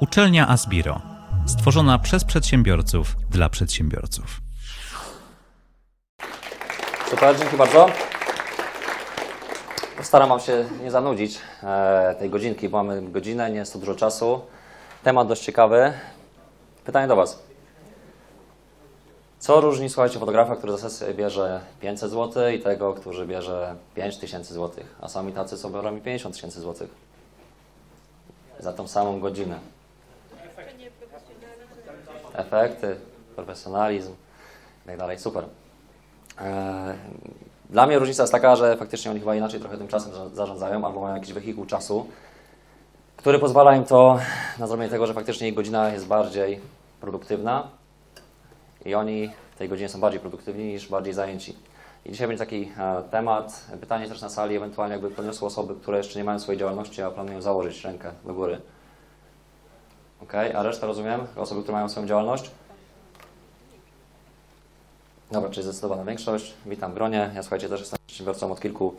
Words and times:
Uczelnia 0.00 0.48
Asbiro. 0.48 1.00
Stworzona 1.46 1.98
przez 1.98 2.24
przedsiębiorców 2.24 3.16
dla 3.30 3.48
przedsiębiorców. 3.48 4.40
Super, 7.10 7.38
dzięki 7.38 7.56
bardzo. 7.56 7.86
Postaram 9.96 10.40
się 10.40 10.64
nie 10.82 10.90
zanudzić 10.90 11.38
e, 11.62 12.14
tej 12.18 12.30
godzinki, 12.30 12.68
bo 12.68 12.84
mamy 12.84 13.02
godzinę, 13.02 13.50
nie 13.50 13.56
jest 13.56 13.72
to 13.72 13.78
dużo 13.78 13.94
czasu. 13.94 14.40
Temat 15.02 15.28
dość 15.28 15.42
ciekawy. 15.42 15.92
Pytanie 16.84 17.08
do 17.08 17.16
Was. 17.16 17.42
Co 19.38 19.60
różni, 19.60 19.88
słuchajcie, 19.88 20.18
fotografa, 20.18 20.56
który 20.56 20.72
za 20.72 20.78
sesję 20.78 21.14
bierze 21.14 21.60
500 21.80 22.10
zł 22.10 22.48
i 22.48 22.60
tego, 22.60 22.94
który 22.94 23.26
bierze 23.26 23.74
5000 23.94 24.54
zł, 24.54 24.84
a 25.00 25.08
sami 25.08 25.32
tacy, 25.32 25.58
co 25.58 25.70
biorą 25.70 25.92
mi 25.92 26.00
50 26.00 26.34
tysięcy 26.34 26.60
zł 26.60 26.88
za 28.60 28.72
tą 28.72 28.88
samą 28.88 29.20
godzinę. 29.20 29.73
Efekty, 32.34 32.96
profesjonalizm 33.36 34.12
i 34.84 34.86
tak 34.86 34.98
dalej. 34.98 35.18
Super. 35.18 35.44
E, 36.40 36.94
Dla 37.70 37.86
mnie 37.86 37.98
różnica 37.98 38.22
jest 38.22 38.32
taka, 38.32 38.56
że 38.56 38.76
faktycznie 38.76 39.10
oni 39.10 39.20
chyba 39.20 39.34
inaczej 39.34 39.60
trochę 39.60 39.78
tym 39.78 39.88
czasem 39.88 40.12
za- 40.14 40.28
zarządzają, 40.28 40.84
albo 40.86 41.00
mają 41.00 41.14
jakiś 41.14 41.32
wehikuł 41.32 41.66
czasu, 41.66 42.06
który 43.16 43.38
pozwala 43.38 43.76
im 43.76 43.84
to 43.84 44.18
na 44.58 44.66
zrobienie 44.66 44.90
tego, 44.90 45.06
że 45.06 45.14
faktycznie 45.14 45.48
ich 45.48 45.54
godzina 45.54 45.88
jest 45.90 46.06
bardziej 46.06 46.60
produktywna 47.00 47.68
i 48.84 48.94
oni 48.94 49.30
w 49.54 49.58
tej 49.58 49.68
godzinie 49.68 49.88
są 49.88 50.00
bardziej 50.00 50.20
produktywni 50.20 50.64
niż 50.64 50.88
bardziej 50.88 51.12
zajęci. 51.14 51.56
I 52.06 52.10
dzisiaj 52.12 52.26
będzie 52.28 52.44
taki 52.44 52.72
e, 52.78 53.02
temat, 53.10 53.64
pytanie 53.80 54.08
też 54.08 54.20
na 54.22 54.28
sali, 54.28 54.56
ewentualnie 54.56 54.92
jakby 54.92 55.10
podniosły 55.10 55.46
osoby, 55.46 55.74
które 55.74 55.98
jeszcze 55.98 56.18
nie 56.18 56.24
mają 56.24 56.38
swojej 56.38 56.58
działalności, 56.58 57.02
a 57.02 57.10
planują 57.10 57.42
założyć 57.42 57.84
rękę 57.84 58.12
do 58.24 58.34
góry. 58.34 58.60
Ok, 60.24 60.34
a 60.54 60.62
reszta 60.62 60.86
rozumiem? 60.86 61.26
Osoby, 61.36 61.62
które 61.62 61.74
mają 61.76 61.88
swoją 61.88 62.06
działalność? 62.06 62.50
Dobra, 65.32 65.50
czyli 65.50 65.62
zdecydowana 65.62 66.04
większość. 66.04 66.54
Witam 66.66 66.92
w 66.92 66.94
gronie. 66.94 67.30
Ja 67.34 67.42
słuchajcie, 67.42 67.68
też 67.68 67.80
jestem 67.80 67.98
przedsiębiorcą 68.06 68.52
od 68.52 68.60
kilku, 68.60 68.94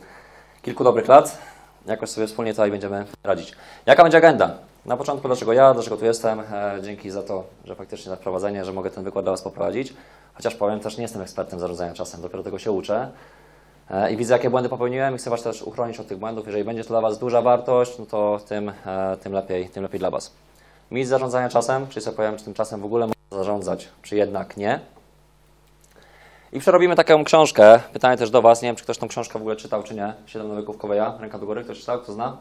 kilku 0.62 0.84
dobrych 0.84 1.08
lat. 1.08 1.38
Jakoś 1.86 2.10
sobie 2.10 2.26
wspólnie 2.26 2.52
tutaj 2.52 2.70
będziemy 2.70 3.04
radzić. 3.24 3.52
Jaka 3.86 4.02
będzie 4.02 4.18
agenda? 4.18 4.58
Na 4.84 4.96
początku, 4.96 5.28
dlaczego 5.28 5.52
ja, 5.52 5.74
dlaczego 5.74 5.96
tu 5.96 6.04
jestem? 6.04 6.40
E, 6.40 6.78
dzięki 6.82 7.10
za 7.10 7.22
to, 7.22 7.44
że 7.64 7.74
faktycznie 7.74 8.10
za 8.10 8.16
wprowadzenie, 8.16 8.64
że 8.64 8.72
mogę 8.72 8.90
ten 8.90 9.04
wykład 9.04 9.24
dla 9.24 9.32
Was 9.32 9.42
poprowadzić. 9.42 9.94
Chociaż 10.34 10.54
powiem, 10.54 10.80
też 10.80 10.96
nie 10.96 11.02
jestem 11.02 11.22
ekspertem 11.22 11.60
zarządzania 11.60 11.94
czasem, 11.94 12.22
dopiero 12.22 12.42
tego 12.42 12.58
się 12.58 12.72
uczę. 12.72 13.10
E, 13.90 14.12
I 14.12 14.16
widzę, 14.16 14.34
jakie 14.34 14.50
błędy 14.50 14.68
popełniłem 14.68 15.14
i 15.14 15.18
chcę 15.18 15.30
Was 15.30 15.42
też 15.42 15.62
uchronić 15.62 16.00
od 16.00 16.08
tych 16.08 16.18
błędów. 16.18 16.46
Jeżeli 16.46 16.64
będzie 16.64 16.84
to 16.84 16.88
dla 16.88 17.00
Was 17.00 17.18
duża 17.18 17.42
wartość, 17.42 17.98
no 17.98 18.06
to 18.06 18.40
tym, 18.48 18.72
e, 18.86 19.16
tym, 19.22 19.32
lepiej, 19.32 19.68
tym 19.68 19.82
lepiej 19.82 19.98
dla 20.00 20.10
Was. 20.10 20.32
Mit 20.90 21.08
zarządzania 21.08 21.48
czasem, 21.48 21.88
czyli 21.88 22.04
sobie 22.04 22.16
powiem, 22.16 22.36
czy 22.36 22.44
tym 22.44 22.54
czasem 22.54 22.80
w 22.80 22.84
ogóle 22.84 23.06
można 23.06 23.38
zarządzać, 23.38 23.88
czy 24.02 24.16
jednak 24.16 24.56
nie. 24.56 24.80
I 26.52 26.60
przerobimy 26.60 26.96
taką 26.96 27.24
książkę. 27.24 27.80
Pytanie 27.92 28.16
też 28.16 28.30
do 28.30 28.42
Was. 28.42 28.62
Nie 28.62 28.68
wiem, 28.68 28.76
czy 28.76 28.84
ktoś 28.84 28.98
tą 28.98 29.08
książkę 29.08 29.38
w 29.38 29.42
ogóle 29.42 29.56
czytał, 29.56 29.82
czy 29.82 29.94
nie. 29.94 30.14
Siedem 30.26 30.48
nawyków 30.48 30.78
Koweja. 30.78 31.14
Ręka 31.20 31.38
do 31.38 31.46
góry. 31.46 31.64
Ktoś 31.64 31.80
czytał? 31.80 32.00
Kto 32.00 32.12
zna? 32.12 32.36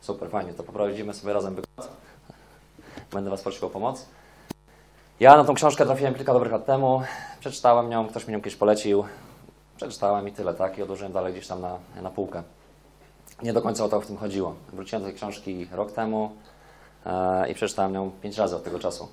Super, 0.00 0.30
fajnie. 0.30 0.54
To 0.54 0.62
poprowadzimy 0.62 1.14
sobie 1.14 1.32
razem 1.32 1.54
wykład. 1.54 1.88
Będę 3.12 3.30
Was 3.30 3.42
prosił 3.42 3.66
o 3.66 3.70
pomoc. 3.70 4.06
Ja 5.20 5.36
na 5.36 5.44
tą 5.44 5.54
książkę 5.54 5.86
trafiłem 5.86 6.14
kilka 6.14 6.32
dobrych 6.32 6.52
lat 6.52 6.66
temu. 6.66 7.02
Przeczytałem 7.40 7.92
ją, 7.92 8.08
ktoś 8.08 8.26
mi 8.26 8.32
ją 8.32 8.38
kiedyś 8.38 8.56
polecił. 8.56 9.04
Przeczytałem 9.76 10.28
i 10.28 10.32
tyle, 10.32 10.54
tak? 10.54 10.78
I 10.78 10.82
odłożyłem 10.82 11.12
dalej 11.12 11.32
gdzieś 11.32 11.46
tam 11.46 11.60
na, 11.60 11.78
na 12.02 12.10
półkę. 12.10 12.42
Nie 13.42 13.52
do 13.52 13.62
końca 13.62 13.84
o 13.84 13.88
to 13.88 14.00
w 14.00 14.06
tym 14.06 14.16
chodziło. 14.16 14.54
Wróciłem 14.72 15.02
do 15.02 15.08
tej 15.08 15.16
książki 15.16 15.68
rok 15.72 15.92
temu 15.92 16.30
i 17.50 17.54
przeczytałem 17.54 17.94
ją 17.94 18.10
pięć 18.22 18.38
razy 18.38 18.56
od 18.56 18.64
tego 18.64 18.78
czasu 18.78 19.08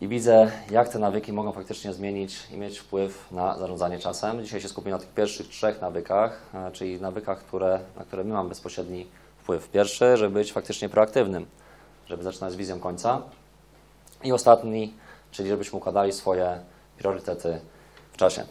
i 0.00 0.08
widzę, 0.08 0.50
jak 0.70 0.88
te 0.88 0.98
nawyki 0.98 1.32
mogą 1.32 1.52
faktycznie 1.52 1.92
zmienić 1.92 2.50
i 2.52 2.56
mieć 2.56 2.78
wpływ 2.78 3.32
na 3.32 3.58
zarządzanie 3.58 3.98
czasem. 3.98 4.44
Dzisiaj 4.44 4.60
się 4.60 4.68
skupię 4.68 4.90
na 4.90 4.98
tych 4.98 5.08
pierwszych 5.08 5.48
trzech 5.48 5.80
nawykach, 5.80 6.40
e, 6.54 6.70
czyli 6.72 7.00
nawykach, 7.00 7.38
które, 7.38 7.80
na 7.96 8.04
które 8.04 8.24
my 8.24 8.32
mamy 8.34 8.48
bezpośredni 8.48 9.06
wpływ. 9.38 9.68
Pierwszy, 9.68 10.16
żeby 10.16 10.34
być 10.34 10.52
faktycznie 10.52 10.88
proaktywnym, 10.88 11.46
żeby 12.06 12.22
zaczynać 12.22 12.52
z 12.52 12.56
wizją 12.56 12.80
końca. 12.80 13.22
I 14.24 14.32
ostatni, 14.32 14.94
czyli 15.30 15.48
żebyśmy 15.48 15.78
układali 15.78 16.12
swoje 16.12 16.60
priorytety 16.98 17.60
w 18.12 18.16
czasie. 18.16 18.44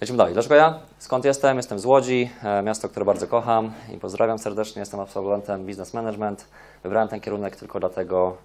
Lecimy 0.00 0.18
dalej. 0.18 0.32
Dlaczego 0.32 0.54
ja? 0.54 0.78
Skąd 0.98 1.24
jestem? 1.24 1.56
Jestem 1.56 1.78
z 1.78 1.84
Łodzi, 1.84 2.30
e, 2.42 2.62
miasto, 2.62 2.88
które 2.88 3.04
bardzo 3.04 3.26
kocham 3.26 3.72
i 3.94 3.98
pozdrawiam 3.98 4.38
serdecznie. 4.38 4.80
Jestem 4.80 5.00
absolwentem 5.00 5.66
business 5.66 5.94
management. 5.94 6.48
Wybrałem 6.82 7.08
ten 7.08 7.20
kierunek 7.20 7.56
tylko 7.56 7.80
dlatego, 7.80 8.36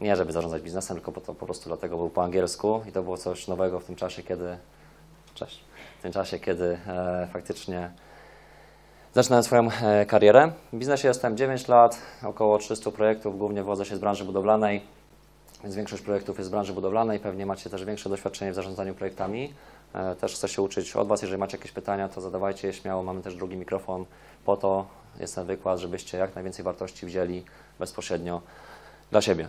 nie 0.00 0.16
żeby 0.16 0.32
zarządzać 0.32 0.62
biznesem, 0.62 0.96
tylko 0.96 1.12
po, 1.12 1.20
to, 1.20 1.34
po 1.34 1.46
prostu 1.46 1.68
dlatego 1.70 1.96
był 1.96 2.10
po 2.10 2.24
angielsku 2.24 2.82
i 2.88 2.92
to 2.92 3.02
było 3.02 3.16
coś 3.16 3.48
nowego 3.48 3.80
w 3.80 3.84
tym 3.84 3.96
czasie, 3.96 4.22
kiedy. 4.22 4.56
Cześć. 5.34 5.60
W 5.98 6.02
tym 6.02 6.12
czasie, 6.12 6.38
kiedy 6.38 6.78
e, 6.86 7.28
faktycznie 7.32 7.90
zaczynałem 9.12 9.42
swoją 9.42 9.68
e, 9.82 10.06
karierę. 10.06 10.52
W 10.72 10.76
biznesie 10.76 11.08
jestem 11.08 11.36
9 11.36 11.68
lat, 11.68 11.98
około 12.22 12.58
300 12.58 12.90
projektów, 12.90 13.38
głównie 13.38 13.62
wodzę 13.62 13.84
się 13.84 13.96
z 13.96 13.98
branży 13.98 14.24
budowlanej, 14.24 14.82
więc 15.62 15.74
większość 15.74 16.02
projektów 16.02 16.38
jest 16.38 16.48
z 16.48 16.50
branży 16.50 16.72
budowlanej. 16.72 17.20
Pewnie 17.20 17.46
macie 17.46 17.70
też 17.70 17.84
większe 17.84 18.08
doświadczenie 18.08 18.52
w 18.52 18.54
zarządzaniu 18.54 18.94
projektami. 18.94 19.54
E, 19.94 20.14
też 20.14 20.34
chcę 20.34 20.48
się 20.48 20.62
uczyć 20.62 20.96
od 20.96 21.08
Was. 21.08 21.22
Jeżeli 21.22 21.38
macie 21.38 21.56
jakieś 21.56 21.72
pytania, 21.72 22.08
to 22.08 22.20
zadawajcie 22.20 22.68
je 22.68 22.74
śmiało. 22.74 23.02
Mamy 23.02 23.22
też 23.22 23.36
drugi 23.36 23.56
mikrofon. 23.56 24.04
Po 24.44 24.56
to 24.56 24.86
jest 25.20 25.34
ten 25.34 25.46
wykład, 25.46 25.78
żebyście 25.78 26.18
jak 26.18 26.34
najwięcej 26.34 26.64
wartości 26.64 27.06
wzięli 27.06 27.44
bezpośrednio 27.78 28.40
dla 29.10 29.22
siebie. 29.22 29.48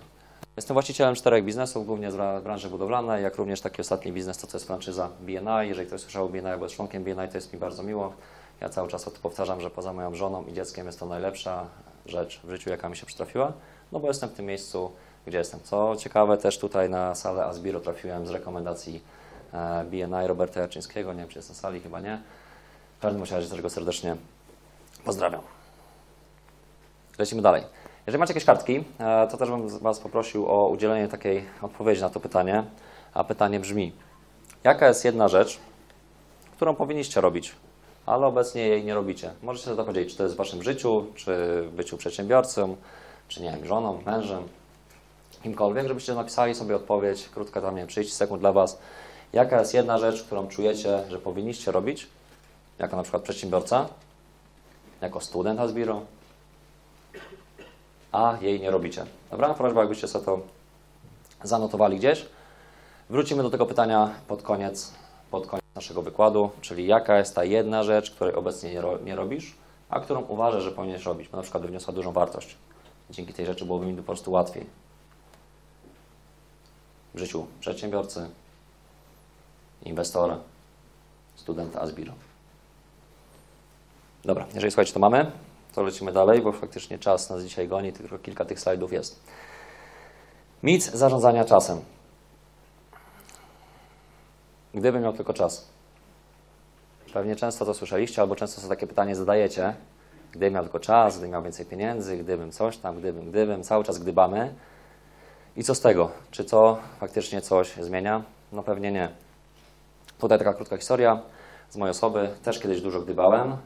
Jestem 0.58 0.74
właścicielem 0.74 1.16
czterech 1.16 1.44
biznesów, 1.44 1.86
głównie 1.86 2.12
z 2.12 2.16
bra- 2.16 2.42
branży 2.42 2.70
budowlanej, 2.70 3.24
jak 3.24 3.36
również 3.36 3.62
taki 3.62 3.82
ostatni 3.82 4.12
biznes, 4.12 4.38
to 4.38 4.48
co 4.48 4.58
jest 4.58 4.68
franczyza 4.68 5.10
BNI. 5.20 5.68
Jeżeli 5.68 5.88
ktoś 5.88 6.02
słyszał 6.02 6.26
o 6.26 6.30
BNI 6.30 6.48
albo 6.48 6.66
jest 6.66 6.76
członkiem 6.76 7.04
BNI, 7.04 7.28
to 7.30 7.38
jest 7.38 7.54
mi 7.54 7.60
bardzo 7.60 7.84
miło. 7.84 8.14
Ja 8.62 8.70
cały 8.70 8.88
czas 8.88 9.08
o 9.08 9.12
to 9.12 9.20
powtarzam, 9.20 9.62
że 9.62 9.70
poza 9.70 9.94
moją 9.94 10.16
żoną 10.16 10.46
i 10.46 10.54
dzieckiem 10.54 10.86
jest 10.86 11.00
to 11.00 11.06
najlepsza 11.06 11.66
rzecz 12.06 12.42
w 12.44 12.50
życiu, 12.50 12.70
jaka 12.70 12.90
mi 12.90 12.98
się 12.98 13.06
przytrafiła, 13.06 13.54
no 13.92 14.00
bo 14.00 14.08
jestem 14.08 14.30
w 14.30 14.34
tym 14.34 14.46
miejscu, 14.46 14.92
gdzie 15.28 15.38
jestem. 15.38 15.60
Co 15.64 15.96
ciekawe, 15.96 16.38
też 16.38 16.58
tutaj 16.60 16.90
na 16.90 17.16
salę 17.16 17.46
Asbiro 17.46 17.80
trafiłem 17.80 18.28
z 18.28 18.30
rekomendacji 18.30 19.04
BNI 19.86 20.28
Roberta 20.28 20.60
Jarczyńskiego, 20.60 21.14
nie 21.14 21.20
wiem 21.20 21.30
czy 21.30 21.40
jest 21.40 21.50
na 21.50 21.56
sali, 21.56 21.82
chyba 21.82 22.00
nie. 22.00 22.22
W 22.98 23.02
każdym 23.02 23.24
razie 23.24 23.50
też 23.50 23.62
go 23.62 23.70
serdecznie 23.70 24.16
pozdrawiam. 25.06 25.42
Lecimy 27.18 27.42
dalej. 27.42 27.64
Jeżeli 28.08 28.20
macie 28.20 28.32
jakieś 28.34 28.46
kartki, 28.46 28.84
e, 29.00 29.28
to 29.28 29.38
też 29.38 29.50
bym 29.50 29.80
Was 29.80 30.00
poprosił 30.00 30.48
o 30.48 30.70
udzielenie 30.70 31.08
takiej 31.08 31.46
odpowiedzi 31.62 32.02
na 32.02 32.10
to 32.10 32.20
pytanie. 32.20 32.64
A 33.14 33.24
pytanie 33.24 33.60
brzmi: 33.60 33.94
jaka 34.64 34.88
jest 34.88 35.06
jedna 35.06 35.28
rzecz, 35.28 35.60
którą 36.56 36.76
powinniście 36.76 37.22
robić, 37.22 37.56
ale 38.06 38.28
obecnie 38.28 38.68
jej 38.68 38.84
nie 38.84 38.94
robicie? 38.94 39.32
Możecie 39.44 39.66
sobie 39.66 39.78
to 39.78 39.84
powiedzieć, 39.84 40.12
czy 40.12 40.18
to 40.18 40.24
jest 40.24 40.36
w 40.36 40.38
Waszym 40.38 40.64
życiu, 40.64 41.06
czy 41.16 41.62
w 41.62 41.72
byciu 41.76 41.98
przedsiębiorcą, 41.98 42.76
czy 43.28 43.44
nie 43.44 43.52
wiem, 43.52 43.66
żoną, 43.66 44.02
mężem, 44.06 44.44
kimkolwiek, 45.44 45.88
żebyście 45.88 46.14
napisali 46.14 46.56
sobie 46.56 46.76
odpowiedź, 46.76 47.30
krótka 47.30 47.62
tam, 47.62 47.76
nie 47.76 47.82
wiem, 47.82 47.88
30 47.88 48.16
sekund 48.16 48.42
dla 48.42 48.52
Was. 48.54 48.80
Jaka 49.36 49.60
jest 49.60 49.74
jedna 49.74 49.98
rzecz, 49.98 50.24
którą 50.24 50.48
czujecie, 50.48 51.04
że 51.10 51.20
powinniście 51.20 51.72
robić, 51.72 52.08
jako 52.80 52.96
na 52.96 53.04
przykład 53.04 53.24
przedsiębiorca, 53.24 53.88
jako 55.02 55.22
student 55.22 55.60
Asbiro, 55.60 56.02
a 58.12 58.38
jej 58.42 58.62
nie 58.62 58.72
robicie. 58.72 59.06
Dobra? 59.32 59.54
Prośba, 59.54 59.80
jakbyście 59.80 60.08
sobie 60.08 60.26
to 60.26 60.40
zanotowali 61.44 61.98
gdzieś. 61.98 62.26
Wrócimy 63.10 63.44
do 63.44 63.50
tego 63.50 63.66
pytania 63.66 64.10
pod 64.28 64.42
koniec, 64.44 64.94
pod 65.32 65.48
koniec 65.48 65.66
naszego 65.76 66.02
wykładu, 66.02 66.50
czyli 66.62 66.88
jaka 66.88 67.18
jest 67.18 67.36
ta 67.36 67.44
jedna 67.44 67.84
rzecz, 67.84 68.12
której 68.12 68.36
obecnie 68.36 68.74
nie, 68.74 68.82
ro, 68.82 68.98
nie 68.98 69.16
robisz, 69.16 69.56
a 69.90 70.00
którą 70.00 70.22
uważasz, 70.22 70.64
że 70.64 70.72
powinieneś 70.72 71.06
robić, 71.06 71.30
bo 71.30 71.38
na 71.38 71.44
przykład 71.44 71.64
by 71.64 71.70
wniosła 71.70 71.94
dużą 71.94 72.12
wartość. 72.12 72.56
Dzięki 73.10 73.34
tej 73.34 73.46
rzeczy 73.46 73.66
byłoby 73.66 73.86
mi 73.86 73.98
po 73.98 74.04
prostu 74.04 74.32
łatwiej. 74.32 74.66
W 77.14 77.20
życiu 77.20 77.48
przedsiębiorcy, 77.60 78.30
inwestora, 79.86 80.40
studenta 81.36 81.82
Asbiro. 81.82 82.14
Dobra, 84.26 84.46
jeżeli 84.54 84.72
słuchajcie, 84.72 84.94
to 84.94 85.00
mamy, 85.00 85.32
to 85.76 85.84
lecimy 85.84 86.12
dalej, 86.12 86.42
bo 86.42 86.52
faktycznie 86.52 87.00
czas 87.00 87.30
nas 87.30 87.44
dzisiaj 87.44 87.68
goni, 87.68 87.94
tylko 87.94 88.20
kilka 88.20 88.46
tych 88.46 88.60
slajdów 88.60 88.94
jest. 88.94 89.20
Mit 90.64 90.84
zarządzania 90.84 91.46
czasem. 91.46 91.82
Gdybym 94.74 95.04
miał 95.04 95.14
tylko 95.14 95.34
czas. 95.34 95.68
Pewnie 97.14 97.36
często 97.36 97.66
to 97.66 97.74
słyszeliście, 97.74 98.22
albo 98.22 98.36
często 98.36 98.62
sobie 98.62 98.70
takie 98.70 98.88
pytanie 98.88 99.16
zadajecie. 99.16 99.76
Gdybym 100.32 100.54
miał 100.54 100.64
tylko 100.64 100.80
czas, 100.80 101.14
gdybym 101.14 101.32
miał 101.32 101.44
więcej 101.44 101.66
pieniędzy, 101.66 102.18
gdybym 102.18 102.52
coś 102.52 102.78
tam, 102.78 103.00
gdybym, 103.00 103.30
gdybym, 103.30 103.64
cały 103.64 103.84
czas 103.84 104.00
gdybamy. 104.00 104.54
I 105.58 105.64
co 105.64 105.76
z 105.76 105.82
tego? 105.82 106.12
Czy 106.32 106.46
to 106.46 106.80
faktycznie 107.00 107.42
coś 107.42 107.76
zmienia? 107.76 108.24
No 108.52 108.64
pewnie 108.64 108.92
nie. 108.92 109.25
Tutaj 110.26 110.40
taka 110.40 110.54
krótka 110.54 110.78
historia 110.78 111.22
z 111.70 111.78
mojej 111.78 111.92
osoby. 111.92 112.30
Też 112.44 112.60
kiedyś 112.60 112.82
dużo 112.82 113.02
gdybałem. 113.02 113.58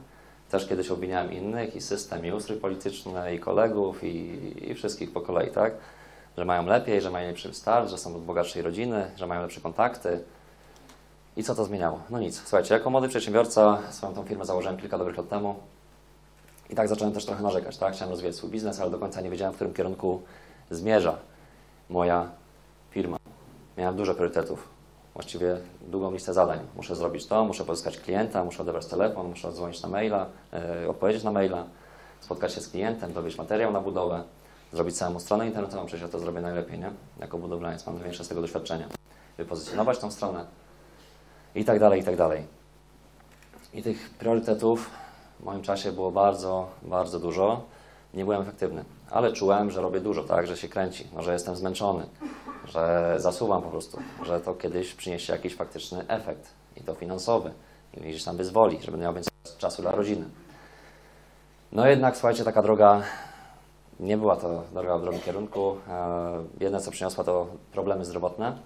Też 0.49 0.67
kiedyś 0.67 0.91
obwiniałem 0.91 1.31
innych 1.31 1.75
i 1.75 1.81
system, 1.81 2.25
i 2.25 2.31
ustrój 2.31 2.57
polityczny, 2.57 3.35
i 3.35 3.39
kolegów, 3.39 4.03
i, 4.03 4.69
i 4.71 4.75
wszystkich 4.75 5.13
po 5.13 5.21
kolei, 5.21 5.51
tak? 5.51 5.73
Że 6.37 6.45
mają 6.45 6.65
lepiej, 6.65 7.01
że 7.01 7.11
mają 7.11 7.27
lepszy 7.27 7.53
start, 7.53 7.89
że 7.89 7.97
są 7.97 8.15
od 8.15 8.23
bogatszej 8.23 8.61
rodziny, 8.61 9.11
że 9.15 9.27
mają 9.27 9.41
lepsze 9.41 9.61
kontakty. 9.61 10.23
I 11.37 11.43
co 11.43 11.55
to 11.55 11.65
zmieniało? 11.65 11.99
No 12.09 12.19
nic. 12.19 12.41
Słuchajcie, 12.41 12.73
jako 12.73 12.89
młody 12.89 13.07
przedsiębiorca 13.07 13.77
swoją 13.89 14.13
tą 14.13 14.23
firmę 14.23 14.45
założyłem 14.45 14.77
kilka 14.77 14.97
dobrych 14.97 15.17
lat 15.17 15.29
temu. 15.29 15.55
I 16.69 16.75
tak 16.75 16.87
zacząłem 16.87 17.13
też 17.13 17.25
trochę 17.25 17.43
narzekać, 17.43 17.77
tak? 17.77 17.93
Chciałem 17.93 18.11
rozwijać 18.11 18.35
swój 18.35 18.49
biznes, 18.49 18.79
ale 18.79 18.91
do 18.91 18.99
końca 18.99 19.21
nie 19.21 19.29
wiedziałem, 19.29 19.53
w 19.53 19.55
którym 19.55 19.73
kierunku 19.73 20.21
zmierza 20.71 21.17
moja 21.89 22.29
firma. 22.91 23.17
Miałem 23.77 23.95
dużo 23.95 24.13
priorytetów. 24.13 24.78
Właściwie 25.19 25.57
długą 25.81 26.11
listę 26.11 26.33
zadań. 26.33 26.59
Muszę 26.75 26.95
zrobić 26.95 27.25
to, 27.25 27.45
muszę 27.45 27.65
pozyskać 27.65 27.97
klienta, 27.97 28.43
muszę 28.43 28.61
odebrać 28.61 28.85
telefon, 28.85 29.27
muszę 29.27 29.47
odzwonić 29.47 29.81
na 29.81 29.89
maila, 29.89 30.25
yy, 30.81 30.89
odpowiedzieć 30.89 31.23
na 31.23 31.31
maila, 31.31 31.63
spotkać 32.19 32.53
się 32.53 32.61
z 32.61 32.69
klientem, 32.69 33.13
dowieść 33.13 33.37
materiał 33.37 33.71
na 33.71 33.81
budowę, 33.81 34.23
zrobić 34.73 34.97
samą 34.97 35.19
stronę 35.19 35.47
internetową, 35.47 35.85
przecież 35.85 36.01
ja 36.01 36.09
to 36.09 36.19
zrobię 36.19 36.41
najlepiej, 36.41 36.79
nie? 36.79 36.91
Jako 37.19 37.37
budowlaniec 37.37 37.85
mam 37.85 37.95
największe 37.95 38.23
z 38.23 38.27
tego 38.27 38.41
doświadczenia. 38.41 38.87
Wypozycjonować 39.37 39.99
tą 39.99 40.11
stronę 40.11 40.45
i 41.55 41.65
tak 41.65 41.79
dalej, 41.79 42.01
i 42.01 42.03
tak 42.03 42.15
dalej. 42.15 42.43
I 43.73 43.83
tych 43.83 44.09
priorytetów 44.09 44.89
w 45.39 45.43
moim 45.43 45.61
czasie 45.61 45.91
było 45.91 46.11
bardzo, 46.11 46.67
bardzo 46.81 47.19
dużo. 47.19 47.61
Nie 48.13 48.23
byłem 48.23 48.41
efektywny, 48.41 48.85
ale 49.11 49.33
czułem, 49.33 49.71
że 49.71 49.81
robię 49.81 49.99
dużo, 49.99 50.23
tak, 50.23 50.47
że 50.47 50.57
się 50.57 50.67
kręci, 50.69 51.07
no, 51.15 51.23
że 51.23 51.33
jestem 51.33 51.55
zmęczony, 51.55 52.05
że 52.69 53.15
zasuwam 53.17 53.61
po 53.61 53.69
prostu, 53.69 53.99
że 54.25 54.39
to 54.39 54.53
kiedyś 54.53 54.93
przyniesie 54.93 55.33
jakiś 55.33 55.55
faktyczny 55.55 56.07
efekt 56.07 56.49
i 56.77 56.81
to 56.81 56.95
finansowy 56.95 57.51
i 57.93 57.99
gdzieś 57.99 58.23
tam 58.23 58.37
wyzwoli, 58.37 58.79
że 58.81 58.91
będę 58.91 59.03
miał 59.03 59.13
więcej 59.13 59.33
czasu 59.57 59.81
dla 59.81 59.91
rodziny. 59.91 60.25
No 61.71 61.87
jednak, 61.87 62.17
słuchajcie, 62.17 62.43
taka 62.43 62.61
droga 62.61 63.01
nie 63.99 64.17
była 64.17 64.35
to 64.35 64.63
droga 64.73 64.97
w 64.97 65.01
dobrym 65.01 65.21
kierunku. 65.21 65.77
E, 65.89 66.43
Jedne, 66.59 66.81
co 66.81 66.91
przyniosła, 66.91 67.23
to 67.23 67.47
problemy 67.71 68.05
zdrowotne 68.05 68.57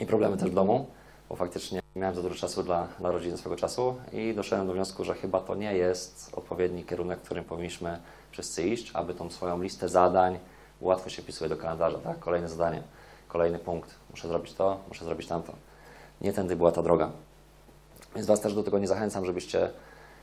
i 0.00 0.06
problemy 0.06 0.36
też 0.36 0.50
w 0.50 0.54
domu, 0.54 0.86
bo 1.28 1.36
faktycznie 1.36 1.80
nie 1.96 2.00
miałem 2.00 2.16
za 2.16 2.22
dużo 2.22 2.34
czasu 2.34 2.62
dla, 2.62 2.86
dla 2.98 3.10
rodziny 3.10 3.36
swego 3.36 3.56
czasu 3.56 3.94
i 4.12 4.34
doszedłem 4.34 4.66
do 4.66 4.72
wniosku, 4.72 5.04
że 5.04 5.14
chyba 5.14 5.40
to 5.40 5.54
nie 5.54 5.74
jest 5.76 6.30
odpowiedni 6.36 6.84
kierunek, 6.84 7.18
w 7.18 7.22
którym 7.24 7.44
powinniśmy 7.44 7.98
wszyscy 8.30 8.62
iść, 8.62 8.90
aby 8.94 9.14
tą 9.14 9.30
swoją 9.30 9.62
listę 9.62 9.88
zadań 9.88 10.38
łatwo 10.80 11.10
się 11.10 11.22
wpisuje 11.22 11.50
do 11.50 11.56
kalendarza, 11.56 11.98
tak? 11.98 12.18
Kolejne 12.18 12.48
zadanie, 12.48 12.82
kolejny 13.28 13.58
punkt. 13.58 13.94
Muszę 14.10 14.28
zrobić 14.28 14.54
to, 14.54 14.80
muszę 14.88 15.04
zrobić 15.04 15.28
tamto. 15.28 15.52
Nie 16.20 16.32
tędy 16.32 16.56
była 16.56 16.72
ta 16.72 16.82
droga. 16.82 17.10
Więc 18.14 18.26
Was 18.26 18.40
też 18.40 18.54
do 18.54 18.62
tego 18.62 18.78
nie 18.78 18.88
zachęcam, 18.88 19.26
żebyście 19.26 19.70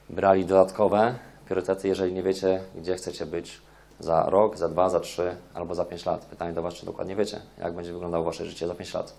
brali 0.10 0.46
dodatkowe 0.46 1.16
priorytety, 1.46 1.88
jeżeli 1.88 2.14
nie 2.14 2.24
wiecie, 2.24 2.64
gdzie 2.76 2.96
chcecie 2.96 3.26
być 3.26 3.62
za 4.00 4.30
rok, 4.30 4.58
za 4.58 4.70
dwa, 4.70 4.90
za 4.90 5.00
trzy 5.00 5.36
albo 5.54 5.76
za 5.76 5.86
pięć 5.86 6.06
lat. 6.06 6.26
Pytanie 6.26 6.54
do 6.54 6.62
Was, 6.62 6.74
czy 6.74 6.86
dokładnie 6.86 7.16
wiecie, 7.16 7.42
jak 7.58 7.74
będzie 7.74 7.94
wyglądało 7.94 8.24
Wasze 8.24 8.46
życie 8.46 8.68
za 8.68 8.76
pięć 8.76 8.94
lat. 8.94 9.14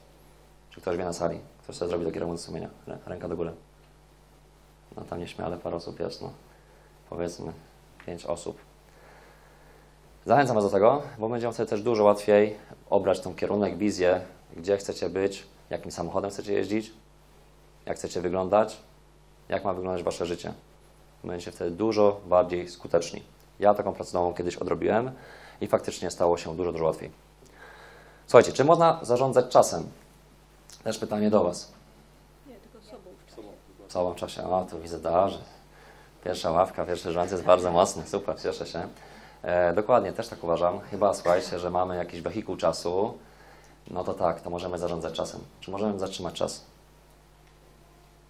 Czy 0.70 0.80
ktoś 0.80 0.96
wie 0.96 1.04
na 1.04 1.12
sali? 1.12 1.40
Ktoś 1.62 1.76
sobie 1.76 1.88
zrobi 1.88 2.06
taki 2.06 2.18
remont 2.18 2.40
sumienia? 2.40 2.68
Rę- 2.88 2.98
Ręka 3.06 3.28
do 3.28 3.36
góry. 3.36 3.52
No 4.96 5.02
tam 5.04 5.18
nieśmiale 5.18 5.56
parę 5.56 5.76
osób 5.76 6.00
jest, 6.00 6.22
no. 6.22 6.30
Powiedzmy 7.10 7.52
pięć 8.06 8.26
osób. 8.26 8.58
Zachęcam 10.26 10.54
Was 10.54 10.64
do 10.64 10.70
tego, 10.70 11.02
bo 11.18 11.28
będzie 11.28 11.46
Wam 11.46 11.54
wtedy 11.54 11.70
też 11.70 11.82
dużo 11.82 12.04
łatwiej 12.04 12.56
obrać 12.90 13.20
tą 13.20 13.34
kierunek, 13.34 13.78
wizję, 13.78 14.20
gdzie 14.56 14.76
chcecie 14.76 15.08
być, 15.08 15.46
jakim 15.70 15.90
samochodem 15.92 16.30
chcecie 16.30 16.52
jeździć, 16.52 16.92
jak 17.86 17.96
chcecie 17.96 18.20
wyglądać, 18.20 18.76
jak 19.48 19.64
ma 19.64 19.74
wyglądać 19.74 20.02
Wasze 20.02 20.26
życie. 20.26 20.52
Będziecie 21.24 21.52
wtedy 21.52 21.70
dużo 21.70 22.20
bardziej 22.26 22.68
skuteczni. 22.68 23.22
Ja 23.60 23.74
taką 23.74 23.92
pracę 23.92 24.12
domową 24.12 24.34
kiedyś 24.34 24.56
odrobiłem 24.56 25.10
i 25.60 25.66
faktycznie 25.66 26.10
stało 26.10 26.36
się 26.36 26.56
dużo, 26.56 26.72
dużo 26.72 26.84
łatwiej. 26.84 27.10
Słuchajcie, 28.26 28.52
czy 28.52 28.64
można 28.64 29.00
zarządzać 29.02 29.48
czasem? 29.48 29.86
Też 30.84 30.98
pytanie 30.98 31.30
do 31.30 31.44
Was. 31.44 31.72
Nie, 32.46 32.54
tylko 32.54 32.86
sobą. 32.86 33.10
W 33.88 33.92
całym 33.92 34.14
czasie. 34.14 34.50
O, 34.50 34.66
tu 34.70 34.80
widzę 34.80 34.98
darzy. 34.98 35.38
Pierwsza 36.24 36.50
ławka, 36.50 36.86
pierwszy 36.86 37.12
rząd 37.12 37.30
jest 37.30 37.44
bardzo 37.44 37.72
mocny. 37.72 38.02
Super, 38.06 38.40
cieszę 38.40 38.66
się. 38.66 38.88
E, 39.42 39.72
dokładnie, 39.72 40.12
też 40.12 40.28
tak 40.28 40.44
uważam. 40.44 40.80
Chyba 40.80 41.14
słuchajcie, 41.14 41.58
że 41.58 41.70
mamy 41.70 41.96
jakiś 41.96 42.20
wehikuł 42.20 42.56
czasu. 42.56 43.18
No 43.90 44.04
to 44.04 44.14
tak, 44.14 44.40
to 44.40 44.50
możemy 44.50 44.78
zarządzać 44.78 45.14
czasem. 45.14 45.40
Czy 45.60 45.70
możemy 45.70 45.98
zatrzymać 45.98 46.34
czas? 46.34 46.64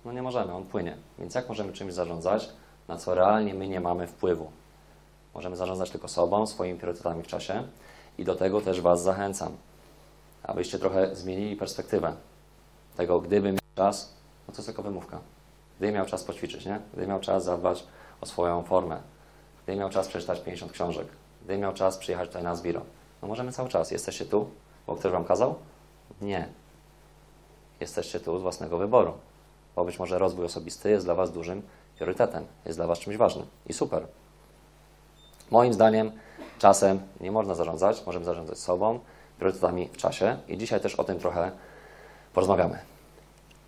No 0.05 0.13
nie 0.13 0.23
możemy, 0.23 0.53
on 0.53 0.65
płynie. 0.65 0.97
Więc 1.19 1.35
jak 1.35 1.49
możemy 1.49 1.73
czymś 1.73 1.93
zarządzać, 1.93 2.49
na 2.89 2.97
co 2.97 3.15
realnie 3.15 3.55
my 3.55 3.69
nie 3.69 3.81
mamy 3.81 4.07
wpływu? 4.07 4.51
Możemy 5.35 5.57
zarządzać 5.57 5.91
tylko 5.91 6.09
sobą, 6.09 6.47
swoimi 6.47 6.79
priorytetami 6.79 7.23
w 7.23 7.27
czasie 7.27 7.63
i 8.19 8.25
do 8.25 8.35
tego 8.35 8.61
też 8.61 8.81
Was 8.81 9.03
zachęcam, 9.03 9.57
abyście 10.43 10.79
trochę 10.79 11.17
zmienili 11.17 11.57
perspektywę 11.57 12.17
tego, 12.97 13.21
gdybym 13.21 13.53
miał 13.53 13.61
czas, 13.77 14.15
no 14.49 14.53
to 14.55 14.59
jest 14.59 14.67
tylko 14.67 14.83
wymówka. 14.83 15.19
Gdybym 15.79 15.95
miał 15.95 16.07
czas 16.07 16.25
poćwiczyć, 16.25 16.67
nie? 16.67 16.81
Gdybym 16.93 17.11
miał 17.11 17.21
czas 17.21 17.45
zadbać 17.45 17.85
o 18.21 18.27
swoją 18.27 18.63
formę, 18.63 19.01
gdybym 19.67 19.81
miał 19.81 19.91
czas 19.91 20.09
przeczytać 20.09 20.41
50 20.41 20.73
książek, 20.73 21.07
gdybym 21.45 21.61
miał 21.61 21.73
czas 21.73 21.99
przyjechać 21.99 22.29
tutaj 22.29 22.43
na 22.43 22.57
Zbiro. 22.57 22.83
No 23.23 23.29
możemy 23.29 23.53
cały 23.53 23.69
czas. 23.69 23.91
Jesteście 23.91 24.25
tu, 24.25 24.51
bo 24.87 24.97
ktoś 24.97 25.13
Wam 25.13 25.25
kazał? 25.25 25.55
Nie. 26.21 26.49
Jesteście 27.81 28.21
tu 28.21 28.39
z 28.39 28.43
własnego 28.43 28.79
wyboru. 28.79 29.13
Bo 29.77 29.85
być 29.85 29.99
może 29.99 30.19
rozwój 30.19 30.45
osobisty 30.45 30.91
jest 30.91 31.07
dla 31.07 31.15
Was 31.15 31.33
dużym 31.33 31.63
priorytetem, 31.97 32.47
jest 32.67 32.79
dla 32.79 32.87
Was 32.87 32.99
czymś 32.99 33.17
ważnym. 33.17 33.47
I 33.67 33.73
super. 33.73 34.07
Moim 35.51 35.73
zdaniem 35.73 36.13
czasem 36.59 37.01
nie 37.21 37.33
można 37.33 37.55
zarządzać, 37.55 38.07
możemy 38.07 38.25
zarządzać 38.25 38.59
sobą, 38.59 39.01
priorytetami 39.39 39.89
w 39.89 39.97
czasie 39.97 40.39
i 40.49 40.59
dzisiaj 40.59 40.81
też 40.81 40.95
o 40.95 41.05
tym 41.05 41.19
trochę 41.19 41.51
porozmawiamy. 42.35 42.79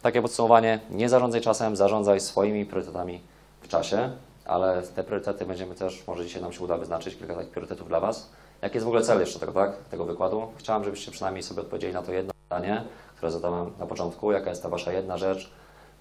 Takie 0.03 0.23
podsumowanie, 0.23 0.81
nie 0.91 1.09
zarządzaj 1.09 1.41
czasem, 1.41 1.77
zarządzaj 1.77 2.21
swoimi 2.21 2.67
priorytetami 2.67 3.21
w 3.61 3.69
czasie, 3.69 4.11
ale 4.49 4.83
te 4.83 5.05
priorytety 5.05 5.47
będziemy 5.47 5.75
też, 5.75 6.07
może 6.07 6.25
dzisiaj 6.25 6.43
nam 6.43 6.53
się 6.53 6.65
uda 6.65 6.77
wyznaczyć 6.77 7.17
kilka 7.17 7.35
takich 7.35 7.51
priorytetów 7.51 7.89
dla 7.89 8.01
Was. 8.01 8.31
Jaki 8.63 8.75
jest 8.75 8.85
w 8.85 8.89
ogóle 8.89 9.03
cel 9.03 9.21
jeszcze 9.21 9.39
tego, 9.39 9.53
tak, 9.53 9.77
tego 9.91 10.05
wykładu? 10.05 10.49
Chciałem, 10.57 10.85
żebyście 10.85 11.11
przynajmniej 11.11 11.43
sobie 11.43 11.61
odpowiedzieli 11.61 11.95
na 11.95 12.03
to 12.03 12.13
jedno 12.13 12.33
pytanie, 12.49 12.85
które 13.17 13.33
zadałem 13.33 13.71
na 13.79 13.87
początku. 13.87 14.33
Jaka 14.33 14.51
jest 14.51 14.63
ta 14.63 14.69
Wasza 14.69 14.93
jedna 14.93 15.19
rzecz, 15.19 15.51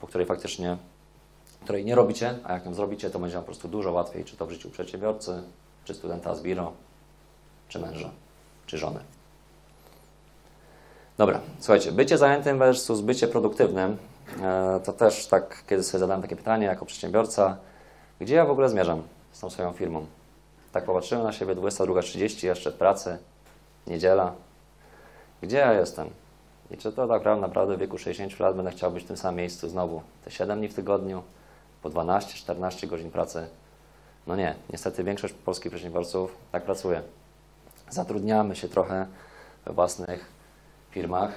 po 0.02 0.08
której 0.08 0.28
faktycznie, 0.28 0.78
której 1.64 1.86
nie 1.86 1.96
robicie, 1.96 2.40
a 2.44 2.54
jak 2.54 2.66
ją 2.66 2.74
zrobicie, 2.74 3.10
to 3.10 3.20
będzie 3.20 3.36
Wam 3.36 3.44
po 3.44 3.46
prostu 3.46 3.68
dużo 3.68 3.92
łatwiej, 3.92 4.26
czy 4.26 4.38
to 4.38 4.46
w 4.46 4.52
życiu 4.52 4.70
przedsiębiorcy, 4.70 5.44
czy 5.86 5.94
studenta 5.94 6.36
z 6.36 6.42
biro, 6.42 6.72
czy 7.68 7.80
męża, 7.80 8.10
czy 8.66 8.77
żony. 8.77 9.00
Dobra, 11.18 11.39
słuchajcie, 11.60 11.92
bycie 11.92 12.18
zajętym 12.18 12.60
versus 12.60 13.01
bycie 13.01 13.27
produktywnym, 13.27 13.98
e, 14.42 14.80
to 14.86 14.94
też 14.94 15.27
tak, 15.27 15.63
kiedy 15.68 15.84
sobie 15.84 16.00
zadałem 16.00 16.22
takie 16.22 16.36
pytanie 16.36 16.66
jako 16.66 16.86
przedsiębiorca, 16.86 17.58
gdzie 18.19 18.36
ja 18.36 18.45
w 18.45 18.51
ogóle 18.51 18.69
zmierzam 18.69 19.03
z 19.31 19.39
tą 19.39 19.50
swoją 19.50 19.74
firmą? 19.74 20.05
Tak 20.71 20.86
popatrzyłem 20.86 21.24
na 21.24 21.31
siebie, 21.31 21.55
22.30 21.55 22.45
jeszcze 22.45 22.71
pracy, 22.71 23.17
niedziela. 23.88 24.33
Gdzie 25.41 25.57
ja 25.57 25.74
jestem? 25.74 26.09
I 26.71 26.77
czy 26.77 26.91
to 26.91 27.07
tak 27.07 27.25
naprawdę, 27.41 27.77
w 27.77 27.79
wieku 27.79 27.97
60 27.97 28.39
lat 28.39 28.55
będę 28.55 28.71
chciał 28.71 28.91
być 28.91 29.03
w 29.03 29.07
tym 29.07 29.17
samym 29.17 29.38
miejscu 29.38 29.69
znowu 29.69 30.01
te 30.25 30.31
7 30.31 30.59
dni 30.59 30.67
w 30.67 30.74
tygodniu, 30.74 31.24
po 31.81 31.89
12-14 31.89 32.88
godzin 32.88 33.12
pracy? 33.12 33.47
No 34.27 34.36
nie, 34.36 34.55
niestety 34.69 35.03
większość 35.03 35.33
polskich 35.33 35.71
przedsiębiorców 35.71 36.38
tak 36.51 36.63
pracuje. 36.63 37.01
Zatrudniamy 37.89 38.55
się 38.55 38.69
trochę 38.69 39.07
we 39.65 39.74
własnych 39.74 40.25
firmach. 40.91 41.31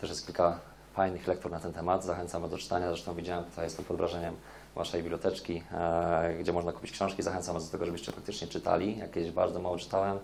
Też 0.00 0.10
jest 0.10 0.26
kilka 0.26 0.58
fajnych 0.94 1.26
lektur 1.26 1.50
na 1.50 1.60
ten 1.60 1.72
temat. 1.72 2.04
Zachęcam 2.04 2.50
do 2.50 2.58
czytania. 2.58 2.88
Zresztą 2.88 3.14
widziałem, 3.14 3.44
tutaj 3.44 3.64
jestem 3.64 3.84
pod 3.84 3.96
wrażeniem 3.96 4.36
Waszej 4.74 5.02
biblioteczki, 5.02 5.62
e, 5.72 6.34
gdzie 6.40 6.52
można 6.52 6.72
kupić 6.72 6.92
książki. 6.92 7.22
Zachęcam 7.22 7.54
Was 7.54 7.66
do 7.66 7.72
tego, 7.72 7.86
żebyście 7.86 8.12
faktycznie 8.12 8.48
czytali. 8.48 8.98
Jakieś 8.98 9.30
bardzo 9.30 9.60
mało 9.60 9.78
czytałem 9.78 10.18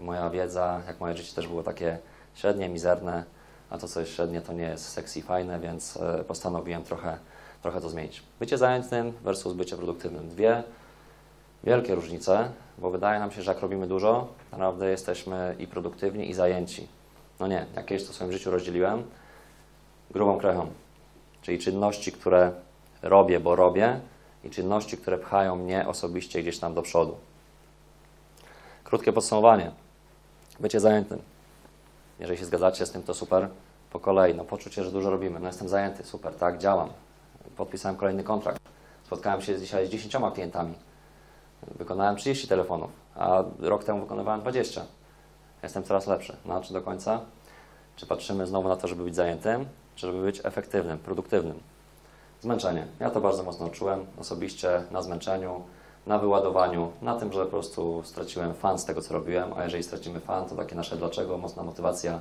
i 0.00 0.02
moja 0.02 0.30
wiedza, 0.30 0.80
jak 0.86 1.00
moje 1.00 1.16
życie 1.16 1.34
też 1.34 1.48
było 1.48 1.62
takie 1.62 1.98
średnie, 2.34 2.68
mizerne, 2.68 3.24
a 3.70 3.78
to 3.78 3.88
co 3.88 4.00
jest 4.00 4.12
średnie 4.12 4.40
to 4.40 4.52
nie 4.52 4.62
jest 4.62 4.88
sexy 4.88 5.18
i 5.18 5.22
fajne, 5.22 5.60
więc 5.60 5.96
e, 5.96 6.24
postanowiłem 6.24 6.82
trochę, 6.82 7.18
trochę 7.62 7.80
to 7.80 7.88
zmienić. 7.88 8.22
Bycie 8.40 8.58
zajętym 8.58 9.12
versus 9.12 9.52
bycie 9.52 9.76
produktywnym. 9.76 10.28
Dwie 10.28 10.62
wielkie 11.64 11.94
różnice, 11.94 12.50
bo 12.78 12.90
wydaje 12.90 13.20
nam 13.20 13.30
się, 13.30 13.42
że 13.42 13.52
jak 13.52 13.60
robimy 13.60 13.86
dużo, 13.86 14.28
naprawdę 14.52 14.90
jesteśmy 14.90 15.56
i 15.58 15.66
produktywni, 15.66 16.30
i 16.30 16.34
zajęci. 16.34 16.88
No 17.40 17.46
nie, 17.46 17.66
jak 17.76 17.86
kiedyś 17.86 18.06
to 18.06 18.12
w 18.12 18.14
swoim 18.14 18.32
życiu 18.32 18.50
rozdzieliłem 18.50 19.02
grubą 20.10 20.38
krechą, 20.38 20.66
czyli 21.42 21.58
czynności, 21.58 22.12
które 22.12 22.52
robię, 23.02 23.40
bo 23.40 23.56
robię 23.56 24.00
i 24.44 24.50
czynności, 24.50 24.96
które 24.96 25.18
pchają 25.18 25.56
mnie 25.56 25.88
osobiście 25.88 26.42
gdzieś 26.42 26.58
tam 26.58 26.74
do 26.74 26.82
przodu. 26.82 27.16
Krótkie 28.84 29.12
podsumowanie. 29.12 29.70
Bycie 30.60 30.80
zajętym. 30.80 31.22
Jeżeli 32.18 32.38
się 32.38 32.44
zgadzacie 32.44 32.86
z 32.86 32.90
tym, 32.90 33.02
to 33.02 33.14
super. 33.14 33.48
Po 33.90 34.00
kolei, 34.00 34.34
no 34.34 34.44
poczucie, 34.44 34.84
że 34.84 34.90
dużo 34.90 35.10
robimy. 35.10 35.40
No 35.40 35.46
jestem 35.46 35.68
zajęty, 35.68 36.04
super, 36.04 36.34
tak, 36.34 36.58
działam. 36.58 36.88
Podpisałem 37.56 37.96
kolejny 37.96 38.24
kontrakt. 38.24 38.60
Spotkałem 39.06 39.42
się 39.42 39.58
dzisiaj 39.58 39.86
z 39.86 39.90
10 39.90 40.16
klientami. 40.34 40.74
Wykonałem 41.78 42.16
30 42.16 42.48
telefonów, 42.48 42.90
a 43.14 43.44
rok 43.58 43.84
temu 43.84 44.00
wykonywałem 44.00 44.40
20. 44.40 44.82
Jestem 45.62 45.82
coraz 45.82 46.06
lepszy. 46.06 46.36
No, 46.44 46.60
czy 46.60 46.72
do 46.72 46.82
końca? 46.82 47.20
Czy 47.96 48.06
patrzymy 48.06 48.46
znowu 48.46 48.68
na 48.68 48.76
to, 48.76 48.88
żeby 48.88 49.04
być 49.04 49.14
zajętym, 49.14 49.66
czy 49.94 50.06
żeby 50.06 50.22
być 50.22 50.40
efektywnym, 50.44 50.98
produktywnym? 50.98 51.60
Zmęczenie. 52.40 52.86
Ja 53.00 53.10
to 53.10 53.20
bardzo 53.20 53.42
mocno 53.42 53.68
czułem 53.68 54.06
osobiście 54.20 54.82
na 54.90 55.02
zmęczeniu, 55.02 55.62
na 56.06 56.18
wyładowaniu, 56.18 56.92
na 57.02 57.16
tym, 57.16 57.32
że 57.32 57.44
po 57.44 57.50
prostu 57.50 58.02
straciłem 58.04 58.54
fan 58.54 58.78
z 58.78 58.84
tego, 58.84 59.02
co 59.02 59.14
robiłem, 59.14 59.52
a 59.52 59.64
jeżeli 59.64 59.82
stracimy 59.82 60.20
fan, 60.20 60.48
to 60.48 60.54
takie 60.54 60.74
nasze 60.74 60.96
dlaczego, 60.96 61.38
mocna 61.38 61.62
motywacja, 61.62 62.20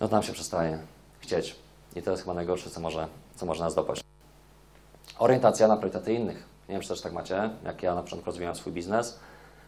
no 0.00 0.08
to 0.08 0.14
nam 0.14 0.22
się 0.22 0.32
przestaje 0.32 0.78
chcieć. 1.18 1.56
I 1.96 2.02
to 2.02 2.10
jest 2.10 2.22
chyba 2.22 2.34
najgorsze, 2.34 2.70
co 2.70 2.80
może, 2.80 3.06
co 3.36 3.46
może 3.46 3.64
nas 3.64 3.74
dopaść. 3.74 4.04
Orientacja 5.18 5.68
na 5.68 5.76
priorytety 5.76 6.12
innych. 6.12 6.48
Nie 6.68 6.72
wiem, 6.72 6.82
czy 6.82 6.88
też 6.88 7.00
tak 7.00 7.12
macie. 7.12 7.50
Jak 7.64 7.82
ja 7.82 7.94
na 7.94 8.02
początku 8.02 8.26
rozwijałem 8.26 8.56
swój 8.56 8.72
biznes, 8.72 9.18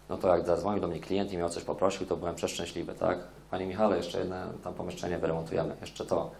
no 0.09 0.17
to 0.17 0.37
jak 0.37 0.47
zadzwonił 0.47 0.81
do 0.81 0.89
mnie 0.89 1.01
klient 1.01 1.33
i 1.33 1.37
miał 1.37 1.49
coś 1.49 1.65
poprosił, 1.65 2.07
to 2.07 2.17
byłem 2.17 2.35
przeszczęśliwy, 2.35 2.95
tak? 2.95 3.19
Panie 3.51 3.67
Michale, 3.67 3.97
jeszcze 3.97 4.19
jedno 4.19 4.37
tam 4.65 4.75
pomieszczenie 4.75 5.19
wyremontujemy, 5.19 5.77
jeszcze 5.81 6.07
to. 6.07 6.31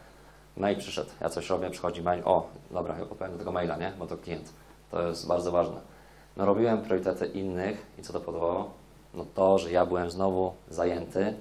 Mail 0.57 0.79
przyszedł, 0.79 1.11
ja 1.21 1.29
coś 1.29 1.51
robię, 1.51 1.71
przychodzi 1.71 2.03
mail, 2.03 2.23
o, 2.25 2.49
dobra, 2.71 2.95
powiem 3.19 3.33
do 3.33 3.39
tego 3.39 3.53
maila, 3.53 3.77
nie? 3.77 3.93
Bo 3.99 4.07
to 4.07 4.17
klient. 4.17 4.53
To 4.91 5.03
jest 5.03 5.27
bardzo 5.27 5.53
ważne. 5.53 5.77
No 6.37 6.45
robiłem 6.45 6.83
priorytety 6.83 7.27
innych 7.27 7.87
i 7.99 8.03
co 8.03 8.13
to 8.13 8.21
powodowało? 8.21 8.71
No 9.15 9.27
to, 9.35 9.59
że 9.59 9.71
ja 9.71 9.87
byłem 9.87 10.11
znowu 10.11 10.53
zajęty, 10.71 11.35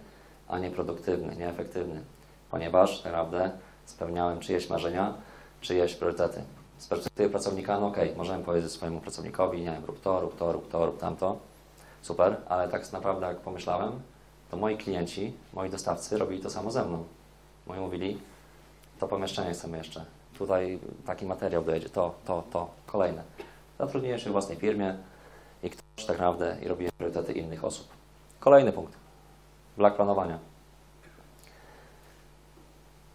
a 0.48 0.60
nie 0.60 0.72
produktywny, 0.72 1.36
nieefektywny. 1.36 2.02
Ponieważ 2.52 3.04
naprawdę 3.04 3.52
spełniałem 3.86 4.40
czyjeś 4.40 4.70
marzenia, 4.70 5.14
czyjeś 5.62 5.96
priorytety. 5.96 6.44
Z 6.78 6.88
perspektywy 6.88 7.30
pracownika, 7.30 7.80
no 7.80 7.88
okej, 7.88 8.14
możemy 8.18 8.44
powiedzieć 8.44 8.72
swojemu 8.72 9.02
pracownikowi, 9.02 9.60
nie 9.60 9.72
wiem, 9.72 9.86
rób 9.86 10.02
to, 10.02 10.22
rób 10.22 10.38
to, 10.38 10.52
rób 10.52 10.72
to, 10.72 10.86
rób 10.86 11.00
tamto. 11.00 11.38
Super, 12.02 12.38
ale 12.50 12.70
tak 12.70 12.94
naprawdę 12.94 13.26
jak 13.26 13.38
pomyślałem, 13.38 13.92
to 14.52 14.58
moi 14.58 14.78
klienci, 14.78 15.34
moi 15.54 15.70
dostawcy 15.70 16.18
robili 16.18 16.42
to 16.42 16.50
samo 16.50 16.72
ze 16.72 16.86
mną. 16.86 17.04
Moi 17.68 17.80
mówili, 17.80 18.20
to 19.00 19.08
pomieszczenie 19.08 19.54
chcemy 19.54 19.78
jeszcze, 19.78 20.06
tutaj 20.38 20.80
taki 21.06 21.26
materiał 21.26 21.64
dojedzie, 21.64 21.90
to, 21.90 22.16
to, 22.26 22.44
to, 22.52 22.70
kolejne. 22.86 23.24
Zatrudniłem 23.80 24.20
się 24.20 24.30
w 24.30 24.32
własnej 24.32 24.58
firmie 24.58 24.96
i 25.64 25.70
ktoś 25.70 26.06
tak 26.06 26.18
naprawdę 26.18 26.58
i 26.62 26.68
robiłem 26.68 26.92
priorytety 26.98 27.34
innych 27.34 27.66
osób. 27.66 27.88
Kolejny 28.40 28.72
punkt. 28.72 28.94
Brak 29.78 29.96
planowania. 29.96 30.40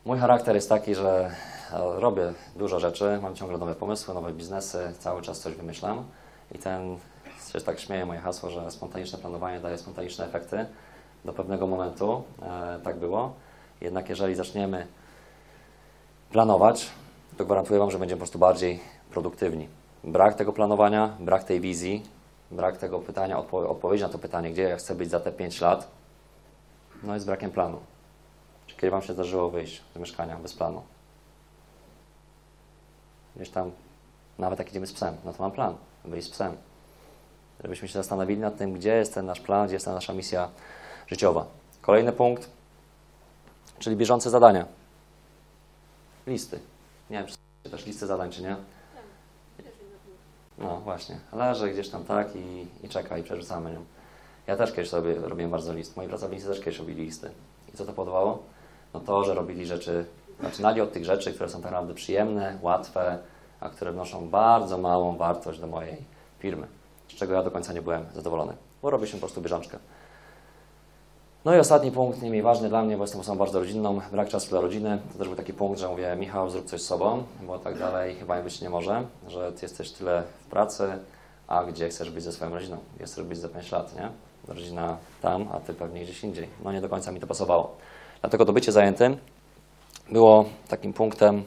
Mój 0.04 0.18
charakter 0.18 0.54
jest 0.54 0.68
taki, 0.68 0.94
że 0.94 1.30
e, 1.72 2.00
robię 2.00 2.32
dużo 2.56 2.80
rzeczy, 2.80 3.18
mam 3.22 3.34
ciągle 3.34 3.58
nowe 3.58 3.74
pomysły, 3.74 4.14
nowe 4.14 4.32
biznesy, 4.32 4.92
cały 4.98 5.22
czas 5.22 5.40
coś 5.40 5.54
wymyślam 5.54 6.04
i 6.54 6.58
ten, 6.58 6.98
się 7.52 7.60
tak 7.60 7.80
śmieję 7.80 8.06
moje 8.06 8.20
hasło, 8.20 8.50
że 8.50 8.70
spontaniczne 8.70 9.18
planowanie 9.18 9.60
daje 9.60 9.78
spontaniczne 9.78 10.26
efekty. 10.26 10.66
Do 11.24 11.32
pewnego 11.32 11.66
momentu 11.66 12.22
e, 12.42 12.80
tak 12.84 12.96
było. 12.96 13.34
Jednak 13.80 14.08
jeżeli 14.08 14.34
zaczniemy 14.34 14.86
planować, 16.30 16.90
to 17.36 17.44
gwarantuję 17.44 17.80
Wam, 17.80 17.90
że 17.90 17.98
będziemy 17.98 18.18
po 18.18 18.20
prostu 18.20 18.38
bardziej 18.38 18.80
produktywni. 19.10 19.68
Brak 20.04 20.34
tego 20.34 20.52
planowania, 20.52 21.16
brak 21.20 21.44
tej 21.44 21.60
wizji, 21.60 22.02
brak 22.50 22.76
tego 22.76 22.98
pytania, 22.98 23.38
odpo 23.38 23.70
odpowiedzi 23.70 24.02
na 24.02 24.08
to 24.08 24.18
pytanie, 24.18 24.52
gdzie 24.52 24.62
ja 24.62 24.76
chcę 24.76 24.94
być 24.94 25.10
za 25.10 25.20
te 25.20 25.32
5 25.32 25.60
lat, 25.60 25.88
no 27.02 27.14
jest 27.14 27.26
brakiem 27.26 27.50
planu. 27.50 27.78
Czy 28.66 28.76
kiedy 28.76 28.90
Wam 28.90 29.02
się 29.02 29.12
zdarzyło 29.12 29.50
wyjść 29.50 29.82
z 29.94 29.98
mieszkania 29.98 30.36
bez 30.36 30.54
planu? 30.54 30.82
Gdzieś 33.36 33.50
tam, 33.50 33.70
nawet 34.38 34.58
jak 34.58 34.70
idziemy 34.70 34.86
z 34.86 34.92
psem, 34.92 35.16
no 35.24 35.32
to 35.32 35.42
mam 35.42 35.52
plan, 35.52 35.76
wyjść 36.04 36.28
z 36.28 36.30
psem. 36.30 36.56
Żebyśmy 37.62 37.88
się 37.88 37.94
zastanowili 37.94 38.40
nad 38.40 38.56
tym, 38.56 38.72
gdzie 38.72 38.94
jest 38.94 39.14
ten 39.14 39.26
nasz 39.26 39.40
plan, 39.40 39.66
gdzie 39.66 39.76
jest 39.76 39.86
ta 39.86 39.92
nasza 39.92 40.12
misja 40.12 40.48
życiowa. 41.06 41.46
Kolejny 41.80 42.12
punkt, 42.12 42.50
czyli 43.78 43.96
bieżące 43.96 44.30
zadania. 44.30 44.77
Listy. 46.28 46.58
Nie 47.10 47.18
wiem, 47.18 47.26
czy 47.62 47.70
też 47.70 47.86
listy 47.86 48.06
zadań, 48.06 48.30
czy 48.30 48.42
nie? 48.42 48.56
No 50.58 50.80
właśnie, 50.80 51.20
leży 51.32 51.70
gdzieś 51.70 51.88
tam 51.88 52.04
tak 52.04 52.36
i, 52.36 52.66
i 52.82 52.88
czeka 52.88 53.18
i 53.18 53.22
przerzucamy 53.22 53.72
nią. 53.72 53.84
Ja 54.46 54.56
też 54.56 54.72
kiedyś 54.72 54.90
sobie 54.90 55.14
robiłem 55.14 55.50
bardzo 55.50 55.74
list. 55.74 55.96
Moi 55.96 56.08
pracownicy 56.08 56.46
też 56.46 56.58
kiedyś 56.58 56.78
robili 56.78 57.04
listy. 57.04 57.30
I 57.74 57.76
co 57.76 57.84
to 57.84 57.92
powodowało? 57.92 58.42
No 58.94 59.00
to, 59.00 59.24
że 59.24 59.34
robili 59.34 59.66
rzeczy, 59.66 60.04
zaczynali 60.42 60.80
od 60.80 60.92
tych 60.92 61.04
rzeczy, 61.04 61.32
które 61.32 61.48
są 61.48 61.62
tak 61.62 61.64
naprawdę 61.64 61.94
przyjemne, 61.94 62.58
łatwe, 62.62 63.18
a 63.60 63.68
które 63.68 63.92
wnoszą 63.92 64.28
bardzo 64.28 64.78
małą 64.78 65.16
wartość 65.16 65.60
do 65.60 65.66
mojej 65.66 65.96
firmy. 66.38 66.66
Z 67.08 67.14
czego 67.14 67.34
ja 67.34 67.42
do 67.42 67.50
końca 67.50 67.72
nie 67.72 67.82
byłem 67.82 68.06
zadowolony, 68.14 68.56
bo 68.82 68.90
robię 68.90 69.06
się 69.06 69.12
po 69.12 69.20
prostu 69.20 69.40
bieżączkę. 69.40 69.78
No 71.44 71.54
i 71.54 71.58
ostatni 71.58 71.92
punkt, 71.92 72.22
nie 72.22 72.30
mniej 72.30 72.42
ważny 72.42 72.68
dla 72.68 72.82
mnie, 72.82 72.96
bo 72.96 73.04
jestem 73.04 73.20
osobą 73.20 73.38
bardzo 73.38 73.60
rodzinną, 73.60 74.00
brak 74.12 74.28
czasu 74.28 74.50
dla 74.50 74.60
rodziny. 74.60 74.98
To 75.12 75.18
też 75.18 75.28
był 75.28 75.36
taki 75.36 75.52
punkt, 75.52 75.80
że 75.80 75.88
mówię, 75.88 76.16
Michał, 76.16 76.50
zrób 76.50 76.66
coś 76.66 76.82
z 76.82 76.86
sobą, 76.86 77.22
bo 77.46 77.58
tak 77.58 77.78
dalej 77.78 78.14
chyba 78.14 78.42
być 78.42 78.60
nie 78.60 78.70
może, 78.70 79.04
że 79.28 79.52
ty 79.52 79.58
jesteś 79.62 79.90
tyle 79.90 80.22
w 80.46 80.50
pracy, 80.50 80.92
a 81.48 81.64
gdzie 81.64 81.88
chcesz 81.88 82.10
być 82.10 82.24
ze 82.24 82.32
swoją 82.32 82.50
rodziną? 82.54 82.76
Chcesz 83.04 83.24
być 83.24 83.38
za 83.38 83.48
5 83.48 83.72
lat, 83.72 83.96
nie? 83.96 84.08
Rodzina 84.48 84.96
tam, 85.22 85.48
a 85.52 85.60
ty 85.60 85.74
pewnie 85.74 86.00
gdzieś 86.00 86.24
indziej. 86.24 86.48
No 86.64 86.72
nie 86.72 86.80
do 86.80 86.88
końca 86.88 87.12
mi 87.12 87.20
to 87.20 87.26
pasowało. 87.26 87.76
Dlatego 88.20 88.44
to 88.44 88.52
bycie 88.52 88.72
zajętym 88.72 89.16
było 90.10 90.44
takim 90.68 90.92
punktem, 90.92 91.44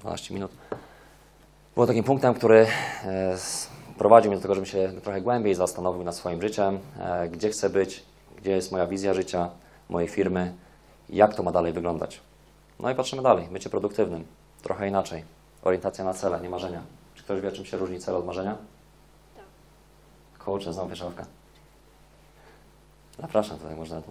12 0.00 0.34
minut, 0.34 0.52
było 1.74 1.86
takim 1.86 2.04
punktem, 2.04 2.34
który 2.34 2.66
e, 3.04 3.36
prowadził 3.98 4.30
mnie 4.30 4.36
do 4.36 4.42
tego, 4.42 4.54
żebym 4.54 4.66
się 4.66 4.92
trochę 5.02 5.20
głębiej 5.20 5.54
zastanowił 5.54 6.04
nad 6.04 6.14
swoim 6.14 6.42
życiem, 6.42 6.78
e, 7.00 7.28
gdzie 7.28 7.50
chcę 7.50 7.70
być, 7.70 8.02
gdzie 8.44 8.52
jest 8.52 8.72
moja 8.72 8.86
wizja 8.86 9.14
życia, 9.14 9.50
mojej 9.88 10.08
firmy, 10.08 10.54
jak 11.08 11.34
to 11.34 11.42
ma 11.42 11.52
dalej 11.52 11.72
wyglądać. 11.72 12.20
No 12.80 12.90
i 12.90 12.94
patrzymy 12.94 13.22
dalej, 13.22 13.48
bycie 13.52 13.70
produktywnym, 13.70 14.24
trochę 14.62 14.88
inaczej, 14.88 15.24
orientacja 15.62 16.04
na 16.04 16.14
cele, 16.14 16.40
nie 16.40 16.50
marzenia. 16.50 16.82
Czy 17.14 17.24
ktoś 17.24 17.40
wie, 17.40 17.52
czym 17.52 17.64
się 17.64 17.76
różni 17.76 18.00
cel 18.00 18.16
od 18.16 18.26
marzenia? 18.26 18.56
Tak. 19.36 20.44
Kurczę, 20.44 20.72
znowu 20.72 20.90
pieszawka. 20.90 21.26
Zapraszam 23.20 23.58
tutaj, 23.58 23.76
można 23.76 24.02
tu. 24.02 24.10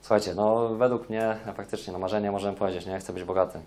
Słuchajcie, 0.00 0.34
no 0.34 0.68
według 0.68 1.08
mnie 1.10 1.36
no, 1.46 1.52
faktycznie, 1.52 1.92
no 1.92 1.98
marzenie 1.98 2.30
możemy 2.30 2.56
powiedzieć, 2.56 2.86
nie, 2.86 2.98
chcę 2.98 3.12
być 3.12 3.24
bogaty. 3.24 3.60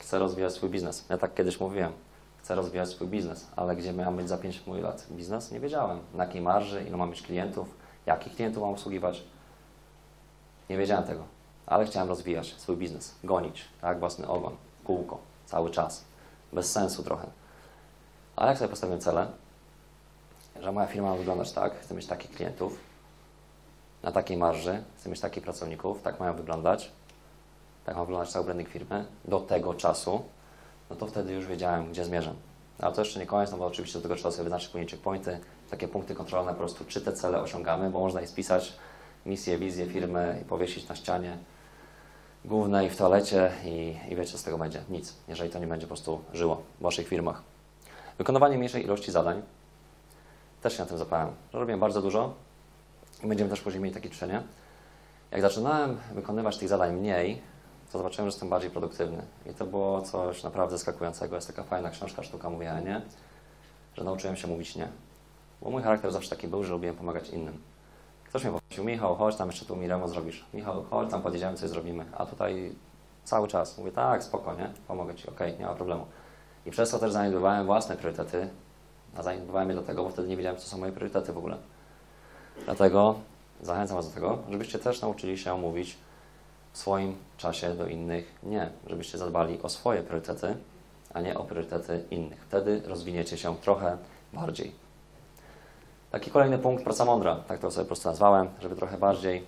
Chcę 0.00 0.18
rozwijać 0.18 0.52
swój 0.52 0.70
biznes. 0.70 1.04
Ja 1.10 1.18
tak 1.18 1.34
kiedyś 1.34 1.60
mówiłem. 1.60 1.92
Chcę 2.38 2.54
rozwijać 2.54 2.88
swój 2.88 3.08
biznes, 3.08 3.46
ale 3.56 3.76
gdzie 3.76 3.92
miałem 3.92 4.16
być 4.16 4.28
za 4.28 4.38
5 4.38 4.62
lat 4.66 5.06
biznes? 5.10 5.50
Nie 5.50 5.60
wiedziałem. 5.60 5.98
Na 6.14 6.24
jakiej 6.24 6.40
marży, 6.40 6.84
ilu 6.84 6.98
mam 6.98 7.10
mieć 7.10 7.22
klientów, 7.22 7.83
jakich 8.06 8.34
klientów 8.34 8.62
mam 8.62 8.72
obsługiwać. 8.72 9.22
Nie 10.70 10.78
wiedziałem 10.78 11.04
tego, 11.04 11.24
ale 11.66 11.86
chciałem 11.86 12.08
rozwijać 12.08 12.54
swój 12.58 12.76
biznes, 12.76 13.14
gonić, 13.24 13.64
tak, 13.80 13.98
własny 13.98 14.28
ogon, 14.28 14.56
kółko, 14.84 15.18
cały 15.46 15.70
czas. 15.70 16.04
Bez 16.52 16.72
sensu 16.72 17.02
trochę. 17.02 17.26
Ale 18.36 18.48
jak 18.48 18.58
sobie 18.58 18.68
postawiłem 18.68 19.00
cele, 19.00 19.26
że 20.60 20.72
moja 20.72 20.86
firma 20.86 21.10
ma 21.10 21.16
wyglądać 21.16 21.52
tak, 21.52 21.80
chcę 21.80 21.94
mieć 21.94 22.06
takich 22.06 22.30
klientów, 22.30 22.78
na 24.02 24.12
takiej 24.12 24.36
marży, 24.36 24.82
chcę 24.96 25.10
mieć 25.10 25.20
takich 25.20 25.42
pracowników, 25.42 26.02
tak 26.02 26.20
mają 26.20 26.34
wyglądać, 26.34 26.92
tak 27.84 27.96
ma 27.96 28.04
wyglądać 28.04 28.30
cały 28.32 28.44
branding 28.44 28.68
firmy 28.68 29.04
do 29.24 29.40
tego 29.40 29.74
czasu, 29.74 30.24
no 30.90 30.96
to 30.96 31.06
wtedy 31.06 31.32
już 31.32 31.46
wiedziałem, 31.46 31.90
gdzie 31.90 32.04
zmierzam. 32.04 32.36
Ale 32.78 32.94
to 32.94 33.00
jeszcze 33.00 33.20
nie 33.20 33.26
koniec, 33.26 33.50
no 33.50 33.56
bo 33.58 33.66
oczywiście 33.66 33.98
do 33.98 34.02
tego 34.02 34.16
trzeba 34.16 34.30
sobie 34.30 34.44
wyznaczyć 34.44 34.68
później 34.68 34.88
checkpointy, 34.88 35.40
takie 35.70 35.88
punkty 35.88 36.14
kontrolne 36.14 36.52
po 36.52 36.58
prostu, 36.58 36.84
czy 36.84 37.00
te 37.00 37.12
cele 37.12 37.40
osiągamy, 37.40 37.90
bo 37.90 38.00
można 38.00 38.20
je 38.20 38.26
spisać, 38.26 38.72
misję, 39.26 39.58
wizję 39.58 39.86
firmy 39.86 40.38
i 40.42 40.44
powiesić 40.44 40.88
na 40.88 40.96
ścianie 40.96 41.38
głównej 42.44 42.90
w 42.90 42.96
toalecie 42.96 43.50
i, 43.64 43.96
i 44.08 44.16
wiecie, 44.16 44.38
z 44.38 44.42
tego 44.42 44.58
będzie? 44.58 44.82
Nic, 44.90 45.14
jeżeli 45.28 45.50
to 45.50 45.58
nie 45.58 45.66
będzie 45.66 45.86
po 45.86 45.88
prostu 45.88 46.20
żyło 46.32 46.62
w 46.80 46.82
Waszych 46.82 47.08
firmach. 47.08 47.42
Wykonywanie 48.18 48.56
mniejszej 48.58 48.84
ilości 48.84 49.12
zadań. 49.12 49.42
Też 50.62 50.76
się 50.76 50.82
na 50.82 50.88
tym 50.88 50.98
zapałem, 50.98 51.28
robiłem 51.52 51.80
bardzo 51.80 52.02
dużo 52.02 52.34
i 53.24 53.26
będziemy 53.26 53.50
też 53.50 53.60
później 53.60 53.82
mieli 53.82 53.94
takie 53.94 54.08
ćwiczenie. 54.08 54.42
Jak 55.30 55.40
zaczynałem 55.40 55.98
wykonywać 56.14 56.58
tych 56.58 56.68
zadań 56.68 56.96
mniej, 56.96 57.42
to 57.92 57.98
zobaczyłem, 57.98 58.30
że 58.30 58.34
jestem 58.34 58.48
bardziej 58.48 58.70
produktywny. 58.70 59.22
I 59.50 59.54
to 59.54 59.66
było 59.66 60.02
coś 60.02 60.42
naprawdę 60.42 60.76
zaskakującego. 60.76 61.34
Jest 61.34 61.46
taka 61.46 61.62
fajna 61.62 61.90
książka, 61.90 62.22
sztuka 62.22 62.50
mówienia 62.50 62.80
nie, 62.80 63.02
że 63.96 64.04
nauczyłem 64.04 64.36
się 64.36 64.48
mówić 64.48 64.76
nie. 64.76 64.88
Bo 65.64 65.70
mój 65.70 65.82
charakter 65.82 66.12
zawsze 66.12 66.30
taki 66.30 66.48
był, 66.48 66.64
że 66.64 66.72
lubiłem 66.72 66.96
pomagać 66.96 67.30
innym. 67.30 67.58
Ktoś 68.28 68.44
mnie 68.44 68.52
poprosił, 68.52 68.84
Michał, 68.84 69.14
chodź 69.14 69.36
tam 69.36 69.48
jeszcze 69.48 69.64
tu 69.64 69.76
mi 69.76 69.88
remont 69.88 70.10
zrobisz. 70.10 70.44
Michał, 70.54 70.84
chodź 70.90 71.10
tam 71.10 71.22
podjedziemy, 71.22 71.56
coś 71.56 71.70
zrobimy. 71.70 72.04
A 72.12 72.26
tutaj 72.26 72.74
cały 73.24 73.48
czas 73.48 73.78
mówię, 73.78 73.92
tak, 73.92 74.24
spokojnie, 74.24 74.72
pomogę 74.88 75.14
Ci, 75.14 75.28
okej, 75.28 75.58
nie 75.58 75.66
ma 75.66 75.74
problemu. 75.74 76.06
I 76.66 76.70
przez 76.70 76.90
to 76.90 76.98
też 76.98 77.12
zaniedbywałem 77.12 77.66
własne 77.66 77.96
priorytety, 77.96 78.48
a 79.16 79.22
zaniedbywałem 79.22 79.68
je 79.68 79.74
dlatego, 79.74 80.04
bo 80.04 80.10
wtedy 80.10 80.28
nie 80.28 80.36
wiedziałem, 80.36 80.58
co 80.58 80.68
są 80.68 80.78
moje 80.78 80.92
priorytety 80.92 81.32
w 81.32 81.38
ogóle. 81.38 81.56
Dlatego 82.64 83.14
zachęcam 83.62 83.96
Was 83.96 84.08
do 84.08 84.14
tego, 84.14 84.38
żebyście 84.50 84.78
też 84.78 85.02
nauczyli 85.02 85.38
się 85.38 85.58
mówić 85.58 85.96
w 86.72 86.78
swoim 86.78 87.16
czasie 87.36 87.74
do 87.74 87.86
innych 87.86 88.34
nie, 88.42 88.70
żebyście 88.86 89.18
zadbali 89.18 89.62
o 89.62 89.68
swoje 89.68 90.02
priorytety, 90.02 90.56
a 91.14 91.20
nie 91.20 91.38
o 91.38 91.44
priorytety 91.44 92.04
innych. 92.10 92.44
Wtedy 92.48 92.82
rozwiniecie 92.86 93.38
się 93.38 93.56
trochę 93.56 93.96
bardziej. 94.32 94.83
Taki 96.14 96.30
kolejny 96.30 96.58
punkt, 96.58 96.84
praca 96.84 97.04
mądra, 97.04 97.36
tak 97.48 97.58
to 97.58 97.70
sobie 97.70 97.84
po 97.84 97.86
prostu 97.86 98.08
nazwałem, 98.08 98.48
żeby 98.60 98.76
trochę 98.76 98.98
bardziej 98.98 99.46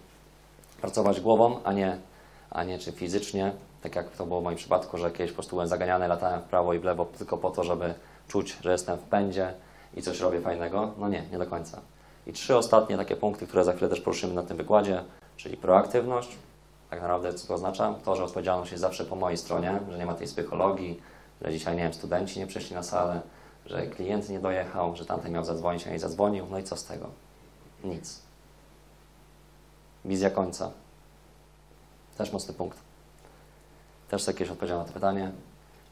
pracować 0.81 1.21
głową, 1.21 1.61
a 1.65 1.73
nie, 1.73 1.99
a 2.51 2.65
nie 2.65 2.79
czy 2.79 2.93
fizycznie, 2.93 3.53
tak 3.83 3.97
jak 3.97 4.11
to 4.11 4.27
było 4.27 4.41
w 4.41 4.45
moim 4.45 4.57
przypadku, 4.57 4.99
że 4.99 5.11
kiedyś 5.11 5.31
po 5.31 5.35
prostu 5.35 5.51
byłem 5.51 5.69
zaganiany, 5.69 6.09
latałem 6.09 6.41
w 6.41 6.45
prawo 6.45 6.75
i 6.75 6.79
w 6.79 6.85
lewo 6.85 7.05
tylko 7.19 7.39
po 7.39 7.51
to, 7.51 7.65
żeby 7.65 7.95
czuć, 8.29 8.57
że 8.61 8.73
jestem 8.73 8.99
w 8.99 9.03
pędzie 9.03 9.55
i 9.95 10.03
coś 10.03 10.21
robię 10.21 10.41
fajnego. 10.41 10.91
No 10.99 11.09
nie, 11.09 11.23
nie 11.33 11.39
do 11.39 11.47
końca. 11.47 11.81
I 12.27 12.33
trzy 12.33 12.57
ostatnie 12.57 12.97
takie 12.97 13.17
punkty, 13.17 13.47
które 13.47 13.65
za 13.65 13.73
chwilę 13.73 13.89
też 13.89 14.01
poruszymy 14.01 14.35
na 14.35 14.43
tym 14.43 14.57
wykładzie, 14.57 15.05
czyli 15.37 15.57
proaktywność. 15.57 16.37
Tak 16.91 17.03
naprawdę 17.03 17.35
co 17.35 17.49
to 17.49 17.55
oznacza? 17.55 17.95
To, 18.05 18.17
że 18.17 18.25
odpowiedzialność 18.25 18.71
jest 18.71 18.83
zawsze 18.83 19.05
po 19.05 19.17
mojej 19.17 19.39
stronie, 19.39 19.81
że 19.91 19.99
nie 19.99 20.07
ma 20.07 20.15
tej 20.15 20.27
psychologii, 20.27 21.01
że 21.43 21.53
dzisiaj, 21.53 21.77
nie 21.77 21.83
wiem, 21.83 21.95
studenci 21.95 22.39
nie 22.39 22.47
przyszli 22.47 22.75
na 22.75 22.83
salę, 22.83 23.21
że 23.67 23.87
klient 23.87 24.29
nie 24.29 24.41
dojechał, 24.41 24.97
że 24.97 25.07
tamten 25.07 25.33
miał 25.33 25.45
zadzwonić, 25.45 25.87
a 25.87 25.91
nie 25.91 25.99
zadzwonił. 25.99 26.47
No 26.51 26.59
i 26.59 26.63
co 26.63 26.77
z 26.77 26.85
tego? 26.85 27.11
Nic. 27.85 28.23
Wizja 30.05 30.31
końca. 30.31 30.71
Też 32.19 32.33
mocny 32.33 32.55
punkt. 32.55 32.79
Też 34.09 34.23
sobie 34.23 34.39
kiedyś 34.39 34.53
odpowiedziałem 34.53 34.83
na 34.83 34.89
to 34.89 34.95
pytanie. 34.95 35.33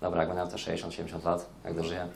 Dobra, 0.00 0.20
jak 0.20 0.28
będę 0.28 0.42
miał 0.42 0.50
te 0.50 0.56
60-70 0.56 1.24
lat, 1.24 1.46
jak 1.64 1.74
dożyję, 1.74 2.08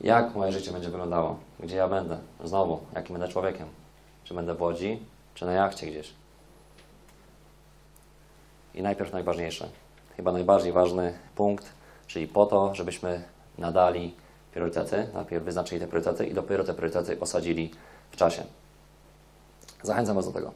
jak 0.00 0.34
moje 0.34 0.52
życie 0.52 0.72
będzie 0.72 0.90
wyglądało? 0.90 1.38
Gdzie 1.60 1.76
ja 1.76 1.88
będę? 1.88 2.18
Znowu, 2.44 2.80
jakim 2.94 3.18
będę 3.18 3.32
człowiekiem? 3.32 3.68
Czy 4.24 4.34
będę 4.34 4.54
w 4.54 4.62
Łodzi, 4.62 5.02
czy 5.34 5.46
na 5.46 5.52
jachcie 5.52 5.86
gdzieś? 5.86 6.12
I 8.74 8.82
najpierw 8.82 9.12
najważniejsze, 9.12 9.68
chyba 10.16 10.32
najbardziej 10.32 10.72
ważny 10.72 11.18
punkt, 11.36 11.72
czyli 12.06 12.28
po 12.28 12.46
to, 12.46 12.74
żebyśmy 12.74 13.22
nadali 13.58 14.14
priorytety, 14.52 15.06
najpierw 15.14 15.44
wyznaczyli 15.44 15.80
te 15.80 15.86
priorytety 15.86 16.26
i 16.26 16.34
dopiero 16.34 16.64
te 16.64 16.74
priorytety 16.74 17.20
osadzili 17.20 17.70
w 18.10 18.16
czasie. 18.16 18.42
Zachęcam 19.82 20.16
Was 20.16 20.26
do 20.26 20.32
tego. 20.32 20.52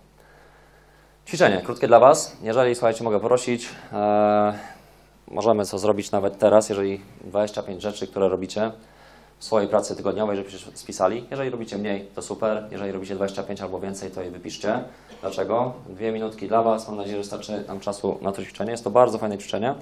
Ćwiczenie 1.27 1.63
krótkie 1.63 1.87
dla 1.87 2.01
Was. 2.01 2.37
Jeżeli, 2.43 2.75
słuchajcie, 2.75 3.05
mogę 3.05 3.21
prosić, 3.21 3.69
e, 3.93 4.59
możemy 5.29 5.67
co 5.67 5.79
zrobić 5.79 6.11
nawet 6.11 6.39
teraz, 6.39 6.69
jeżeli 6.69 7.01
25 7.25 7.83
rzeczy, 7.83 8.07
które 8.07 8.29
robicie 8.29 8.73
w 9.39 9.45
swojej 9.45 9.69
pracy 9.69 9.97
tygodniowej, 9.97 10.37
żebyście 10.37 10.59
spisali. 10.75 11.27
Jeżeli 11.31 11.51
robicie 11.51 11.79
mniej, 11.79 12.09
to 12.15 12.23
super. 12.23 12.69
Jeżeli 12.71 12.93
robicie 12.93 13.15
25 13.15 13.61
albo 13.61 13.81
więcej, 13.81 14.11
to 14.11 14.23
je 14.23 14.31
wypiszcie. 14.31 14.85
Dlaczego? 15.21 15.73
Dwie 15.89 16.13
minutki 16.13 16.49
dla 16.49 16.63
Was. 16.63 16.89
Mam 16.89 16.97
nadzieję, 16.97 17.17
że 17.17 17.25
starczy 17.25 17.65
nam 17.69 17.81
czasu 17.81 18.19
na 18.23 18.33
to 18.33 18.45
ćwiczenie. 18.45 18.71
Jest 18.71 18.85
to 18.85 18.91
bardzo 18.91 19.19
fajne 19.19 19.39
ćwiczenie, 19.39 19.75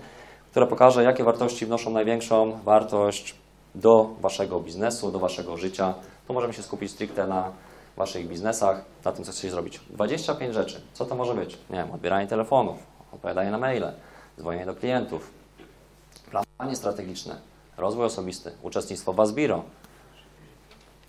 które 0.51 0.67
pokaże, 0.67 1.03
jakie 1.05 1.25
wartości 1.25 1.67
wnoszą 1.67 1.91
największą 1.91 2.59
wartość 2.65 3.35
do 3.75 4.11
Waszego 4.21 4.61
biznesu, 4.61 5.13
do 5.13 5.19
Waszego 5.19 5.57
życia. 5.57 5.95
Tu 6.27 6.35
możemy 6.35 6.53
się 6.53 6.63
skupić 6.63 6.91
stricte 6.91 7.27
na 7.27 7.53
Waszych 7.97 8.29
biznesach, 8.29 8.85
na 9.05 9.13
tym, 9.13 9.25
co 9.25 9.33
chcecie 9.33 9.51
zrobić. 9.51 9.81
25 9.91 10.55
rzeczy. 10.55 10.81
Co 10.93 11.05
to 11.05 11.15
może 11.15 11.35
być? 11.35 11.59
Nie 11.71 11.77
wiem, 11.77 11.91
odbieranie 11.91 12.27
telefonów, 12.27 12.77
odpowiadanie 13.13 13.51
na 13.51 13.59
maile, 13.59 13.93
dzwonienie 14.39 14.67
do 14.67 14.75
klientów, 14.75 15.31
planowanie 16.31 16.77
strategiczne, 16.77 17.37
rozwój 17.77 18.05
osobisty, 18.05 18.53
uczestnictwo 18.63 19.13
w 19.13 19.21
Asbiro. 19.21 19.63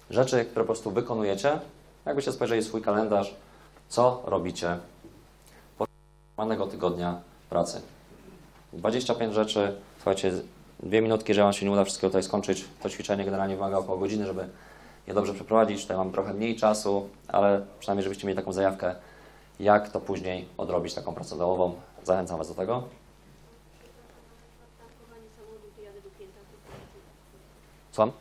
Rzeczy, 0.09 0.45
które 0.45 0.63
po 0.63 0.67
prostu 0.67 0.91
wykonujecie, 0.91 1.59
jakbyście 2.05 2.31
spojrzeli 2.31 2.63
swój 2.63 2.81
kalendarz, 2.81 3.35
co 3.89 4.21
robicie 4.25 4.77
podczas 5.77 6.71
tygodnia 6.71 7.21
pracy. 7.49 7.81
25 8.73 9.33
rzeczy, 9.33 9.75
słuchajcie, 9.95 10.31
dwie 10.83 11.01
minutki, 11.01 11.33
że 11.33 11.43
Wam 11.43 11.53
się 11.53 11.65
nie 11.65 11.71
uda 11.71 11.83
wszystkiego 11.83 12.09
tutaj 12.09 12.23
skończyć. 12.23 12.65
To 12.83 12.89
ćwiczenie 12.89 13.25
generalnie 13.25 13.55
wymaga 13.55 13.77
około 13.77 13.97
godziny, 13.97 14.25
żeby 14.25 14.47
je 15.07 15.13
dobrze 15.13 15.33
przeprowadzić. 15.33 15.81
Tutaj 15.81 15.97
mam 15.97 16.11
trochę 16.11 16.33
mniej 16.33 16.55
czasu, 16.55 17.09
ale 17.27 17.65
przynajmniej 17.79 18.03
żebyście 18.03 18.27
mieli 18.27 18.39
taką 18.39 18.53
zajawkę, 18.53 18.95
jak 19.59 19.89
to 19.89 19.99
później 19.99 20.47
odrobić 20.57 20.93
taką 20.93 21.13
pracę 21.13 21.37
dołową. 21.37 21.75
Zachęcam 22.03 22.37
Was 22.37 22.47
do 22.47 22.55
tego. 22.55 22.83
Klienta. 26.17 26.39
Słucham? 27.91 28.11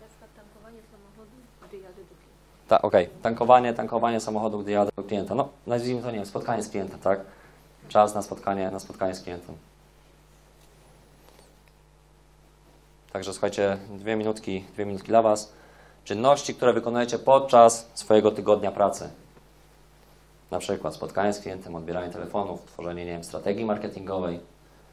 Na 0.00 0.06
przykład 0.06 0.30
tankowanie 0.36 0.78
samochodu, 0.92 1.36
gdy 1.68 1.78
jadę 1.78 1.94
do 1.94 2.14
klienta. 2.14 2.68
Ta, 2.68 2.82
Okej, 2.82 3.08
tankowanie, 3.22 3.74
tankowanie 3.74 4.20
samochodu, 4.20 4.58
gdy 4.58 4.70
jadę 4.70 4.90
do 4.96 5.02
klienta. 5.02 5.34
No, 5.34 5.48
nazwijmy 5.66 6.02
to, 6.02 6.10
nie 6.10 6.16
wiem, 6.16 6.26
spotkanie 6.26 6.62
z 6.62 6.68
klientem, 6.68 6.98
tak? 6.98 7.20
Czas 7.88 8.14
na 8.14 8.22
spotkanie, 8.22 8.70
na 8.70 8.80
spotkanie 8.80 9.14
z 9.14 9.22
klientem. 9.22 9.54
Także 13.12 13.32
słuchajcie, 13.32 13.78
dwie 13.90 14.16
minutki, 14.16 14.64
dwie 14.72 14.86
minutki 14.86 15.08
dla 15.08 15.22
Was. 15.22 15.52
Czynności, 16.04 16.54
które 16.54 16.72
wykonujecie 16.72 17.18
podczas 17.18 17.90
swojego 17.94 18.30
tygodnia 18.30 18.72
pracy. 18.72 19.10
Na 20.50 20.58
przykład 20.58 20.94
spotkanie 20.94 21.32
z 21.32 21.40
klientem, 21.40 21.74
odbieranie 21.74 22.12
telefonów, 22.12 22.64
tworzenie, 22.64 23.04
nie 23.04 23.12
wiem, 23.12 23.24
strategii 23.24 23.64
marketingowej, 23.64 24.40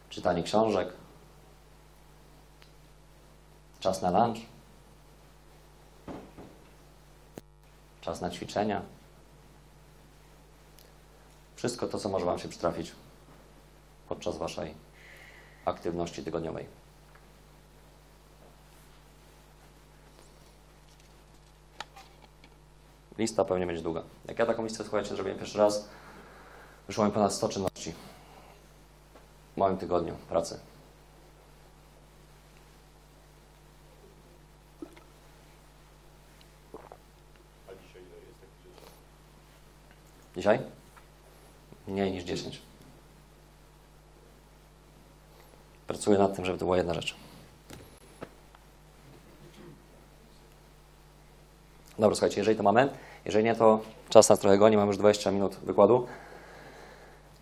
czytanie 0.10 0.44
książek, 0.44 0.94
czas 3.80 4.02
na 4.02 4.26
lunch, 4.26 4.40
czas 8.02 8.22
na 8.22 8.30
ćwiczenia. 8.30 8.82
Wszystko 11.56 11.88
to, 11.88 11.98
co 11.98 12.10
może 12.10 12.26
Wam 12.26 12.40
się 12.40 12.50
przytrafić 12.50 12.92
podczas 14.10 14.38
Waszej 14.38 14.74
aktywności 15.66 16.24
tygodniowej. 16.24 16.79
Lista 23.20 23.46
pewnie 23.46 23.66
będzie 23.66 23.82
długa. 23.82 24.04
Jak 24.28 24.40
ja 24.40 24.46
taką 24.46 24.64
listę, 24.64 24.84
słuchajcie, 24.84 25.16
zrobiłem 25.16 25.40
pierwszy 25.40 25.58
raz, 25.58 25.90
wyszło 26.88 27.06
mi 27.06 27.12
ponad 27.12 27.34
100 27.34 27.50
czynności 27.50 27.94
w 29.54 29.58
moim 29.58 29.78
tygodniu 29.78 30.16
pracy. 30.30 30.60
Dzisiaj? 40.38 40.60
Mniej 41.88 42.12
niż 42.12 42.24
10. 42.24 42.62
Pracuję 45.88 46.18
nad 46.20 46.36
tym, 46.36 46.46
żeby 46.46 46.58
to 46.58 46.66
była 46.66 46.78
jedna 46.78 46.94
rzecz. 46.94 47.16
Dobra, 52.00 52.16
słuchajcie, 52.16 52.38
jeżeli 52.38 52.58
to 52.58 52.64
mamy, 52.64 52.90
jeżeli 53.26 53.46
nie, 53.46 53.56
to 53.56 53.80
czas 54.10 54.30
nas 54.30 54.40
trochę 54.40 54.58
goni, 54.58 54.78
mamy 54.78 54.88
już 54.88 54.98
20 54.98 55.32
minut 55.32 55.56
wykładu. 55.56 56.08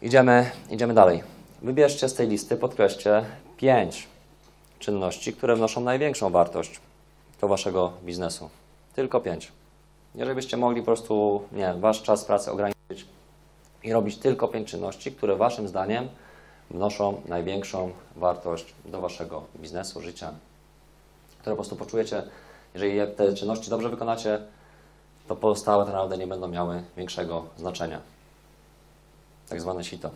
Idziemy, 0.01 0.51
idziemy 0.69 0.93
dalej. 0.93 1.23
Wybierzcie 1.61 2.09
z 2.09 2.13
tej 2.13 2.27
listy, 2.27 2.57
podkreślcie 2.57 3.25
5 3.57 4.07
czynności, 4.79 5.33
które 5.33 5.55
wnoszą 5.55 5.81
największą 5.81 6.29
wartość 6.29 6.79
do 7.41 7.47
Waszego 7.47 7.91
biznesu. 8.03 8.49
Tylko 8.95 9.21
5. 9.21 9.51
Jeżeli 10.15 10.35
byście 10.35 10.57
mogli 10.57 10.81
po 10.81 10.85
prostu, 10.85 11.43
nie 11.51 11.73
Wasz 11.73 12.03
czas 12.03 12.25
pracy 12.25 12.51
ograniczyć 12.51 13.05
i 13.83 13.93
robić 13.93 14.17
tylko 14.17 14.47
5 14.47 14.71
czynności, 14.71 15.11
które 15.11 15.35
Waszym 15.35 15.67
zdaniem 15.67 16.09
wnoszą 16.71 17.21
największą 17.25 17.91
wartość 18.15 18.73
do 18.85 19.01
Waszego 19.01 19.43
biznesu, 19.55 20.01
życia, 20.01 20.31
które 21.39 21.55
po 21.55 21.55
prostu 21.55 21.75
poczujecie, 21.75 22.23
jeżeli 22.73 23.15
te 23.15 23.33
czynności 23.33 23.69
dobrze 23.69 23.89
wykonacie, 23.89 24.41
to 25.27 25.35
pozostałe 25.35 25.85
naprawdę 25.85 26.17
nie 26.17 26.27
będą 26.27 26.47
miały 26.47 26.83
większego 26.97 27.45
znaczenia. 27.57 28.01
Tak 29.49 29.61
zwane 29.61 29.83
sito. 29.83 30.11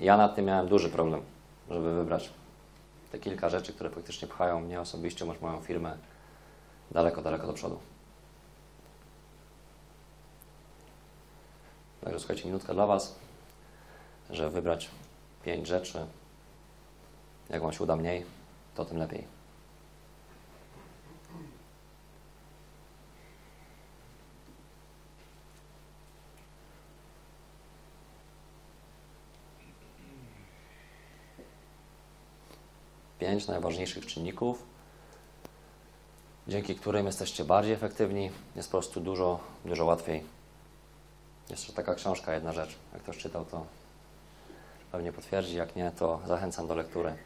Ja 0.00 0.16
nad 0.16 0.34
tym 0.34 0.44
miałem 0.44 0.68
duży 0.68 0.88
problem, 0.90 1.22
żeby 1.70 1.94
wybrać 1.94 2.30
te 3.12 3.18
kilka 3.18 3.48
rzeczy, 3.48 3.72
które 3.72 3.90
faktycznie 3.90 4.28
pchają 4.28 4.60
mnie 4.60 4.80
osobiście, 4.80 5.24
bądź 5.24 5.40
moją 5.40 5.60
firmę 5.60 5.96
daleko, 6.90 7.22
daleko 7.22 7.46
do 7.46 7.52
przodu. 7.52 7.78
Także 12.00 12.18
słuchajcie, 12.18 12.44
minutka 12.44 12.74
dla 12.74 12.86
Was, 12.86 13.14
żeby 14.30 14.50
wybrać 14.50 14.90
pięć 15.44 15.66
rzeczy. 15.66 16.06
Jak 17.50 17.62
Wam 17.62 17.72
się 17.72 17.84
uda 17.84 17.96
mniej, 17.96 18.26
to 18.74 18.84
tym 18.84 18.98
lepiej. 18.98 19.39
Pięć 33.20 33.46
najważniejszych 33.46 34.06
czynników, 34.06 34.62
dzięki 36.48 36.74
którym 36.74 37.06
jesteście 37.06 37.44
bardziej 37.44 37.72
efektywni, 37.74 38.30
jest 38.56 38.68
po 38.68 38.78
prostu 38.78 39.00
dużo, 39.00 39.40
dużo 39.64 39.84
łatwiej. 39.84 40.24
Jeszcze 41.50 41.72
taka 41.72 41.94
książka, 41.94 42.34
jedna 42.34 42.52
rzecz. 42.52 42.76
Jak 42.92 43.02
ktoś 43.02 43.18
czytał, 43.18 43.44
to 43.44 43.66
pewnie 44.92 45.12
potwierdzi, 45.12 45.56
jak 45.56 45.76
nie, 45.76 45.90
to 45.90 46.20
zachęcam 46.26 46.66
do 46.66 46.74
lektury. 46.74 47.16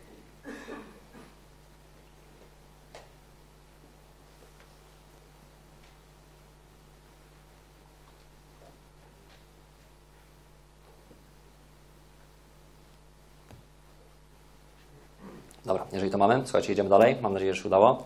Dobra, 15.65 15.87
jeżeli 15.93 16.04
to 16.15 16.19
mamy, 16.19 16.41
słuchajcie, 16.45 16.73
idziemy 16.73 16.89
dalej. 16.89 17.17
Mam 17.21 17.33
nadzieję, 17.33 17.55
że 17.55 17.63
się 17.63 17.69
udało. 17.69 18.05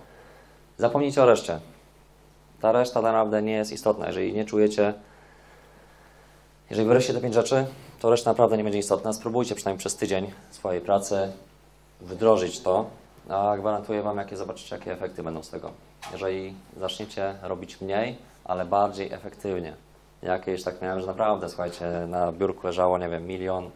Zapomnijcie 0.78 1.22
o 1.22 1.26
reszcie. 1.26 1.60
Ta 2.60 2.72
reszta 2.72 2.94
tak 2.94 3.02
naprawdę 3.02 3.42
nie 3.42 3.52
jest 3.52 3.72
istotna. 3.72 4.06
Jeżeli 4.06 4.32
nie 4.32 4.44
czujecie, 4.44 4.94
jeżeli 6.70 6.88
wyreszcie 6.88 7.14
te 7.14 7.20
pięć 7.20 7.34
rzeczy, 7.34 7.66
to 8.00 8.10
reszta 8.10 8.30
naprawdę 8.30 8.56
nie 8.56 8.64
będzie 8.64 8.78
istotna. 8.78 9.12
Spróbujcie 9.12 9.54
przynajmniej 9.54 9.78
przez 9.78 9.96
tydzień 9.96 10.32
swojej 10.50 10.80
pracy 10.80 11.32
wdrożyć 12.00 12.60
to, 12.60 12.86
a 13.28 13.56
gwarantuję 13.58 14.02
Wam, 14.02 14.18
jakie 14.18 14.36
zobaczycie, 14.36 14.76
jakie 14.76 14.92
efekty 14.92 15.22
będą 15.22 15.42
z 15.42 15.50
tego. 15.50 15.70
Jeżeli 16.12 16.54
zaczniecie 16.80 17.34
robić 17.42 17.80
mniej, 17.80 18.18
ale 18.44 18.64
bardziej 18.64 19.12
efektywnie. 19.12 19.74
Jakieś 20.22 20.62
tak 20.62 20.82
miałem, 20.82 21.00
że 21.00 21.06
naprawdę, 21.06 21.48
słuchajcie, 21.48 21.86
na 22.08 22.32
biurku 22.32 22.66
leżało, 22.66 22.98
nie 22.98 23.08
wiem, 23.08 23.26
milion, 23.26 23.70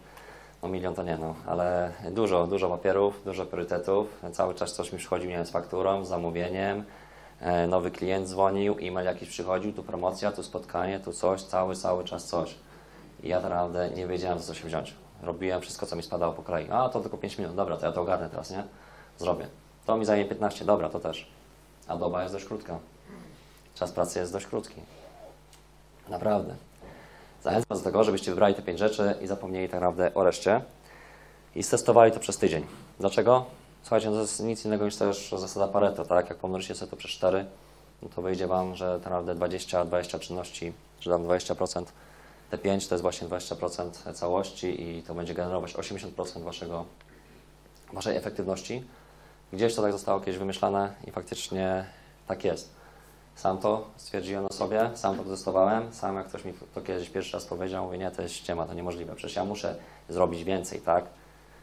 no 0.63 0.69
milion 0.69 0.95
to 0.95 1.03
nie, 1.03 1.17
no, 1.17 1.35
ale 1.47 1.93
dużo, 2.11 2.47
dużo 2.47 2.69
papierów, 2.69 3.25
dużo 3.25 3.47
priorytetów. 3.47 4.21
Cały 4.33 4.55
czas 4.55 4.73
coś 4.73 4.93
mi 4.93 4.99
przychodzi, 4.99 5.29
nie 5.29 5.35
wiem, 5.35 5.47
z 5.47 5.51
fakturą, 5.51 6.05
z 6.05 6.09
zamówieniem, 6.09 6.85
e, 7.41 7.67
nowy 7.67 7.91
klient 7.91 8.29
dzwonił, 8.29 8.77
e-mail 8.81 9.07
jakiś 9.07 9.29
przychodził, 9.29 9.73
tu 9.73 9.83
promocja, 9.83 10.33
tu 10.33 10.43
spotkanie, 10.43 11.01
tu 11.01 11.13
coś, 11.13 11.43
cały, 11.43 11.77
cały 11.77 12.05
czas 12.05 12.25
coś. 12.25 12.55
I 13.23 13.29
ja 13.29 13.41
naprawdę 13.41 13.91
nie 13.91 14.07
wiedziałem, 14.07 14.39
co 14.39 14.55
się 14.55 14.67
wziąć. 14.69 14.95
Robiłem 15.23 15.61
wszystko, 15.61 15.87
co 15.87 15.97
mi 15.97 16.03
spadało 16.03 16.33
po 16.33 16.43
kolei. 16.43 16.71
A, 16.71 16.89
to 16.89 17.01
tylko 17.01 17.17
5 17.17 17.39
minut, 17.39 17.57
dobra, 17.57 17.77
to 17.77 17.87
ja 17.87 17.93
to 17.93 18.03
ogarnę 18.03 18.29
teraz, 18.31 18.51
nie? 18.51 18.65
Zrobię. 19.19 19.47
To 19.87 19.97
mi 19.97 20.05
zajmie 20.05 20.25
15, 20.25 20.65
dobra, 20.65 20.89
to 20.89 21.01
też. 21.01 21.31
A 21.89 21.97
doba 21.97 22.23
jest 22.23 22.35
dość 22.35 22.45
krótka. 22.45 22.79
Czas 23.75 23.93
pracy 23.93 24.19
jest 24.19 24.33
dość 24.33 24.47
krótki. 24.47 24.81
Naprawdę. 26.09 26.55
Zachęcam 27.43 27.79
do 27.79 27.85
tego, 27.85 28.05
żebyście 28.05 28.31
wybrali 28.31 28.55
te 28.55 28.63
pięć 28.63 28.79
rzeczy 28.79 29.15
i 29.21 29.27
zapomnieli 29.27 29.69
tak 29.69 29.81
naprawdę 29.81 30.15
o 30.15 30.25
reszcie 30.25 30.61
i 31.55 31.63
stestowali 31.63 32.13
to 32.13 32.21
przez 32.21 32.39
tydzień. 32.39 32.67
Dlaczego? 33.01 33.47
Słuchajcie, 33.83 34.11
no 34.11 34.17
to 34.17 34.21
jest 34.21 34.43
nic 34.43 34.65
innego 34.65 34.85
niż 34.85 34.97
też 34.97 35.35
zasada 35.39 35.69
Pareto, 35.69 36.05
tak? 36.05 36.29
Jak 36.29 36.39
pomnożycie 36.39 36.75
sobie 36.75 36.91
to 36.91 36.97
przez 36.97 37.11
4, 37.11 37.45
no 38.03 38.09
to 38.09 38.23
wyjdzie 38.23 38.47
Wam, 38.47 38.77
że 38.77 38.95
tak 38.95 39.13
naprawdę 39.13 39.35
20-20 39.35 40.19
czynności, 40.19 40.73
czy 41.01 41.11
tam 41.11 41.25
20%, 41.25 41.85
te 42.51 42.59
5 42.59 42.89
to 42.89 42.95
jest 42.95 43.03
właśnie 43.03 43.29
20% 43.29 44.15
całości 44.15 44.83
i 44.83 45.03
to 45.03 45.15
będzie 45.15 45.35
generować 45.35 45.75
80% 45.75 46.43
waszego, 46.43 46.85
Waszej 47.93 48.17
efektywności. 48.17 48.85
Gdzieś 49.53 49.75
to 49.75 49.83
tak 49.83 49.93
zostało 49.93 50.21
kiedyś 50.21 50.39
wymyślane 50.39 50.95
i 51.07 51.11
faktycznie 51.11 51.85
tak 52.27 52.45
jest. 52.45 52.82
Sam 53.35 53.59
to 53.59 53.87
stwierdziłem 53.97 54.43
na 54.43 54.49
sobie, 54.49 54.91
sam 54.95 55.17
to 55.17 55.25
testowałem, 55.25 55.95
sam 55.95 56.17
jak 56.17 56.27
ktoś 56.27 56.45
mi 56.45 56.53
to 56.75 56.81
kiedyś 56.81 57.11
pierwszy 57.11 57.33
raz 57.33 57.45
powiedział, 57.45 57.85
mówię, 57.85 57.99
nie, 57.99 58.11
to 58.11 58.23
jest 58.23 58.35
ściema, 58.35 58.67
to 58.67 58.75
niemożliwe, 58.75 59.15
przecież 59.15 59.37
ja 59.37 59.45
muszę 59.45 59.77
zrobić 60.09 60.45
więcej, 60.45 60.81
tak? 60.81 61.05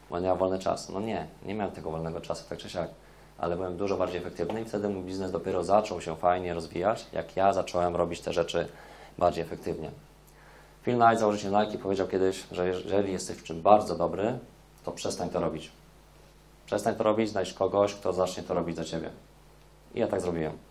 Bo 0.09 0.19
nie 0.19 0.27
mam 0.27 0.37
wolny 0.37 0.59
czas. 0.59 0.89
No 0.89 0.99
nie, 0.99 1.27
nie 1.45 1.55
miałem 1.55 1.73
tego 1.73 1.91
wolnego 1.91 2.21
czasu, 2.21 2.49
tak 2.49 2.57
czy 2.57 2.69
siak, 2.69 2.89
ale 3.37 3.55
byłem 3.55 3.77
dużo 3.77 3.97
bardziej 3.97 4.21
efektywny 4.21 4.61
i 4.61 4.65
wtedy 4.65 4.89
mój 4.89 5.03
biznes 5.03 5.31
dopiero 5.31 5.63
zaczął 5.63 6.01
się 6.01 6.15
fajnie 6.15 6.53
rozwijać, 6.53 7.05
jak 7.13 7.35
ja 7.35 7.53
zacząłem 7.53 7.95
robić 7.95 8.21
te 8.21 8.33
rzeczy 8.33 8.67
bardziej 9.17 9.43
efektywnie. 9.43 9.91
Phil 10.83 10.95
Knight, 10.95 11.19
założyciel 11.19 11.51
Nike, 11.51 11.77
powiedział 11.77 12.07
kiedyś, 12.07 12.43
że 12.51 12.67
jeżeli 12.67 13.11
jesteś 13.11 13.37
w 13.37 13.43
czym 13.43 13.61
bardzo 13.61 13.95
dobry, 13.95 14.39
to 14.85 14.91
przestań 14.91 15.29
to 15.29 15.39
robić. 15.39 15.71
Przestań 16.65 16.95
to 16.95 17.03
robić, 17.03 17.29
znajdź 17.29 17.53
kogoś, 17.53 17.95
kto 17.95 18.13
zacznie 18.13 18.43
to 18.43 18.53
robić 18.53 18.75
za 18.75 18.85
Ciebie. 18.85 19.09
I 19.95 19.99
ja 19.99 20.07
tak 20.07 20.21
zrobiłem. 20.21 20.68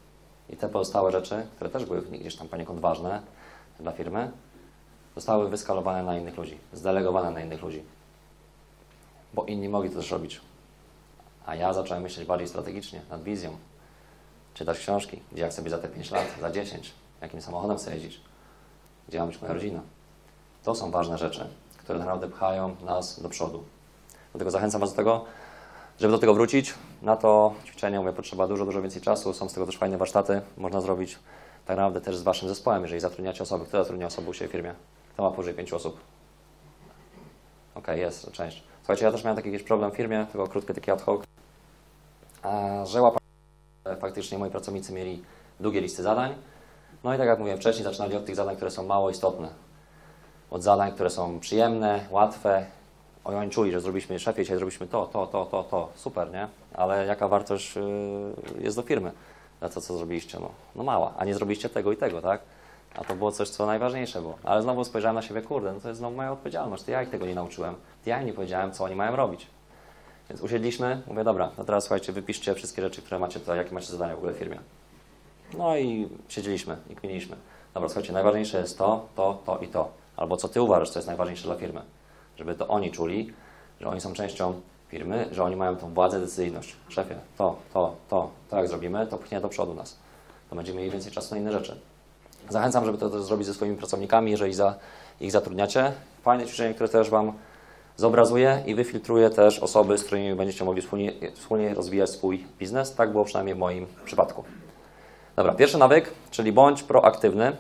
I 0.51 0.57
te 0.57 0.69
pozostałe 0.69 1.13
rzeczy, 1.13 1.47
które 1.57 1.71
też 1.71 1.85
były 1.85 2.03
gdzieś 2.03 2.37
tam 2.37 2.49
poniekąd 2.49 2.81
ważne 2.81 3.23
dla 3.81 3.93
firmy, 3.93 4.31
zostały 5.15 5.49
wyskalowane 5.49 6.03
na 6.03 6.19
innych 6.19 6.37
ludzi, 6.37 6.59
zdelegowane 6.73 7.31
na 7.31 7.41
innych 7.41 7.63
ludzi. 7.63 7.83
Bo 9.35 9.45
inni 9.45 9.69
mogli 9.69 9.91
to 9.91 9.97
też 9.97 10.11
robić. 10.11 10.41
A 11.47 11.55
ja 11.55 11.73
zacząłem 11.73 12.03
myśleć 12.03 12.27
bardziej 12.27 12.49
strategicznie, 12.49 13.03
nad 13.11 13.23
wizją. 13.23 13.57
Czytać 14.55 14.79
książki, 14.79 15.23
gdzie 15.33 15.43
jak 15.43 15.53
sobie 15.53 15.71
za 15.71 15.79
te 15.79 15.89
5 15.89 16.11
lat, 16.11 16.27
za 16.41 16.51
10, 16.51 16.93
jakim 17.23 17.43
samochodem 17.43 17.77
chcę 17.77 17.95
jeździć, 17.95 18.21
gdzie 19.09 19.19
ma 19.21 19.27
być 19.27 19.41
moja 19.41 19.55
rodzina. 19.55 19.81
To 20.65 20.75
są 20.75 20.91
ważne 20.91 21.19
rzeczy, 21.19 21.47
które 21.79 21.99
naprawdę 21.99 22.29
pchają 22.29 22.77
nas 22.85 23.23
do 23.23 23.29
przodu. 23.29 23.65
Dlatego 24.33 24.51
zachęcam 24.51 24.81
Was 24.81 24.91
do 24.91 24.97
tego, 24.97 25.25
żeby 26.01 26.13
do 26.13 26.19
tego 26.19 26.35
wrócić, 26.35 26.75
na 27.03 27.17
to 27.17 27.55
ćwiczenie 27.65 28.01
mówię, 28.01 28.13
potrzeba 28.13 28.49
dużo, 28.49 28.65
dużo 28.65 28.83
więcej 28.83 29.03
czasu. 29.03 29.33
Są 29.33 29.49
z 29.49 29.53
tego 29.53 29.67
też 29.67 29.79
fajne 29.79 29.99
warsztaty. 29.99 30.41
Można 30.57 30.81
zrobić 30.81 31.19
tak 31.67 31.77
naprawdę 31.77 32.01
też 32.01 32.17
z 32.17 32.23
Waszym 32.23 32.49
zespołem, 32.49 32.83
jeżeli 32.83 33.01
zatrudniacie 33.01 33.43
osoby. 33.43 33.65
Kto 33.67 33.79
zatrudnia 33.79 34.07
osoby 34.07 34.31
u 34.31 34.35
siebie 34.35 34.49
w 34.49 34.53
firmie? 34.53 34.75
To 35.17 35.23
ma 35.23 35.31
powyżej 35.31 35.55
5 35.55 35.73
osób. 35.73 36.01
Okej, 37.75 38.01
jest 38.01 38.33
część. 38.33 38.63
Słuchajcie, 38.79 39.05
ja 39.05 39.13
też 39.13 39.25
miałem 39.25 39.37
taki 39.37 39.53
jakiś 39.53 39.67
problem 39.67 39.91
w 39.91 39.97
firmie, 39.97 40.27
tylko 40.33 40.49
krótki 40.49 40.75
taki 40.75 40.91
ad 40.91 41.03
hoc, 41.03 41.23
że 42.85 43.03
łapa 43.03 43.19
faktycznie 44.01 44.39
moi 44.39 44.51
pracownicy 44.51 44.93
mieli 44.93 45.23
długie 45.61 45.81
listy 45.81 46.03
zadań. 46.03 46.35
No 47.05 47.15
i 47.15 47.19
tak 47.19 47.27
jak 47.27 47.39
mówiłem 47.39 47.59
wcześniej, 47.59 47.85
zaczynali 47.85 48.17
od 48.17 48.25
tych 48.25 48.37
zadań, 48.37 48.57
które 48.57 48.71
są 48.71 48.87
mało 48.87 49.11
istotne. 49.11 49.49
Od 50.51 50.63
zadań, 50.63 50.93
które 50.93 51.11
są 51.11 51.41
przyjemne, 51.41 52.07
łatwe, 52.11 52.67
oni 53.25 53.51
czuli, 53.51 53.73
że 53.73 53.81
zrobiliśmy 53.81 54.19
szefie, 54.19 54.43
dzisiaj 54.43 54.57
zrobiliśmy 54.57 54.87
to, 54.87 55.07
to, 55.07 55.27
to, 55.27 55.47
to, 55.47 55.65
to, 55.65 55.89
super, 55.95 56.33
nie? 56.33 56.49
Ale 56.75 57.07
jaka 57.07 57.29
wartość 57.29 57.77
y, 57.77 57.81
jest 58.61 58.77
do 58.77 58.83
firmy 58.83 59.13
za 59.61 59.69
to, 59.69 59.81
co 59.81 59.97
zrobiliście? 59.97 60.39
No, 60.41 60.51
no 60.77 60.85
mała, 60.85 61.15
a 61.19 61.25
nie 61.25 61.35
zrobiliście 61.35 61.69
tego 61.69 61.93
i 61.93 61.97
tego, 61.97 62.23
tak? 62.23 62.41
A 62.95 63.05
to 63.05 63.17
było 63.17 63.33
coś, 63.33 63.49
co 63.49 63.67
najważniejsze 63.67 64.21
było. 64.21 64.39
Ale 64.45 64.63
znowu 64.63 64.85
spojrzałem 64.85 65.15
na 65.15 65.23
siebie, 65.23 65.43
kurde, 65.43 65.73
no 65.73 65.81
to 65.81 65.89
jest 65.89 65.99
znowu 65.99 66.17
moja 66.17 66.33
odpowiedzialność, 66.33 66.83
to 66.83 66.91
ja 66.91 67.03
ich 67.03 67.11
tego 67.11 67.27
nie 67.27 67.35
nauczyłem, 67.35 67.75
to 68.05 68.11
ja 68.11 68.21
im 68.21 68.27
nie 68.27 68.33
powiedziałem, 68.33 68.73
co 68.73 68.85
oni 68.85 68.95
mają 68.95 69.17
robić. 69.17 69.47
Więc 70.31 70.43
usiedliśmy, 70.43 71.03
mówię, 71.07 71.25
dobra, 71.25 71.51
no 71.59 71.65
teraz 71.65 71.85
słuchajcie, 71.85 72.13
wypiszcie 72.13 72.55
wszystkie 72.55 72.83
rzeczy, 72.83 73.03
które 73.03 73.19
macie 73.19 73.41
tutaj, 73.41 73.59
jakie 73.59 73.75
macie 73.75 73.87
zadania 73.87 74.15
w 74.15 74.19
ogóle 74.19 74.33
w 74.33 74.37
firmie. 74.37 74.59
No 75.59 75.77
i 75.77 76.09
siedzieliśmy 76.29 76.77
i 76.91 76.97
kminiliśmy. 76.97 77.37
Dobra, 77.75 77.89
słuchajcie, 77.89 78.13
najważniejsze 78.13 78.59
jest 78.59 78.79
to, 78.79 79.07
to, 79.17 79.43
to 79.47 79.59
i 79.59 79.69
to. 79.69 79.89
Albo 80.17 80.37
co 80.37 80.49
ty 80.49 80.63
uważasz, 80.63 80.91
co 80.91 80.99
jest 80.99 81.07
najważniejsze 81.07 81.45
dla 81.45 81.57
firmy 81.57 81.83
żeby 82.39 82.55
to 82.55 82.69
oni 82.69 82.91
czuli, 82.91 83.33
że 83.81 83.89
oni 83.89 84.01
są 84.01 84.13
częścią 84.13 84.61
firmy, 84.89 85.29
że 85.33 85.45
oni 85.45 85.57
mają 85.57 85.77
tą 85.77 85.95
władzę, 85.95 86.21
decyzyjność. 86.21 86.77
Szefie, 86.89 87.15
to, 87.39 87.57
to, 87.75 87.97
to, 88.09 88.31
to 88.51 88.57
jak 88.57 88.69
zrobimy, 88.69 89.07
to 89.07 89.19
pchnie 89.19 89.41
do 89.41 89.49
przodu 89.49 89.75
nas. 89.75 89.97
To 90.51 90.57
będziemy 90.57 90.79
mieli 90.79 90.91
więcej 90.91 91.13
czasu 91.13 91.35
na 91.35 91.41
inne 91.41 91.53
rzeczy. 91.53 91.81
Zachęcam, 92.49 92.85
żeby 92.85 92.99
to 92.99 93.11
też 93.11 93.23
zrobić 93.23 93.47
ze 93.47 93.55
swoimi 93.55 93.77
pracownikami, 93.77 94.31
jeżeli 94.31 94.55
za, 94.55 94.75
ich 95.21 95.33
zatrudniacie. 95.33 95.93
Fajne 96.23 96.47
ćwiczenie, 96.47 96.75
które 96.75 96.89
też 96.89 97.11
Wam 97.11 97.33
zobrazuje 97.97 98.63
i 98.67 98.75
wyfiltruje 98.75 99.31
też 99.31 99.59
osoby, 99.59 99.99
z 99.99 100.05
którymi 100.05 100.35
będziecie 100.35 100.65
mogli 100.65 100.83
wspólnie, 100.83 101.13
wspólnie 101.35 101.75
rozwijać 101.75 102.11
swój 102.11 102.47
biznes. 102.59 102.95
Tak 102.95 103.13
było 103.13 103.25
przynajmniej 103.25 103.55
w 103.55 103.59
moim 103.59 103.87
przypadku. 104.05 104.45
Dobra, 105.37 105.55
pierwszy 105.55 105.79
nawyk, 105.79 106.11
czyli 106.31 106.53
bądź 106.53 106.83
proaktywny. 106.83 107.57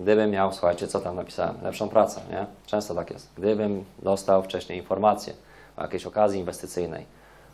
Gdybym 0.00 0.30
miał, 0.30 0.52
słuchajcie, 0.52 0.88
co 0.88 1.00
tam 1.00 1.16
napisałem, 1.16 1.54
lepszą 1.62 1.88
pracę, 1.88 2.20
nie? 2.30 2.46
Często 2.66 2.94
tak 2.94 3.10
jest. 3.10 3.28
Gdybym 3.38 3.84
dostał 3.98 4.42
wcześniej 4.42 4.78
informacje 4.78 5.32
o 5.76 5.82
jakiejś 5.82 6.06
okazji 6.06 6.40
inwestycyjnej, 6.40 7.06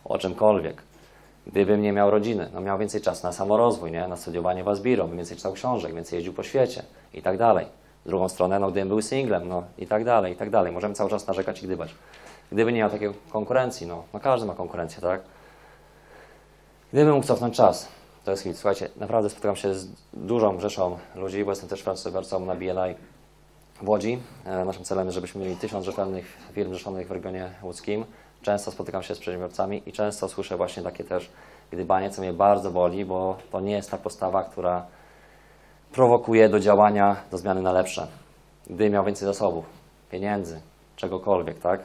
o 0.05 0.19
czymkolwiek, 0.19 0.83
gdybym 1.47 1.83
nie 1.83 1.93
miał 1.93 2.11
rodziny, 2.11 2.51
no 2.55 2.61
miał 2.61 2.79
więcej 2.79 3.01
czasu 3.01 3.27
na 3.27 3.33
samorozwój, 3.33 3.91
nie? 3.91 4.09
Na 4.09 4.17
studiowanie 4.17 4.65
w 4.65 4.69
Asbiro, 4.69 5.09
więcej 5.09 5.37
czytał 5.37 5.53
książek, 5.53 5.95
więcej 5.95 6.17
jeździł 6.17 6.33
po 6.33 6.43
świecie 6.43 6.83
i 7.15 7.23
tak 7.23 7.39
dalej. 7.39 7.67
Z 8.05 8.09
drugą 8.09 8.29
stronę, 8.29 8.59
no 8.59 8.71
gdybym 8.71 8.89
był 8.89 9.03
singlem, 9.03 9.49
no 9.49 9.63
i 9.79 9.87
tak 9.87 10.05
dalej, 10.05 10.33
i 10.33 10.37
tak 10.37 10.51
dalej. 10.51 10.73
Możemy 10.73 10.95
cały 10.95 11.11
czas 11.11 11.27
narzekać 11.27 11.63
i 11.63 11.67
gdybać. 11.67 11.95
Gdyby 12.53 12.73
nie 12.73 12.79
miał 12.79 12.91
takiej 12.91 13.11
konkurencji, 13.31 13.87
no, 13.87 14.05
no 14.15 14.21
każdy 14.21 14.47
ma 14.47 14.55
konkurencję, 14.55 15.03
tak? 15.03 15.21
Gdybym 16.93 17.15
mógł 17.15 17.27
cofnąć 17.27 17.57
czas, 17.57 17.89
hit. 18.37 18.57
Słuchajcie, 18.57 18.89
naprawdę 18.97 19.31
spotykam 19.31 19.57
się 19.57 19.75
z 19.75 19.89
dużą 20.13 20.61
rzeszą 20.61 20.99
ludzi, 21.15 21.45
bo 21.45 21.51
jestem 21.51 21.69
też 21.69 21.83
pracodawcą 21.83 22.41
na 22.41 22.55
BNI 22.55 22.95
w 23.83 23.89
Łodzi. 23.89 24.19
E, 24.45 24.65
Naszym 24.65 24.85
celem 24.85 25.07
jest, 25.07 25.15
żebyśmy 25.15 25.41
mieli 25.41 25.57
tysiąc 25.57 25.85
rzetelnych 25.85 26.37
firm 26.53 26.73
rzeszonych 26.73 27.09
w 27.09 27.11
regionie 27.11 27.51
łódzkim. 27.63 28.05
Często 28.43 28.71
spotykam 28.71 29.03
się 29.03 29.15
z 29.15 29.19
przedsiębiorcami 29.19 29.83
i 29.87 29.93
często 29.93 30.29
słyszę 30.29 30.57
właśnie 30.57 30.83
takie 30.83 31.05
też 31.05 31.31
gdybanie, 31.71 32.11
co 32.11 32.23
mnie 32.23 32.33
bardzo 32.33 32.71
boli, 32.71 33.05
bo 33.05 33.37
to 33.51 33.61
nie 33.61 33.73
jest 33.73 33.91
ta 33.91 33.99
postawa, 33.99 34.45
która 34.45 34.87
prowokuje 35.93 36.49
do 36.49 36.61
działania, 36.61 37.17
do 37.31 37.39
zmiany 37.39 37.63
na 37.63 37.73
lepsze. 37.73 38.07
Gdy 38.67 38.91
miał 38.91 39.05
więcej 39.05 39.27
zasobów, 39.27 39.65
pieniędzy, 40.11 40.61
czegokolwiek, 40.97 41.59
tak? 41.59 41.81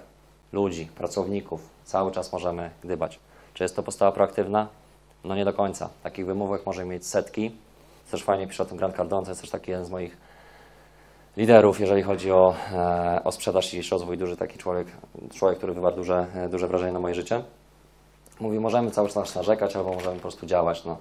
Ludzi, 0.52 0.86
pracowników, 0.86 1.70
cały 1.84 2.12
czas 2.12 2.34
możemy 2.34 2.70
gdybać. 2.84 3.20
Czy 3.54 3.64
jest 3.64 3.76
to 3.76 3.84
postawa 3.84 4.12
proaktywna? 4.12 4.68
No 5.24 5.36
nie 5.36 5.46
do 5.46 5.54
końca. 5.54 5.90
Takich 6.04 6.26
wymówek 6.26 6.66
może 6.66 6.86
mieć 6.86 7.06
setki. 7.06 7.52
Też 8.12 8.24
fajnie 8.24 8.48
pisze 8.48 8.64
o 8.64 8.66
tym 8.66 8.78
Grant 8.78 8.96
Cardone, 8.96 9.24
to 9.24 9.32
jest 9.32 9.42
też 9.42 9.50
taki 9.50 9.72
jeden 9.72 9.86
z 9.86 9.90
moich 9.90 10.18
liderów, 11.38 11.80
jeżeli 11.80 12.04
chodzi 12.04 12.32
o, 12.32 12.56
e, 12.72 13.22
o 13.24 13.32
sprzedaż 13.32 13.74
i 13.74 13.82
rozwój. 13.92 14.18
Duży 14.18 14.38
taki 14.38 14.58
człowiek, 14.58 14.88
człowiek, 15.34 15.58
który 15.58 15.74
wywarł 15.74 15.96
duże, 15.96 16.26
e, 16.36 16.50
duże 16.50 16.68
wrażenie 16.68 16.92
na 16.94 17.00
moje 17.00 17.16
życie. 17.16 17.44
Mówi, 18.40 18.60
możemy 18.60 18.92
cały 18.92 19.10
czas 19.10 19.36
narzekać, 19.36 19.76
albo 19.76 19.94
możemy 19.94 20.16
po 20.16 20.22
prostu 20.22 20.46
działać. 20.46 20.86
No. 20.86 20.98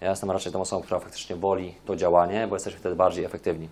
Ja 0.00 0.10
jestem 0.10 0.30
raczej 0.30 0.52
tą 0.52 0.60
osobą, 0.60 0.82
która 0.82 1.00
faktycznie 1.00 1.36
boli 1.36 1.74
to 1.86 1.96
działanie, 1.96 2.46
bo 2.46 2.56
jesteśmy 2.56 2.80
wtedy 2.80 2.96
bardziej 2.96 3.24
efektywni. 3.24 3.68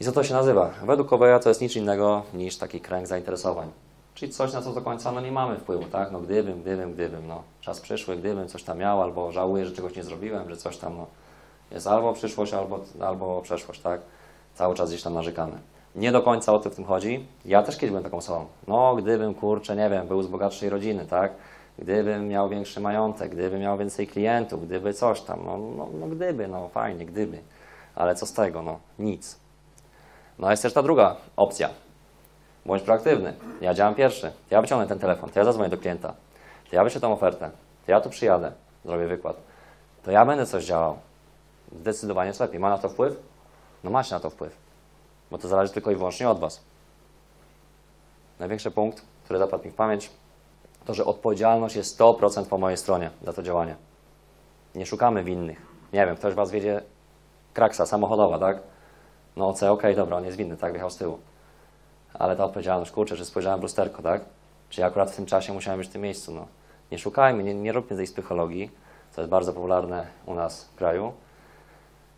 I 0.00 0.04
co 0.04 0.12
to 0.12 0.24
się 0.24 0.34
nazywa? 0.34 0.70
Według 0.86 1.08
Koweja 1.08 1.38
to 1.38 1.48
jest 1.48 1.60
nic 1.60 1.76
innego 1.76 2.22
niż 2.34 2.58
taki 2.58 2.80
kręg 2.80 3.06
zainteresowań. 3.06 3.70
Czyli 4.16 4.32
coś, 4.32 4.52
na 4.52 4.62
co 4.62 4.72
do 4.72 4.80
końca 4.80 5.12
no, 5.12 5.20
nie 5.20 5.32
mamy 5.32 5.56
wpływu, 5.56 5.84
tak? 5.84 6.12
No 6.12 6.20
gdybym, 6.20 6.62
gdybym, 6.62 6.92
gdybym, 6.92 7.26
no. 7.26 7.42
Czas 7.60 7.80
przyszły, 7.80 8.16
gdybym 8.16 8.48
coś 8.48 8.62
tam 8.62 8.78
miał, 8.78 9.02
albo 9.02 9.32
żałuję, 9.32 9.66
że 9.66 9.72
czegoś 9.72 9.96
nie 9.96 10.02
zrobiłem, 10.02 10.50
że 10.50 10.56
coś 10.56 10.76
tam, 10.76 10.96
no. 10.96 11.06
Jest 11.70 11.86
albo 11.86 12.12
przyszłość, 12.12 12.54
albo, 12.54 12.80
albo 13.00 13.42
przeszłość, 13.42 13.80
tak? 13.80 14.00
Cały 14.54 14.74
czas 14.74 14.90
gdzieś 14.90 15.02
tam 15.02 15.14
narzekamy. 15.14 15.58
Nie 15.94 16.12
do 16.12 16.22
końca 16.22 16.52
o 16.52 16.58
to 16.58 16.70
w 16.70 16.74
tym 16.74 16.84
chodzi. 16.84 17.26
Ja 17.44 17.62
też 17.62 17.74
kiedyś 17.74 17.90
byłem 17.90 18.04
taką 18.04 18.16
osobą. 18.16 18.46
No, 18.68 18.96
gdybym, 18.96 19.34
kurczę, 19.34 19.76
nie 19.76 19.90
wiem, 19.90 20.08
był 20.08 20.22
z 20.22 20.26
bogatszej 20.26 20.70
rodziny, 20.70 21.06
tak? 21.06 21.32
Gdybym 21.78 22.28
miał 22.28 22.48
większy 22.48 22.80
majątek, 22.80 23.30
gdybym 23.30 23.60
miał 23.60 23.78
więcej 23.78 24.06
klientów, 24.06 24.66
gdyby 24.66 24.94
coś 24.94 25.20
tam, 25.20 25.40
no, 25.44 25.58
no, 25.58 25.88
no 26.00 26.06
gdyby, 26.06 26.48
no 26.48 26.68
fajnie, 26.68 27.06
gdyby. 27.06 27.38
Ale 27.94 28.14
co 28.14 28.26
z 28.26 28.32
tego, 28.32 28.62
no, 28.62 28.78
nic. 28.98 29.40
No 30.38 30.50
jest 30.50 30.62
też 30.62 30.72
ta 30.72 30.82
druga 30.82 31.16
opcja. 31.36 31.85
Bądź 32.66 32.82
proaktywny. 32.82 33.34
Ja 33.60 33.74
działam 33.74 33.94
pierwszy. 33.94 34.32
Ja 34.50 34.62
wyciągnę 34.62 34.86
ten 34.86 34.98
telefon, 34.98 35.30
to 35.30 35.38
ja 35.38 35.44
zadzwonię 35.44 35.68
do 35.68 35.78
klienta. 35.78 36.14
To 36.70 36.76
ja 36.76 36.84
wyślę 36.84 37.00
tą 37.00 37.12
ofertę. 37.12 37.50
To 37.86 37.92
ja 37.92 38.00
tu 38.00 38.10
przyjadę, 38.10 38.52
zrobię 38.84 39.06
wykład. 39.06 39.36
To 40.04 40.10
ja 40.10 40.24
będę 40.26 40.46
coś 40.46 40.64
działał. 40.64 40.98
Zdecydowanie 41.80 42.28
jest 42.28 42.40
lepiej. 42.40 42.60
Ma 42.60 42.70
na 42.70 42.78
to 42.78 42.88
wpływ? 42.88 43.16
No 43.84 43.90
macie 43.90 44.14
na 44.14 44.20
to 44.20 44.30
wpływ. 44.30 44.56
Bo 45.30 45.38
to 45.38 45.48
zależy 45.48 45.72
tylko 45.72 45.90
i 45.90 45.96
wyłącznie 45.96 46.28
od 46.30 46.40
Was. 46.40 46.60
Największy 48.38 48.70
punkt, 48.70 49.02
który 49.24 49.38
zapadł 49.38 49.64
mi 49.64 49.70
w 49.70 49.74
pamięć, 49.74 50.10
to, 50.84 50.94
że 50.94 51.04
odpowiedzialność 51.04 51.76
jest 51.76 52.00
100% 52.00 52.46
po 52.46 52.58
mojej 52.58 52.76
stronie 52.76 53.10
za 53.22 53.32
to 53.32 53.42
działanie. 53.42 53.76
Nie 54.74 54.86
szukamy 54.86 55.24
winnych. 55.24 55.62
Nie 55.92 56.06
wiem, 56.06 56.16
ktoś 56.16 56.34
Was 56.34 56.50
wiedzie 56.50 56.82
kraksa 57.54 57.86
samochodowa, 57.86 58.38
tak? 58.38 58.58
No 59.36 59.48
OC, 59.48 59.62
okej, 59.62 59.96
dobra, 59.96 60.16
on 60.16 60.24
jest 60.24 60.36
winny, 60.36 60.56
tak, 60.56 60.72
wjechał 60.72 60.90
z 60.90 60.96
tyłu 60.96 61.18
ale 62.18 62.36
ta 62.36 62.44
odpowiedzialność, 62.44 62.90
kurczę, 62.90 63.16
że 63.16 63.24
spojrzałem 63.24 63.60
w 63.60 63.62
lusterko, 63.62 64.02
tak? 64.02 64.24
Czy 64.70 64.80
ja 64.80 64.86
akurat 64.86 65.10
w 65.10 65.16
tym 65.16 65.26
czasie 65.26 65.52
musiałem 65.52 65.80
być 65.80 65.88
w 65.88 65.92
tym 65.92 66.02
miejscu, 66.02 66.32
no. 66.32 66.46
Nie 66.92 66.98
szukajmy, 66.98 67.42
nie, 67.42 67.54
nie 67.54 67.72
róbmy 67.72 67.96
tej 67.96 68.06
psychologii, 68.06 68.70
co 69.12 69.20
jest 69.20 69.30
bardzo 69.30 69.52
popularne 69.52 70.06
u 70.26 70.34
nas 70.34 70.64
w 70.64 70.74
kraju. 70.74 71.12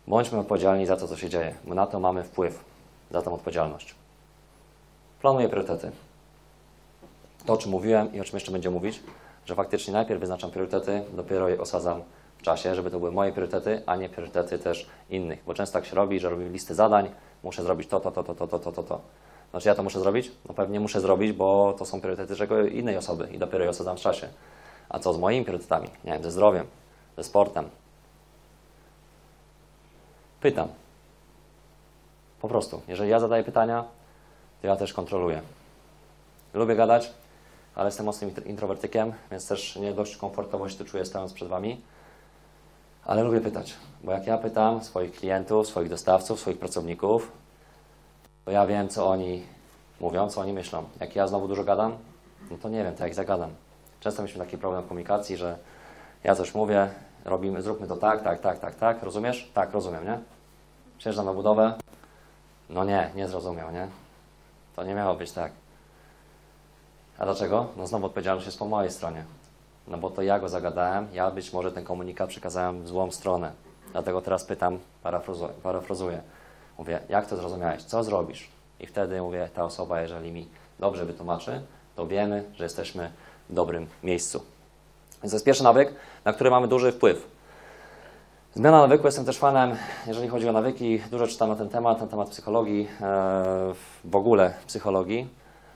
Bądźmy 0.07 0.39
odpowiedzialni 0.39 0.85
za 0.85 0.97
to, 0.97 1.07
co 1.07 1.17
się 1.17 1.29
dzieje, 1.29 1.55
bo 1.63 1.75
na 1.75 1.87
to 1.87 1.99
mamy 1.99 2.23
wpływ, 2.23 2.63
za 3.11 3.21
tą 3.21 3.33
odpowiedzialność. 3.33 3.95
Planuję 5.21 5.49
priorytety. 5.49 5.91
To, 7.45 7.53
o 7.53 7.57
czym 7.57 7.71
mówiłem 7.71 8.13
i 8.13 8.21
o 8.21 8.23
czym 8.23 8.35
jeszcze 8.35 8.51
będę 8.51 8.69
mówić, 8.69 9.03
że 9.45 9.55
faktycznie 9.55 9.93
najpierw 9.93 10.19
wyznaczam 10.19 10.51
priorytety, 10.51 11.03
dopiero 11.13 11.49
je 11.49 11.61
osadzam 11.61 12.01
w 12.37 12.41
czasie, 12.41 12.75
żeby 12.75 12.91
to 12.91 12.99
były 12.99 13.11
moje 13.11 13.31
priorytety, 13.31 13.81
a 13.85 13.95
nie 13.95 14.09
priorytety 14.09 14.59
też 14.59 14.89
innych. 15.09 15.43
Bo 15.45 15.53
często 15.53 15.73
tak 15.73 15.85
się 15.85 15.95
robi, 15.95 16.19
że 16.19 16.29
robimy 16.29 16.49
listy 16.49 16.75
zadań, 16.75 17.09
muszę 17.43 17.63
zrobić 17.63 17.87
to, 17.87 17.99
to, 17.99 18.11
to, 18.11 18.23
to, 18.23 18.35
to, 18.35 18.59
to, 18.59 18.71
to, 18.71 18.83
to. 18.83 19.01
Znaczy 19.51 19.67
ja 19.67 19.75
to 19.75 19.83
muszę 19.83 19.99
zrobić? 19.99 20.31
No 20.47 20.53
pewnie 20.53 20.79
muszę 20.79 21.01
zrobić, 21.01 21.31
bo 21.31 21.75
to 21.77 21.85
są 21.85 22.01
priorytety 22.01 22.35
czego 22.35 22.65
innej 22.65 22.97
osoby 22.97 23.27
i 23.31 23.39
dopiero 23.39 23.63
je 23.63 23.69
osadzam 23.69 23.97
w 23.97 23.99
czasie. 23.99 24.29
A 24.89 24.99
co 24.99 25.13
z 25.13 25.17
moimi 25.17 25.45
priorytetami? 25.45 25.87
Nie 26.03 26.11
wiem, 26.11 26.23
ze 26.23 26.31
zdrowiem, 26.31 26.65
ze 27.17 27.23
sportem. 27.23 27.69
Pytam. 30.41 30.67
Po 32.41 32.47
prostu. 32.47 32.81
Jeżeli 32.87 33.09
ja 33.09 33.19
zadaję 33.19 33.43
pytania, 33.43 33.83
to 34.61 34.67
ja 34.67 34.75
też 34.75 34.93
kontroluję. 34.93 35.41
Lubię 36.53 36.75
gadać, 36.75 37.11
ale 37.75 37.87
jestem 37.87 38.05
mocnym 38.05 38.31
intro- 38.31 38.47
introwertykiem, 38.47 39.13
więc 39.31 39.47
też 39.47 39.75
nie 39.75 39.93
dość 39.93 40.17
komfortowo 40.17 40.69
się 40.69 40.77
tu 40.77 40.85
czuję 40.85 41.05
stając 41.05 41.33
przed 41.33 41.47
Wami. 41.47 41.81
Ale 43.05 43.23
lubię 43.23 43.41
pytać, 43.41 43.73
bo 44.03 44.11
jak 44.11 44.27
ja 44.27 44.37
pytam 44.37 44.83
swoich 44.83 45.11
klientów, 45.11 45.67
swoich 45.67 45.89
dostawców, 45.89 46.39
swoich 46.39 46.59
pracowników, 46.59 47.31
to 48.45 48.51
ja 48.51 48.67
wiem, 48.67 48.89
co 48.89 49.07
oni 49.07 49.43
mówią, 49.99 50.29
co 50.29 50.41
oni 50.41 50.53
myślą. 50.53 50.83
Jak 50.99 51.15
ja 51.15 51.27
znowu 51.27 51.47
dużo 51.47 51.63
gadam, 51.63 51.97
no 52.51 52.57
to 52.57 52.69
nie 52.69 52.83
wiem, 52.83 52.95
to 52.95 53.03
jak 53.03 53.13
zagadam. 53.13 53.49
Często 53.99 54.21
mieliśmy 54.21 54.45
taki 54.45 54.57
problem 54.57 54.83
w 54.83 54.87
komunikacji, 54.87 55.37
że 55.37 55.57
ja 56.23 56.35
coś 56.35 56.55
mówię, 56.55 56.89
robimy, 57.25 57.61
zróbmy 57.61 57.87
to 57.87 57.95
tak, 57.95 58.23
tak, 58.23 58.39
tak, 58.39 58.59
tak, 58.59 58.75
tak, 58.75 59.03
rozumiesz? 59.03 59.51
Tak, 59.53 59.73
rozumiem, 59.73 60.05
nie? 60.05 60.19
Przyjeżdżam 60.97 61.25
na 61.25 61.33
budowę, 61.33 61.73
no 62.69 62.83
nie, 62.83 63.11
nie 63.15 63.27
zrozumiał, 63.27 63.71
nie? 63.71 63.87
To 64.75 64.83
nie 64.83 64.95
miało 64.95 65.15
być 65.15 65.31
tak. 65.31 65.51
A 67.17 67.25
dlaczego? 67.25 67.67
No 67.77 67.87
znowu 67.87 68.05
odpowiedzialność 68.05 68.45
jest 68.45 68.59
po 68.59 68.65
mojej 68.65 68.91
stronie. 68.91 69.23
No 69.87 69.97
bo 69.97 70.09
to 70.09 70.21
ja 70.21 70.39
go 70.39 70.49
zagadałem, 70.49 71.07
ja 71.13 71.31
być 71.31 71.53
może 71.53 71.71
ten 71.71 71.83
komunikat 71.83 72.29
przekazałem 72.29 72.83
w 72.83 72.87
złą 72.87 73.11
stronę. 73.11 73.51
Dlatego 73.91 74.21
teraz 74.21 74.43
pytam, 74.43 74.79
parafrazuję. 75.63 76.21
Mówię, 76.79 76.99
jak 77.09 77.25
to 77.25 77.37
zrozumiałeś? 77.37 77.83
Co 77.83 78.03
zrobisz? 78.03 78.49
I 78.79 78.87
wtedy 78.87 79.21
mówię, 79.21 79.49
ta 79.53 79.63
osoba, 79.63 80.01
jeżeli 80.01 80.31
mi 80.31 80.47
dobrze 80.79 81.05
wytłumaczy, 81.05 81.61
to 81.95 82.07
wiemy, 82.07 82.43
że 82.55 82.63
jesteśmy 82.63 83.11
w 83.49 83.53
dobrym 83.53 83.87
miejscu. 84.03 84.43
Więc 85.23 85.31
to 85.31 85.35
jest 85.35 85.45
pierwszy 85.45 85.63
nawyk, 85.63 85.93
na 86.25 86.33
który 86.33 86.49
mamy 86.49 86.67
duży 86.67 86.91
wpływ. 86.91 87.27
Zmiana 88.53 88.81
nawyku, 88.81 89.05
jestem 89.07 89.25
też 89.25 89.37
fanem, 89.37 89.75
jeżeli 90.07 90.27
chodzi 90.27 90.49
o 90.49 90.51
nawyki, 90.51 90.99
dużo 91.11 91.27
czytam 91.27 91.49
na 91.49 91.55
ten 91.55 91.69
temat, 91.69 92.01
na 92.01 92.07
temat 92.07 92.29
psychologii, 92.29 92.87
e, 93.01 93.73
w 94.03 94.15
ogóle 94.15 94.53
psychologii. 94.67 95.27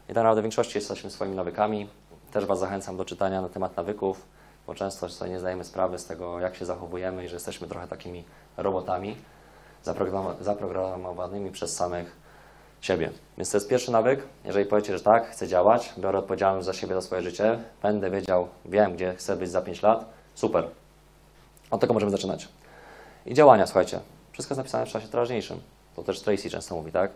I 0.04 0.08
tak 0.08 0.16
naprawdę 0.16 0.42
w 0.42 0.44
większości 0.44 0.78
jesteśmy 0.78 1.10
swoimi 1.10 1.36
nawykami. 1.36 1.90
Też 2.32 2.46
Was 2.46 2.60
zachęcam 2.60 2.98
do 2.98 3.06
czytania 3.06 3.42
na 3.42 3.50
temat 3.50 3.78
nawyków, 3.78 4.26
bo 4.68 4.76
często 4.76 5.10
sobie 5.10 5.32
nie 5.32 5.40
zdajemy 5.40 5.64
sprawy 5.64 6.00
z 6.00 6.06
tego, 6.06 6.40
jak 6.40 6.56
się 6.56 6.66
zachowujemy 6.66 7.26
i 7.26 7.28
że 7.28 7.36
jesteśmy 7.36 7.68
trochę 7.68 7.88
takimi 7.88 8.24
robotami 8.58 9.16
zaprogramowanymi 10.42 11.52
przez 11.52 11.76
samych 11.76 12.16
siebie. 12.82 13.10
Więc 13.38 13.52
to 13.52 13.58
jest 13.58 13.70
pierwszy 13.70 13.92
nawyk. 13.92 14.24
Jeżeli 14.46 14.66
powiecie, 14.66 14.98
że 14.98 15.04
tak, 15.04 15.28
chcę 15.28 15.48
działać, 15.48 15.94
biorę 15.98 16.20
odpowiedzialność 16.20 16.66
za 16.66 16.74
siebie, 16.74 16.94
za 16.94 17.02
swoje 17.02 17.22
życie, 17.22 17.60
będę 17.82 18.10
wiedział, 18.10 18.48
wiem, 18.66 18.94
gdzie 18.94 19.14
chcę 19.16 19.36
być 19.36 19.50
za 19.50 19.62
5 19.62 19.82
lat, 19.82 20.06
super. 20.36 20.68
Od 21.72 21.82
tego 21.82 21.94
możemy 21.94 22.12
zaczynać. 22.12 22.48
I 23.26 23.34
działania, 23.34 23.66
słuchajcie. 23.66 24.00
Wszystko 24.32 24.54
jest 24.54 24.58
napisane 24.58 24.86
w 24.86 24.90
czasie 24.90 25.08
teraźniejszym. 25.08 25.60
To 25.96 26.04
też 26.04 26.22
Tracy 26.22 26.50
często 26.50 26.76
mówi, 26.76 26.92
tak? 26.92 27.12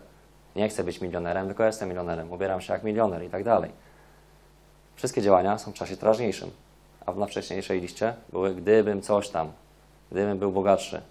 Nie 0.56 0.68
chcę 0.68 0.84
być 0.84 1.00
milionerem, 1.00 1.46
tylko 1.46 1.64
jestem 1.64 1.88
milionerem. 1.88 2.32
Ubieram 2.32 2.60
się 2.60 2.72
jak 2.72 2.82
milioner 2.82 3.24
i 3.24 3.30
tak 3.30 3.44
dalej. 3.44 3.70
Wszystkie 4.96 5.22
działania 5.22 5.58
są 5.58 5.70
w 5.70 5.74
czasie 5.74 5.96
teraźniejszym. 5.96 6.50
A 7.06 7.12
na 7.12 7.26
wcześniejszej 7.26 7.80
liście 7.80 8.14
były 8.32 8.54
gdybym 8.54 9.02
coś 9.02 9.28
tam, 9.28 9.52
gdybym 10.10 10.38
był 10.38 10.52
bogatszy, 10.52 11.02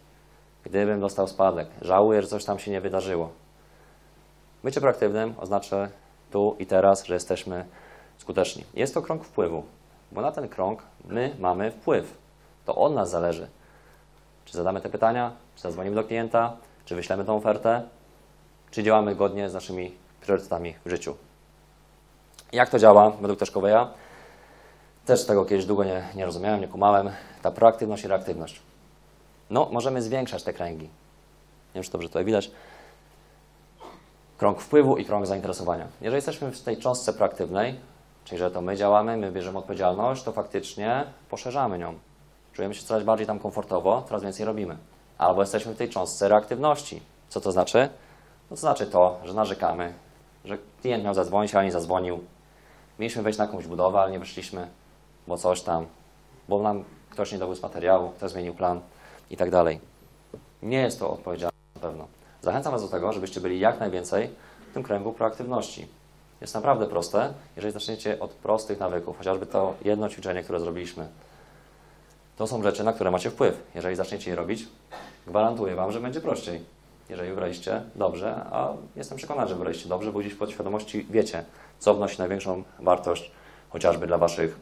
gdybym 0.70 1.00
dostał 1.00 1.28
spadek, 1.28 1.68
żałuję, 1.82 2.22
że 2.22 2.28
coś 2.28 2.46
tam 2.46 2.60
się 2.60 2.72
nie 2.72 2.82
wydarzyło. 2.82 3.30
Bycie 4.64 4.82
proaktywnym 4.82 5.34
oznacza 5.38 5.90
tu 6.32 6.56
i 6.60 6.66
teraz, 6.66 7.06
że 7.06 7.14
jesteśmy 7.14 7.66
skuteczni. 8.18 8.64
Jest 8.74 8.94
to 8.94 9.02
krąg 9.02 9.24
wpływu, 9.24 9.64
bo 10.12 10.22
na 10.22 10.32
ten 10.32 10.50
krąg 10.50 10.82
my 11.06 11.36
mamy 11.40 11.72
wpływ. 11.72 12.18
To 12.66 12.76
od 12.76 12.94
nas 12.94 13.10
zależy. 13.10 13.48
Czy 14.46 14.58
zadamy 14.58 14.82
te 14.82 14.90
pytania, 14.90 15.32
czy 15.56 15.62
zadzwonimy 15.62 15.96
do 15.96 16.04
klienta, 16.04 16.58
czy 16.86 16.96
wyślemy 16.96 17.26
tą 17.26 17.36
ofertę, 17.36 17.82
czy 18.72 18.84
działamy 18.84 19.16
godnie 19.16 19.50
z 19.50 19.54
naszymi 19.54 19.94
priorytetami 20.22 20.76
w 20.86 20.90
życiu. 20.90 21.16
Jak 22.52 22.70
to 22.70 22.80
działa 22.80 23.10
według 23.10 23.40
też? 23.40 23.52
Też 25.06 25.26
tego 25.26 25.46
kiedyś 25.46 25.66
długo 25.66 25.84
nie, 25.84 26.04
nie 26.16 26.26
rozumiałem, 26.26 26.62
nie 26.62 26.68
kumałem. 26.68 27.10
Ta 27.42 27.52
proaktywność 27.52 28.04
i 28.04 28.08
reaktywność. 28.08 28.67
No, 29.50 29.70
możemy 29.72 30.02
zwiększać 30.02 30.44
te 30.44 30.54
kręgi. 30.54 30.86
Nie 30.86 31.74
wiem, 31.76 31.84
czy 31.84 31.92
dobrze 31.92 32.08
tutaj 32.08 32.26
widać. 32.26 32.52
Krąg 34.38 34.62
wpływu 34.62 34.98
i 34.98 35.06
krąg 35.06 35.26
zainteresowania. 35.26 35.88
Jeżeli 36.02 36.16
jesteśmy 36.16 36.52
w 36.52 36.62
tej 36.62 36.78
cząstce 36.78 37.14
proaktywnej, 37.14 37.80
czyli 38.26 38.40
że 38.40 38.52
to 38.52 38.62
my 38.62 38.76
działamy, 38.76 39.18
my 39.18 39.32
bierzemy 39.32 39.58
odpowiedzialność, 39.58 40.24
to 40.24 40.32
faktycznie 40.32 41.04
poszerzamy 41.30 41.78
nią. 41.80 42.00
Czujemy 42.54 42.76
się 42.76 42.84
coraz 42.84 43.04
bardziej 43.04 43.28
tam 43.28 43.40
komfortowo, 43.40 44.04
coraz 44.08 44.24
więcej 44.24 44.46
robimy. 44.46 44.78
Albo 45.18 45.42
jesteśmy 45.42 45.74
w 45.74 45.78
tej 45.78 45.90
cząstce 45.90 46.30
reaktywności. 46.30 47.02
Co 47.30 47.42
to 47.42 47.52
znaczy? 47.52 47.90
No 48.50 48.56
to 48.56 48.62
znaczy 48.62 48.88
to, 48.88 49.20
że 49.24 49.34
narzekamy, 49.34 49.94
że 50.46 50.58
klient 50.82 51.04
miał 51.04 51.14
zadzwonić, 51.14 51.56
ale 51.56 51.66
nie 51.66 51.72
zadzwonił. 51.72 52.20
Mieliśmy 53.00 53.22
wejść 53.24 53.40
na 53.40 53.46
jakąś 53.46 53.68
budowę, 53.68 54.00
ale 54.00 54.12
nie 54.12 54.20
weszliśmy, 54.20 54.68
bo 55.28 55.38
coś 55.38 55.62
tam, 55.62 55.86
bo 56.50 56.62
nam 56.62 56.84
ktoś 57.10 57.32
nie 57.32 57.38
dowiózł 57.38 57.62
materiału, 57.62 58.10
ktoś 58.10 58.32
zmienił 58.32 58.54
plan 58.54 58.82
i 59.30 59.38
tak 59.38 59.52
dalej. 59.52 59.80
Nie 60.62 60.78
jest 60.78 61.00
to 61.00 61.10
odpowiedzialne 61.12 61.58
na 61.76 61.82
pewno. 61.82 62.08
Zachęcam 62.42 62.72
Was 62.72 62.82
do 62.82 62.88
tego, 62.88 63.14
żebyście 63.14 63.42
byli 63.42 63.60
jak 63.60 63.80
najwięcej 63.80 64.30
w 64.72 64.74
tym 64.74 64.84
kręgu 64.84 65.14
proaktywności. 65.14 65.88
Jest 66.42 66.56
naprawdę 66.56 66.88
proste, 66.88 67.34
jeżeli 67.56 67.74
zaczniecie 67.74 68.20
od 68.20 68.32
prostych 68.32 68.80
nawyków, 68.80 69.18
chociażby 69.18 69.46
to 69.46 69.74
jedno 69.86 70.10
ćwiczenie, 70.10 70.44
które 70.44 70.60
zrobiliśmy. 70.60 71.08
To 72.38 72.48
są 72.48 72.64
rzeczy, 72.64 72.84
na 72.84 72.94
które 72.94 73.12
macie 73.12 73.30
wpływ. 73.30 73.64
Jeżeli 73.76 73.96
zaczniecie 73.96 74.30
je 74.30 74.36
robić, 74.36 74.68
gwarantuję 75.28 75.76
Wam, 75.76 75.92
że 75.92 76.00
będzie 76.00 76.22
prościej. 76.22 76.62
Jeżeli 77.10 77.30
wybraliście 77.30 77.82
dobrze, 77.96 78.36
a 78.52 78.74
jestem 78.96 79.18
przekonany, 79.18 79.48
że 79.48 79.56
wybraliście 79.56 79.90
dobrze, 79.90 80.12
bo 80.12 80.20
gdzieś 80.20 80.34
w 80.34 80.38
podświadomości 80.38 81.08
wiecie, 81.10 81.44
co 81.80 81.94
wnosi 81.94 82.20
największą 82.20 82.64
wartość 82.80 83.32
chociażby 83.70 84.08
dla 84.08 84.18
Waszych 84.18 84.60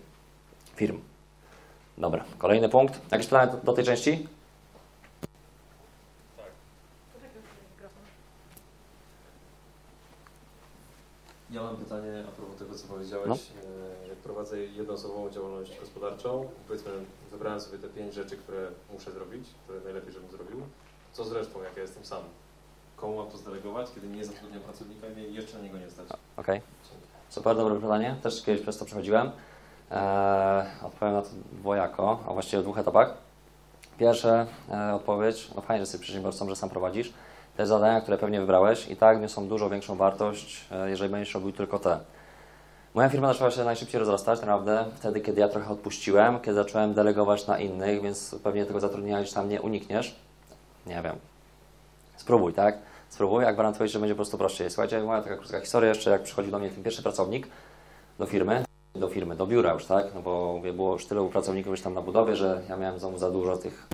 firm. 0.75 0.99
Dobra, 1.97 2.23
kolejny 2.37 2.69
punkt. 2.69 3.11
Jakieś 3.11 3.27
pytania 3.27 3.51
do, 3.51 3.57
do 3.57 3.73
tej 3.73 3.85
części? 3.85 4.27
Ja 11.55 11.63
mam 11.63 11.77
pytanie 11.77 12.23
a 12.27 12.31
propos 12.31 12.55
tego, 12.55 12.75
co 12.75 12.87
powiedziałeś. 12.87 13.27
No. 13.27 13.35
E, 13.35 14.07
Jak 14.07 14.17
prowadzę 14.17 14.59
jednoosobową 14.59 15.29
działalność 15.29 15.79
gospodarczą, 15.79 16.49
powiedzmy, 16.67 16.91
wybrałem 17.31 17.61
sobie 17.61 17.77
te 17.77 17.87
pięć 17.87 18.13
rzeczy, 18.13 18.37
które 18.37 18.67
muszę 18.93 19.11
zrobić, 19.11 19.47
które 19.63 19.79
najlepiej, 19.79 20.13
żebym 20.13 20.29
zrobił. 20.31 20.61
Co 21.13 21.23
z 21.23 21.31
resztą, 21.31 21.63
jak 21.63 21.75
ja 21.75 21.81
jestem 21.81 22.05
sam? 22.05 22.23
Komu 22.97 23.15
mam 23.17 23.27
to 23.27 23.37
zdelegować, 23.37 23.87
kiedy 23.95 24.07
nie 24.07 24.25
zatrudniam 24.25 24.61
pracownika 24.61 25.07
i 25.07 25.33
jeszcze 25.33 25.57
na 25.57 25.63
niego 25.63 25.77
nie 25.77 25.89
stać? 25.89 26.07
Okej. 26.37 26.61
Super, 27.29 27.55
dobre 27.57 27.75
pytanie. 27.75 28.15
Też 28.23 28.43
kiedyś 28.43 28.61
przez 28.61 28.77
to 28.77 28.85
przechodziłem. 28.85 29.31
Eee, 29.91 30.65
odpowiem 30.83 31.13
na 31.13 31.21
to 31.21 31.29
dwojako, 31.51 32.19
a 32.27 32.33
właściwie 32.33 32.59
w 32.61 32.63
dwóch 32.63 32.77
etapach. 32.77 33.13
Pierwsze 33.97 34.47
e, 34.71 34.93
odpowiedź, 34.93 35.49
no 35.55 35.61
fajnie, 35.61 35.77
że 35.79 35.81
jesteś 35.81 36.01
przedsiębiorcą, 36.01 36.49
że 36.49 36.55
sam 36.55 36.69
prowadzisz. 36.69 37.13
Te 37.57 37.67
zadania, 37.67 38.01
które 38.01 38.17
pewnie 38.17 38.39
wybrałeś 38.39 38.87
i 38.87 38.95
tak 38.95 39.21
niosą 39.21 39.47
dużo 39.47 39.69
większą 39.69 39.95
wartość, 39.95 40.65
e, 40.71 40.89
jeżeli 40.89 41.11
będziesz 41.11 41.33
robił 41.33 41.51
tylko 41.51 41.79
te. 41.79 41.99
Moja 42.93 43.09
firma 43.09 43.27
zaczęła 43.33 43.51
się 43.51 43.63
najszybciej 43.63 43.99
rozrastać, 43.99 44.39
naprawdę 44.39 44.85
wtedy, 44.95 45.21
kiedy 45.21 45.41
ja 45.41 45.47
trochę 45.47 45.69
odpuściłem, 45.69 46.39
kiedy 46.39 46.53
zacząłem 46.53 46.93
delegować 46.93 47.47
na 47.47 47.59
innych, 47.59 48.01
więc 48.01 48.35
pewnie 48.43 48.65
tego 48.65 48.79
zatrudnienia 48.79 49.21
gdzieś 49.21 49.33
tam 49.33 49.49
nie 49.49 49.61
unikniesz. 49.61 50.15
Nie 50.85 51.01
wiem. 51.01 51.15
Spróbuj, 52.17 52.53
tak? 52.53 52.77
Spróbuj, 53.09 53.45
a 53.45 53.53
gwarantuję, 53.53 53.89
że 53.89 53.99
będzie 53.99 54.15
po 54.15 54.17
prostu 54.17 54.37
prościej. 54.37 54.69
Słuchajcie, 54.69 55.03
moja 55.03 55.21
taka 55.21 55.37
krótka 55.37 55.59
historia 55.59 55.89
jeszcze, 55.89 56.09
jak 56.09 56.23
przychodził 56.23 56.51
do 56.51 56.59
mnie 56.59 56.69
ten 56.69 56.83
pierwszy 56.83 57.03
pracownik 57.03 57.47
do 58.19 58.25
firmy, 58.25 58.65
do 58.95 59.09
firmy, 59.09 59.35
do 59.35 59.47
biura 59.47 59.73
już, 59.73 59.85
tak? 59.85 60.05
No 60.15 60.21
bo 60.21 60.61
było 60.73 60.93
już 60.93 61.05
tylu 61.05 61.29
pracowników 61.29 61.71
już 61.71 61.81
tam 61.81 61.93
na 61.93 62.01
budowie, 62.01 62.35
że 62.35 62.61
ja 62.69 62.77
miałem 62.77 62.99
znowu 62.99 63.17
za 63.17 63.31
dużo 63.31 63.57
tych 63.57 63.87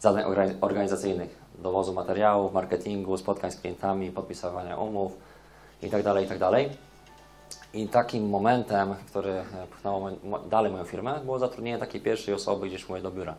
zadań 0.00 0.24
organi- 0.24 0.54
organizacyjnych, 0.60 1.38
dowozu 1.58 1.92
materiałów, 1.92 2.52
marketingu, 2.52 3.16
spotkań 3.16 3.50
z 3.50 3.60
klientami, 3.60 4.10
podpisywania 4.10 4.76
umów 4.76 5.12
i 5.82 5.90
tak 5.90 6.02
dalej, 6.02 6.24
i 6.24 6.28
tak. 6.28 6.40
I 7.74 7.88
takim 7.88 8.28
momentem, 8.28 8.94
który 9.06 9.30
e, 9.30 9.44
pchnął 9.70 10.06
dalej 10.50 10.72
moją 10.72 10.84
firmę, 10.84 11.20
było 11.24 11.38
zatrudnienie 11.38 11.78
takiej 11.78 12.00
pierwszej 12.00 12.34
osoby 12.34 12.66
gdzieś 12.66 12.88
mówię 12.88 13.02
do 13.02 13.10
biura. 13.10 13.34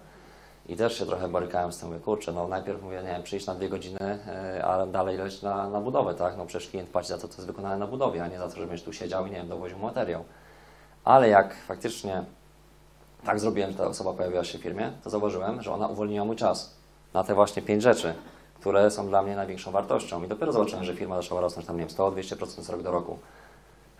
I 0.69 0.75
też 0.75 0.97
się 0.97 1.05
trochę 1.05 1.27
borykałem 1.27 1.73
z 1.73 1.77
tym, 1.77 1.89
mówię, 1.89 1.99
kurczę, 1.99 2.31
no 2.31 2.47
najpierw 2.47 2.83
mówię, 2.83 2.97
nie 3.03 3.09
wiem, 3.09 3.23
przyjść 3.23 3.45
na 3.45 3.55
dwie 3.55 3.69
godziny, 3.69 4.19
e, 4.27 4.65
a 4.65 4.85
dalej 4.85 5.17
leć 5.17 5.41
na, 5.41 5.69
na 5.69 5.81
budowę, 5.81 6.13
tak? 6.13 6.37
No 6.37 6.45
przecież 6.45 6.69
klient 6.69 6.89
płaci 6.89 7.07
za 7.07 7.17
to, 7.17 7.27
co 7.27 7.35
jest 7.35 7.47
wykonane 7.47 7.77
na 7.77 7.87
budowie, 7.87 8.23
a 8.23 8.27
nie 8.27 8.37
za 8.37 8.49
to, 8.49 8.55
żebyś 8.55 8.83
tu 8.83 8.93
siedział 8.93 9.25
i, 9.25 9.31
nie 9.31 9.37
wiem, 9.37 9.47
dowoził 9.47 9.77
materiał. 9.77 10.23
Ale 11.03 11.29
jak 11.29 11.55
faktycznie 11.67 12.23
tak 13.25 13.39
zrobiłem, 13.39 13.71
że 13.71 13.77
ta 13.77 13.87
osoba 13.87 14.13
pojawiła 14.13 14.43
się 14.43 14.57
w 14.57 14.61
firmie, 14.61 14.91
to 15.03 15.09
zauważyłem, 15.09 15.61
że 15.61 15.73
ona 15.73 15.87
uwolniła 15.87 16.25
mój 16.25 16.35
czas 16.35 16.75
na 17.15 17.23
te 17.23 17.35
właśnie 17.35 17.61
pięć 17.61 17.83
rzeczy, 17.83 18.13
które 18.59 18.91
są 18.91 19.07
dla 19.07 19.21
mnie 19.21 19.35
największą 19.35 19.71
wartością. 19.71 20.23
I 20.23 20.27
dopiero 20.27 20.51
zobaczyłem, 20.51 20.85
że 20.85 20.95
firma 20.95 21.21
zaczęła 21.21 21.41
rosnąć 21.41 21.67
tam, 21.67 21.77
nie 21.77 21.85
wiem, 21.85 21.95
100-200% 21.95 22.61
z 22.61 22.69
roku 22.69 22.83
do 22.83 22.91
roku, 22.91 23.19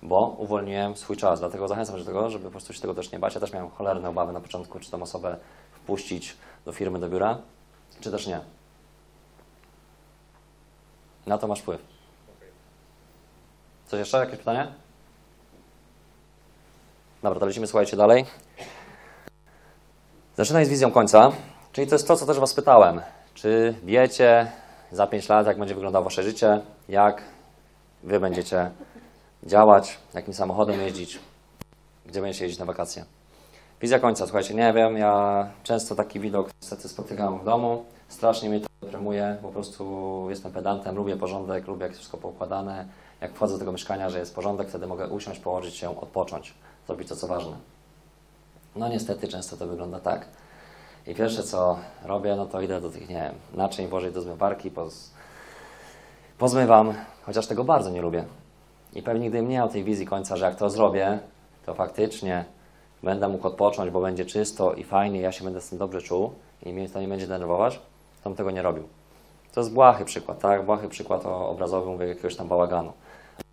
bo 0.02 0.36
uwolniłem 0.38 0.96
swój 0.96 1.18
czas. 1.18 1.40
Dlatego 1.40 1.68
zachęcam 1.68 2.00
do 2.00 2.06
tego, 2.06 2.30
żeby 2.30 2.46
po 2.46 2.52
prostu 2.52 2.74
się 2.74 2.82
tego 2.82 2.94
też 2.94 3.12
nie 3.12 3.20
bać. 3.20 3.36
Ja 3.36 3.42
też 3.42 3.54
miałem 3.54 3.70
cholerne 3.70 4.10
obawy 4.10 4.34
na 4.34 4.42
początku, 4.42 4.80
czy 4.80 4.92
tą 4.92 5.02
osobę 5.02 5.38
wpuścić 5.72 6.38
do 6.66 6.72
firmy, 6.72 7.00
do 7.00 7.10
biura, 7.10 7.38
czy 8.02 8.12
też 8.12 8.28
nie. 8.28 8.40
Na 11.26 11.38
to 11.38 11.48
masz 11.48 11.60
wpływ. 11.60 11.82
Coś 13.88 14.00
jeszcze? 14.00 14.18
Jakieś 14.18 14.38
pytanie? 14.38 14.68
Dobra, 17.24 17.40
to 17.40 17.46
lecimy, 17.46 17.68
słuchajcie 17.68 17.98
dalej. 17.98 18.26
Zaczynaj 20.38 20.66
z 20.66 20.70
wizją 20.70 20.92
końca, 20.92 21.32
czyli 21.76 21.88
to 21.88 21.96
jest 21.96 22.08
to, 22.08 22.18
co 22.18 22.26
też 22.26 22.40
Was 22.40 22.54
pytałem. 22.54 23.02
Czy 23.34 23.76
wiecie 23.84 24.52
za 24.92 25.08
5 25.08 25.30
lat, 25.30 25.48
jak 25.48 25.60
będzie 25.60 25.76
wyglądało 25.76 26.06
Wasze 26.06 26.24
życie, 26.24 26.62
jak 26.90 27.22
Wy 28.04 28.20
będziecie 28.20 28.72
działać, 29.44 29.98
jakim 30.14 30.34
samochodem 30.34 30.82
jeździć, 30.82 31.20
gdzie 32.06 32.22
będziecie 32.22 32.46
jeździć 32.46 32.60
na 32.60 32.66
wakacje. 32.66 33.06
Wizja 33.82 34.00
końca, 34.00 34.26
słuchajcie, 34.26 34.54
nie 34.54 34.74
wiem, 34.74 34.98
ja 34.98 35.48
często 35.64 35.96
taki 35.96 36.20
widok 36.20 36.50
niestety 36.62 36.90
spotykam 36.90 37.40
w 37.40 37.46
domu, 37.46 37.86
strasznie 38.08 38.50
mnie 38.50 38.60
to 38.60 38.68
deprymuje, 38.82 39.38
po 39.42 39.50
prostu 39.50 40.26
jestem 40.30 40.52
pedantem, 40.52 40.96
lubię 40.96 41.16
porządek, 41.16 41.68
lubię 41.68 41.82
jak 41.82 41.92
jest 41.92 42.00
wszystko 42.00 42.18
poukładane, 42.18 42.86
jak 43.22 43.34
wchodzę 43.34 43.54
do 43.54 43.60
tego 43.60 43.72
mieszkania, 43.72 44.10
że 44.10 44.20
jest 44.20 44.36
porządek, 44.36 44.70
wtedy 44.70 44.88
mogę 44.88 45.08
usiąść, 45.08 45.40
położyć 45.40 45.76
się, 45.76 46.02
odpocząć, 46.02 46.54
zrobić 46.88 47.10
to, 47.10 47.16
co 47.16 47.28
ważne. 47.28 47.58
No 48.76 48.88
niestety 48.88 49.28
często 49.28 49.58
to 49.58 49.68
wygląda 49.68 50.00
tak. 50.00 50.28
I 51.08 51.16
pierwsze, 51.16 51.44
co 51.44 51.78
robię, 52.06 52.36
no 52.36 52.46
to 52.46 52.62
idę 52.62 52.82
do 52.82 52.90
tych, 52.90 53.10
nie 53.10 53.16
wiem, 53.16 53.36
naczyń 53.54 53.88
włożyć 53.88 54.14
do 54.14 54.22
zmywarki, 54.22 54.72
poz... 54.72 55.12
pozmywam, 56.38 56.94
chociaż 57.24 57.48
tego 57.48 57.64
bardzo 57.64 57.90
nie 57.90 58.02
lubię. 58.02 58.26
I 58.94 59.04
pewnie 59.04 59.30
gdybym 59.30 59.50
nie 59.50 59.56
miał 59.56 59.70
tej 59.70 59.84
wizji 59.84 60.06
końca, 60.06 60.38
że 60.38 60.46
jak 60.46 60.56
to 60.56 60.70
zrobię, 60.70 61.20
to 61.66 61.74
faktycznie 61.74 62.46
będę 63.04 63.28
mógł 63.28 63.48
odpocząć, 63.48 63.92
bo 63.92 64.02
będzie 64.02 64.26
czysto 64.26 64.74
i 64.74 64.84
fajnie, 64.84 65.22
ja 65.22 65.32
się 65.32 65.44
będę 65.44 65.62
z 65.62 65.70
tym 65.70 65.80
dobrze 65.80 66.02
czuł 66.02 66.32
i 66.64 66.74
mnie 66.74 66.90
to 66.90 67.02
nie 67.02 67.08
będzie 67.08 67.28
denerwować, 67.28 67.80
to 68.24 68.30
bym 68.30 68.38
tego 68.38 68.52
nie 68.52 68.62
robił. 68.62 68.84
To 69.54 69.60
jest 69.60 69.74
błahy 69.74 70.06
przykład, 70.06 70.40
tak? 70.40 70.66
Błahy 70.66 70.90
przykład 70.90 71.26
obrazowy, 71.26 71.90
mówię, 71.92 72.08
jakiegoś 72.08 72.36
tam 72.36 72.48
bałaganu. 72.48 72.94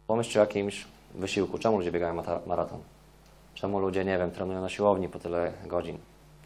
Pomyślcie 0.06 0.40
o 0.40 0.42
jakimś 0.42 0.86
wysiłku. 1.14 1.58
Czemu 1.58 1.76
ludzie 1.76 1.92
biegają 1.92 2.14
maraton? 2.46 2.78
Czemu 3.54 3.80
ludzie, 3.80 4.04
nie 4.04 4.18
wiem, 4.18 4.30
trenują 4.30 4.60
na 4.60 4.68
siłowni 4.68 5.08
po 5.08 5.18
tyle 5.18 5.52
godzin? 5.66 5.98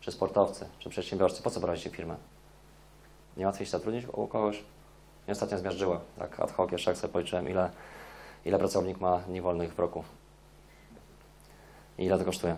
Czy 0.06 0.12
sportowcy, 0.12 0.68
czy 0.78 0.90
przedsiębiorcy? 0.90 1.42
Po 1.42 1.50
co 1.50 1.60
prowadzicie 1.60 1.90
firmę? 1.90 2.16
Nie 3.36 3.46
łatwiej 3.46 3.66
się 3.66 3.70
zatrudnić 3.70 4.06
u 4.12 4.26
kogoś? 4.26 4.56
Mnie 5.26 5.32
ostatnio 5.32 5.58
zmiażdżyło, 5.58 6.00
tak 6.18 6.40
ad 6.40 6.52
hoc, 6.52 6.72
jeszcze 6.72 6.90
jak 6.90 6.98
sobie 6.98 7.12
policzyłem, 7.12 7.48
ile, 7.48 7.70
ile 8.44 8.58
pracownik 8.58 9.00
ma 9.00 9.18
dni 9.18 9.40
wolnych 9.40 9.74
w 9.74 9.78
roku. 9.78 10.04
I 11.98 12.04
ile 12.04 12.18
to 12.18 12.24
kosztuje? 12.24 12.56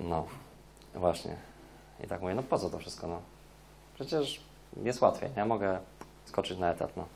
No, 0.00 0.26
właśnie. 0.94 1.36
I 2.04 2.06
tak 2.06 2.20
mówię, 2.20 2.34
no 2.34 2.42
po 2.42 2.58
co 2.58 2.70
to 2.70 2.78
wszystko, 2.78 3.06
no? 3.06 3.20
Przecież 3.94 4.40
jest 4.82 5.00
łatwiej, 5.00 5.30
ja 5.36 5.46
mogę 5.46 5.78
skoczyć 6.24 6.58
na 6.58 6.70
etat, 6.70 6.96
no. 6.96 7.06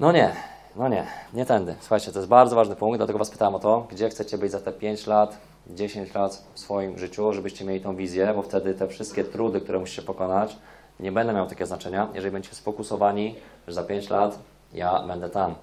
No 0.00 0.12
nie, 0.12 0.36
no 0.76 0.88
nie, 0.88 1.06
nie 1.34 1.46
tędy. 1.46 1.74
Słuchajcie, 1.80 2.12
to 2.12 2.18
jest 2.18 2.28
bardzo 2.28 2.56
ważny 2.56 2.76
punkt, 2.76 2.98
dlatego 2.98 3.18
Was 3.18 3.30
pytałem 3.30 3.54
o 3.54 3.58
to, 3.58 3.86
gdzie 3.90 4.08
chcecie 4.08 4.38
być 4.38 4.52
za 4.52 4.60
te 4.60 4.72
5 4.72 5.06
lat, 5.06 5.38
10 5.66 6.14
lat 6.14 6.44
w 6.54 6.60
swoim 6.60 6.98
życiu, 6.98 7.32
żebyście 7.32 7.64
mieli 7.64 7.80
tą 7.80 7.96
wizję, 7.96 8.32
bo 8.36 8.42
wtedy 8.42 8.74
te 8.74 8.88
wszystkie 8.88 9.24
trudy, 9.24 9.60
które 9.60 9.78
musicie 9.78 10.02
pokonać, 10.02 10.56
nie 11.00 11.12
będą 11.12 11.32
miały 11.32 11.48
takiego 11.48 11.66
znaczenia, 11.66 12.08
jeżeli 12.14 12.32
będziecie 12.32 12.56
sfokusowani, 12.56 13.34
że 13.68 13.74
za 13.74 13.82
5 13.82 14.10
lat 14.10 14.38
ja 14.72 15.02
będę 15.06 15.30
tam. 15.30 15.54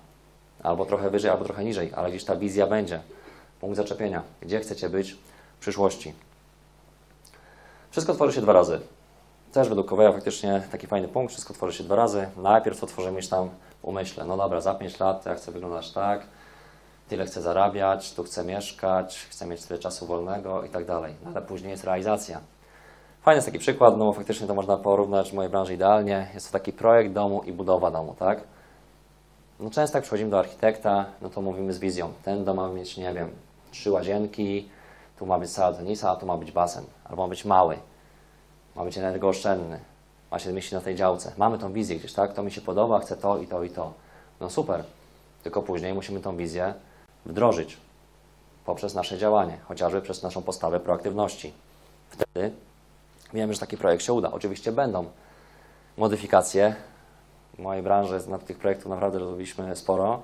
Albo 0.63 0.86
trochę 0.86 1.10
wyżej, 1.10 1.32
albo 1.32 1.45
trochę 1.45 1.63
niżej, 1.63 1.91
ale 1.95 2.10
gdzieś 2.10 2.24
ta 2.24 2.36
wizja 2.36 2.67
będzie. 2.67 3.00
Punkt 3.60 3.78
zaczepienia. 3.78 4.24
Gdzie 4.41 4.60
chcecie 4.60 4.89
być 4.89 5.13
w 5.58 5.60
przyszłości? 5.60 6.13
Wszystko 7.91 8.13
tworzy 8.13 8.34
się 8.34 8.41
dwa 8.41 8.54
razy. 8.54 8.80
Też 9.52 9.69
według 9.69 9.88
Koweja 9.88 10.12
faktycznie 10.12 10.63
taki 10.72 10.88
fajny 10.88 11.08
punkt. 11.08 11.34
Wszystko 11.34 11.54
tworzy 11.54 11.78
się 11.78 11.84
dwa 11.84 11.95
razy. 11.95 12.28
Najpierw 12.38 12.80
to 12.80 12.88
tworzymy 12.88 13.22
tam 13.24 13.50
umyśle. 13.82 14.26
No 14.26 14.38
dobra, 14.38 14.62
za 14.62 14.74
5 14.74 15.00
lat 15.00 15.26
ja 15.26 15.36
chcę 15.36 15.52
wyglądać 15.52 15.92
tak, 15.92 16.22
tyle 17.10 17.26
chcę 17.26 17.42
zarabiać, 17.42 18.13
tu 18.13 18.24
chcę 18.24 18.46
mieszkać, 18.46 19.28
chcę 19.30 19.46
mieć 19.46 19.65
tyle 19.65 19.80
czasu 19.80 20.06
wolnego 20.06 20.63
i 20.63 20.70
tak 20.70 20.86
dalej. 20.86 21.15
No, 21.24 21.32
ale 21.36 21.42
później 21.42 21.72
jest 21.72 21.84
realizacja. 21.84 22.39
Fajny 23.22 23.38
jest 23.38 23.48
taki 23.48 23.60
przykład, 23.60 23.98
no 23.98 24.06
bo 24.06 24.13
faktycznie 24.13 24.48
to 24.48 24.56
można 24.56 24.78
porównać 24.78 25.32
w 25.32 25.34
mojej 25.34 25.52
branży 25.52 25.74
idealnie. 25.74 26.28
Jest 26.34 26.48
to 26.48 26.54
taki 26.54 26.74
projekt 26.74 27.13
domu 27.13 27.44
i 27.44 27.54
budowa 27.54 27.92
domu, 27.92 28.15
tak? 28.20 28.44
No 29.60 29.70
często 29.70 29.98
jak 29.98 30.04
przychodzimy 30.04 30.32
do 30.32 30.39
architekta, 30.39 31.06
no 31.22 31.30
to 31.30 31.42
mówimy 31.42 31.73
z 31.73 31.80
wizją. 31.80 32.13
Ten 32.23 32.46
dom 32.46 32.58
ma 32.58 32.69
mieć, 32.69 32.98
nie 32.98 33.13
wiem, 33.13 33.32
trzy 33.71 33.92
łazienki, 33.92 34.69
tu 35.19 35.25
ma 35.25 35.40
być 35.40 35.52
sala 35.52 35.77
tenisa, 35.77 36.12
a 36.12 36.15
tu 36.15 36.25
ma 36.25 36.38
być 36.38 36.52
basen. 36.52 36.84
Albo 37.06 37.23
ma 37.23 37.30
być 37.30 37.46
mały, 37.46 37.77
ma 38.75 38.86
być 38.86 38.98
energooszczędny, 38.98 39.80
ma 40.32 40.40
się 40.40 40.54
mieścić 40.54 40.73
na 40.73 40.82
tej 40.82 40.96
działce. 40.96 41.32
Mamy 41.38 41.60
tą 41.60 41.73
wizję 41.73 41.96
gdzieś, 41.96 42.13
tak? 42.13 42.34
To 42.34 42.44
mi 42.44 42.52
się 42.52 42.62
podoba, 42.62 43.00
chcę 43.00 43.17
to 43.17 43.38
i 43.38 43.48
to 43.48 43.63
i 43.63 43.69
to. 43.69 43.94
No 44.40 44.50
super. 44.50 44.84
Tylko 45.44 45.62
później 45.62 45.94
musimy 45.94 46.19
tą 46.19 46.38
wizję 46.38 46.73
wdrożyć 47.25 47.77
poprzez 48.65 48.94
nasze 48.94 49.17
działanie, 49.17 49.58
chociażby 49.67 50.02
przez 50.02 50.23
naszą 50.23 50.42
postawę 50.42 50.80
proaktywności. 50.80 51.54
Wtedy 52.10 52.52
wiemy, 53.34 53.54
że 53.54 53.60
taki 53.60 53.77
projekt 53.77 54.04
się 54.04 54.13
uda. 54.13 54.32
Oczywiście 54.32 54.71
będą 54.71 55.06
modyfikacje, 55.98 56.75
w 57.58 57.62
mojej 57.62 57.84
branży 57.84 58.19
na 58.27 58.38
tych 58.38 58.58
projektów 58.58 58.90
naprawdę 58.90 59.19
robiliśmy 59.19 59.75
sporo 59.75 60.21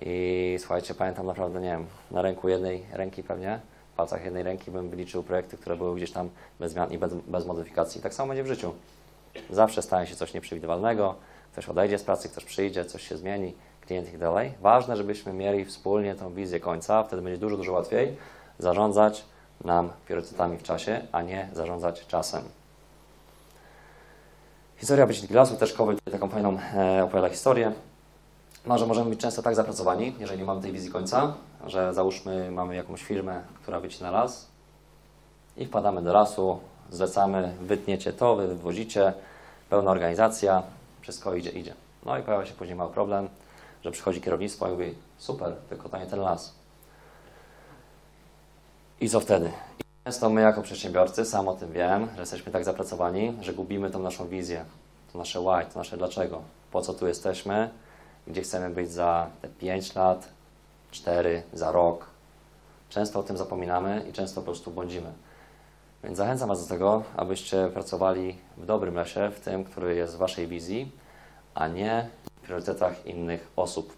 i 0.00 0.56
słuchajcie, 0.58 0.94
pamiętam 0.94 1.26
naprawdę, 1.26 1.60
nie 1.60 1.68
wiem, 1.68 1.86
na 2.10 2.22
ręku 2.22 2.48
jednej 2.48 2.86
ręki 2.92 3.22
pewnie, 3.22 3.60
w 3.92 3.96
palcach 3.96 4.24
jednej 4.24 4.42
ręki 4.42 4.70
bym 4.70 4.90
wyliczył 4.90 5.22
projekty, 5.22 5.56
które 5.56 5.76
były 5.76 5.96
gdzieś 5.96 6.12
tam 6.12 6.28
bez 6.60 6.72
zmian 6.72 6.92
i 6.92 6.98
bez, 6.98 7.14
bez 7.14 7.46
modyfikacji. 7.46 8.00
Tak 8.00 8.14
samo 8.14 8.28
będzie 8.28 8.44
w 8.44 8.46
życiu. 8.46 8.72
Zawsze 9.50 9.82
stanie 9.82 10.06
się 10.06 10.16
coś 10.16 10.34
nieprzewidywalnego, 10.34 11.14
ktoś 11.52 11.68
odejdzie 11.68 11.98
z 11.98 12.04
pracy, 12.04 12.28
ktoś 12.28 12.44
przyjdzie, 12.44 12.84
coś 12.84 13.08
się 13.08 13.16
zmieni, 13.16 13.54
klient 13.86 14.08
i 14.08 14.10
tak 14.10 14.20
dalej. 14.20 14.52
Ważne, 14.60 14.96
żebyśmy 14.96 15.32
mieli 15.32 15.64
wspólnie 15.64 16.14
tą 16.14 16.34
wizję 16.34 16.60
końca, 16.60 17.04
wtedy 17.04 17.22
będzie 17.22 17.38
dużo, 17.38 17.56
dużo 17.56 17.72
łatwiej 17.72 18.16
zarządzać 18.58 19.24
nam 19.64 19.90
priorytetami 20.06 20.58
w 20.58 20.62
czasie, 20.62 21.00
a 21.12 21.22
nie 21.22 21.48
zarządzać 21.52 22.06
czasem. 22.06 22.42
Historia 24.76 25.06
być 25.06 25.26
glasu 25.26 25.56
też 25.56 25.72
Kowy 25.72 25.96
taką 26.12 26.28
fajną 26.28 26.58
e, 26.74 27.04
opowiada 27.04 27.28
historię. 27.28 27.72
Może 28.66 28.86
możemy 28.86 29.10
być 29.10 29.20
często 29.20 29.42
tak 29.42 29.54
zapracowani, 29.54 30.14
jeżeli 30.18 30.38
nie 30.38 30.44
mamy 30.44 30.62
tej 30.62 30.72
wizji 30.72 30.90
końca, 30.90 31.34
że 31.66 31.94
załóżmy 31.94 32.50
mamy 32.50 32.76
jakąś 32.76 33.02
firmę, 33.02 33.42
która 33.62 33.80
wycina 33.80 34.10
las 34.10 34.48
i 35.56 35.66
wpadamy 35.66 36.02
do 36.02 36.12
lasu, 36.12 36.60
zlecamy, 36.92 37.54
wytniecie 37.60 38.12
to, 38.12 38.36
wy 38.36 38.48
wywozicie, 38.48 39.12
pełna 39.70 39.90
organizacja, 39.90 40.62
wszystko 41.00 41.34
idzie, 41.34 41.50
idzie. 41.50 41.74
No 42.06 42.18
i 42.18 42.22
pojawia 42.22 42.46
się 42.46 42.54
później 42.54 42.76
mały 42.76 42.92
problem, 42.92 43.28
że 43.84 43.90
przychodzi 43.90 44.20
kierownictwo 44.20 44.68
i 44.68 44.70
mówi 44.70 44.94
super, 45.18 45.54
tylko 45.68 45.88
to 45.88 45.98
nie 45.98 46.06
ten 46.06 46.20
las. 46.20 46.54
I 49.00 49.08
co 49.08 49.20
wtedy? 49.20 49.52
I 49.80 50.04
często 50.04 50.30
my 50.30 50.40
jako 50.40 50.62
przedsiębiorcy, 50.62 51.24
sam 51.24 51.48
o 51.48 51.54
tym 51.54 51.72
wiem, 51.72 52.08
że 52.14 52.20
jesteśmy 52.20 52.52
tak 52.52 52.64
zapracowani, 52.64 53.36
że 53.40 53.52
gubimy 53.52 53.90
tą 53.90 53.98
naszą 53.98 54.28
wizję, 54.28 54.64
to 55.12 55.18
nasze 55.18 55.40
why, 55.40 55.72
to 55.72 55.78
nasze 55.78 55.96
dlaczego, 55.96 56.42
po 56.70 56.82
co 56.82 56.94
tu 56.94 57.06
jesteśmy, 57.06 57.70
gdzie 58.26 58.42
chcemy 58.42 58.70
być 58.70 58.90
za 58.90 59.26
te 59.42 59.48
5 59.48 59.94
lat, 59.94 60.28
4, 60.90 61.42
za 61.52 61.72
rok. 61.72 62.06
Często 62.88 63.18
o 63.18 63.22
tym 63.22 63.36
zapominamy 63.36 64.04
i 64.10 64.12
często 64.12 64.40
po 64.40 64.44
prostu 64.44 64.70
błądzimy. 64.70 65.12
Więc 66.04 66.18
zachęcam 66.18 66.48
Was 66.48 66.62
do 66.62 66.74
tego, 66.74 67.02
abyście 67.16 67.68
pracowali 67.68 68.38
w 68.56 68.66
dobrym 68.66 68.94
lesie, 68.94 69.30
w 69.30 69.40
tym, 69.40 69.64
który 69.64 69.94
jest 69.94 70.14
w 70.14 70.18
Waszej 70.18 70.46
wizji, 70.46 70.92
a 71.54 71.68
nie 71.68 72.08
w 72.36 72.40
priorytetach 72.40 73.06
innych 73.06 73.48
osób. 73.56 73.96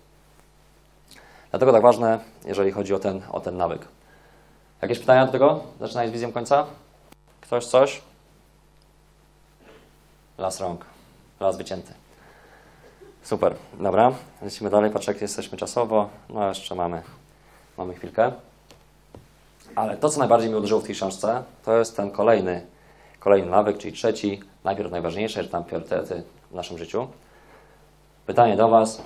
Dlatego 1.51 1.73
tak 1.73 1.83
ważne, 1.83 2.19
jeżeli 2.45 2.71
chodzi 2.71 2.95
o 2.95 2.99
ten, 2.99 3.23
o 3.33 3.41
ten 3.41 3.57
nawyk. 3.57 3.89
Jakieś 4.83 4.99
pytania 4.99 5.27
do 5.27 5.33
tego? 5.33 5.61
Zaczynając 5.81 6.11
z 6.11 6.15
wizją 6.15 6.33
końca? 6.33 6.67
Ktoś 7.41 7.67
coś? 7.67 8.03
Las 10.39 10.61
rąk. 10.61 10.85
Las 11.41 11.57
wycięty. 11.57 11.93
Super, 13.23 13.55
dobra. 13.81 14.13
Lecimy 14.43 14.71
dalej, 14.71 14.91
patrzę 14.91 15.13
jak 15.13 15.23
jesteśmy 15.23 15.59
czasowo. 15.59 16.09
No 16.29 16.49
jeszcze 16.49 16.75
mamy, 16.75 17.03
mamy 17.79 17.95
chwilkę. 17.95 18.33
Ale 19.77 19.97
to, 19.97 20.09
co 20.09 20.19
najbardziej 20.19 20.51
mi 20.51 20.57
uderzyło 20.57 20.81
w 20.81 20.85
tej 20.85 20.95
książce, 20.95 21.43
to 21.65 21.79
jest 21.79 21.97
ten 21.97 22.11
kolejny, 22.11 22.67
kolejny 23.21 23.51
nawyk, 23.51 23.79
czyli 23.79 23.93
trzeci, 23.93 24.41
najpierw 24.65 24.91
najważniejsze, 24.91 25.43
że 25.43 25.49
tam 25.49 25.65
priorytety 25.65 26.23
w 26.51 26.55
naszym 26.55 26.79
życiu. 26.79 27.09
Pytanie 28.27 28.57
do 28.57 28.69
Was, 28.69 29.03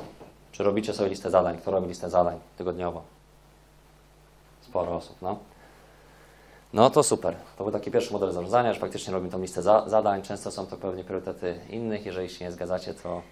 czy 0.52 0.62
robicie 0.62 0.94
sobie 0.94 1.10
listę 1.10 1.30
zadań? 1.30 1.58
Kto 1.58 1.70
robi 1.70 1.88
listę 1.88 2.10
zadań 2.10 2.38
tygodniowo? 2.58 3.02
Sporo 4.60 4.96
osób, 4.96 5.16
no. 5.22 5.38
No 6.72 6.90
to 6.90 7.02
super. 7.02 7.34
To 7.58 7.64
był 7.64 7.72
taki 7.72 7.90
pierwszy 7.90 8.12
model 8.12 8.32
zarządzania, 8.32 8.74
że 8.74 8.80
faktycznie 8.80 9.12
robimy 9.12 9.32
tą 9.32 9.40
listę 9.40 9.62
za, 9.62 9.88
zadań. 9.88 10.22
Często 10.22 10.50
są 10.50 10.66
to 10.66 10.76
pewnie 10.76 11.04
priorytety 11.04 11.60
innych. 11.70 12.06
Jeżeli 12.06 12.28
się 12.28 12.44
nie 12.44 12.52
zgadzacie, 12.52 12.94
to 12.94 13.22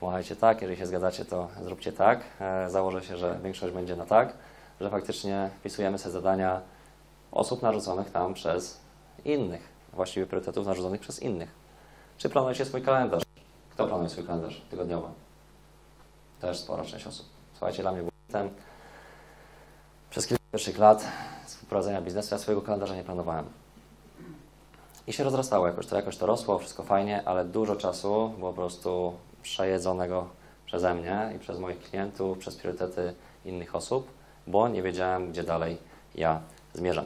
pomachajcie 0.00 0.36
tak. 0.36 0.62
Jeżeli 0.62 0.78
się 0.78 0.86
zgadzacie, 0.86 1.24
to 1.24 1.48
zróbcie 1.64 1.92
tak. 1.92 2.20
E, 2.40 2.70
założę 2.70 3.02
się, 3.02 3.16
że 3.16 3.38
większość 3.42 3.74
będzie 3.74 3.96
na 3.96 4.06
tak, 4.06 4.32
że 4.82 4.90
faktycznie 4.90 5.50
wpisujemy 5.60 5.98
sobie 5.98 6.12
zadania 6.12 6.60
osób 7.32 7.62
narzuconych 7.62 8.14
nam 8.14 8.34
przez 8.34 8.80
innych. 9.24 9.68
Właściwie 9.92 10.26
priorytetów 10.26 10.66
narzuconych 10.66 11.00
przez 11.00 11.22
innych. 11.22 11.50
Czy 12.18 12.30
planujecie 12.30 12.64
swój 12.64 12.82
kalendarz? 12.82 13.22
Kto 13.70 13.86
planuje 13.86 14.08
swój 14.08 14.24
kalendarz 14.24 14.62
tygodniowy? 14.70 15.08
Też 16.40 16.58
spora 16.58 16.84
część 16.84 17.06
osób. 17.06 17.26
Słuchajcie, 17.52 17.82
dla 17.82 17.92
mnie 17.92 18.02
ten 18.28 18.50
przez 20.10 20.26
kilka 20.26 20.44
pierwszych 20.52 20.78
lat 20.78 21.08
współprowadzenia 21.46 22.00
biznesu 22.00 22.34
ja 22.34 22.38
swojego 22.38 22.62
kalendarza 22.62 22.96
nie 22.96 23.04
planowałem. 23.04 23.44
I 25.06 25.12
się 25.12 25.24
rozrastało 25.24 25.66
jakoś 25.66 25.86
to, 25.86 25.96
jakoś 25.96 26.16
to 26.16 26.26
rosło, 26.26 26.58
wszystko 26.58 26.82
fajnie, 26.82 27.22
ale 27.24 27.44
dużo 27.44 27.76
czasu 27.76 28.28
było 28.38 28.50
po 28.50 28.56
prostu 28.56 29.12
przejedzonego 29.42 30.28
przeze 30.66 30.94
mnie 30.94 31.32
i 31.36 31.38
przez 31.38 31.58
moich 31.58 31.80
klientów, 31.80 32.38
przez 32.38 32.56
priorytety 32.56 33.14
innych 33.44 33.74
osób, 33.74 34.08
bo 34.46 34.68
nie 34.68 34.82
wiedziałem, 34.82 35.30
gdzie 35.30 35.42
dalej 35.42 35.78
ja 36.14 36.40
zmierzam. 36.74 37.04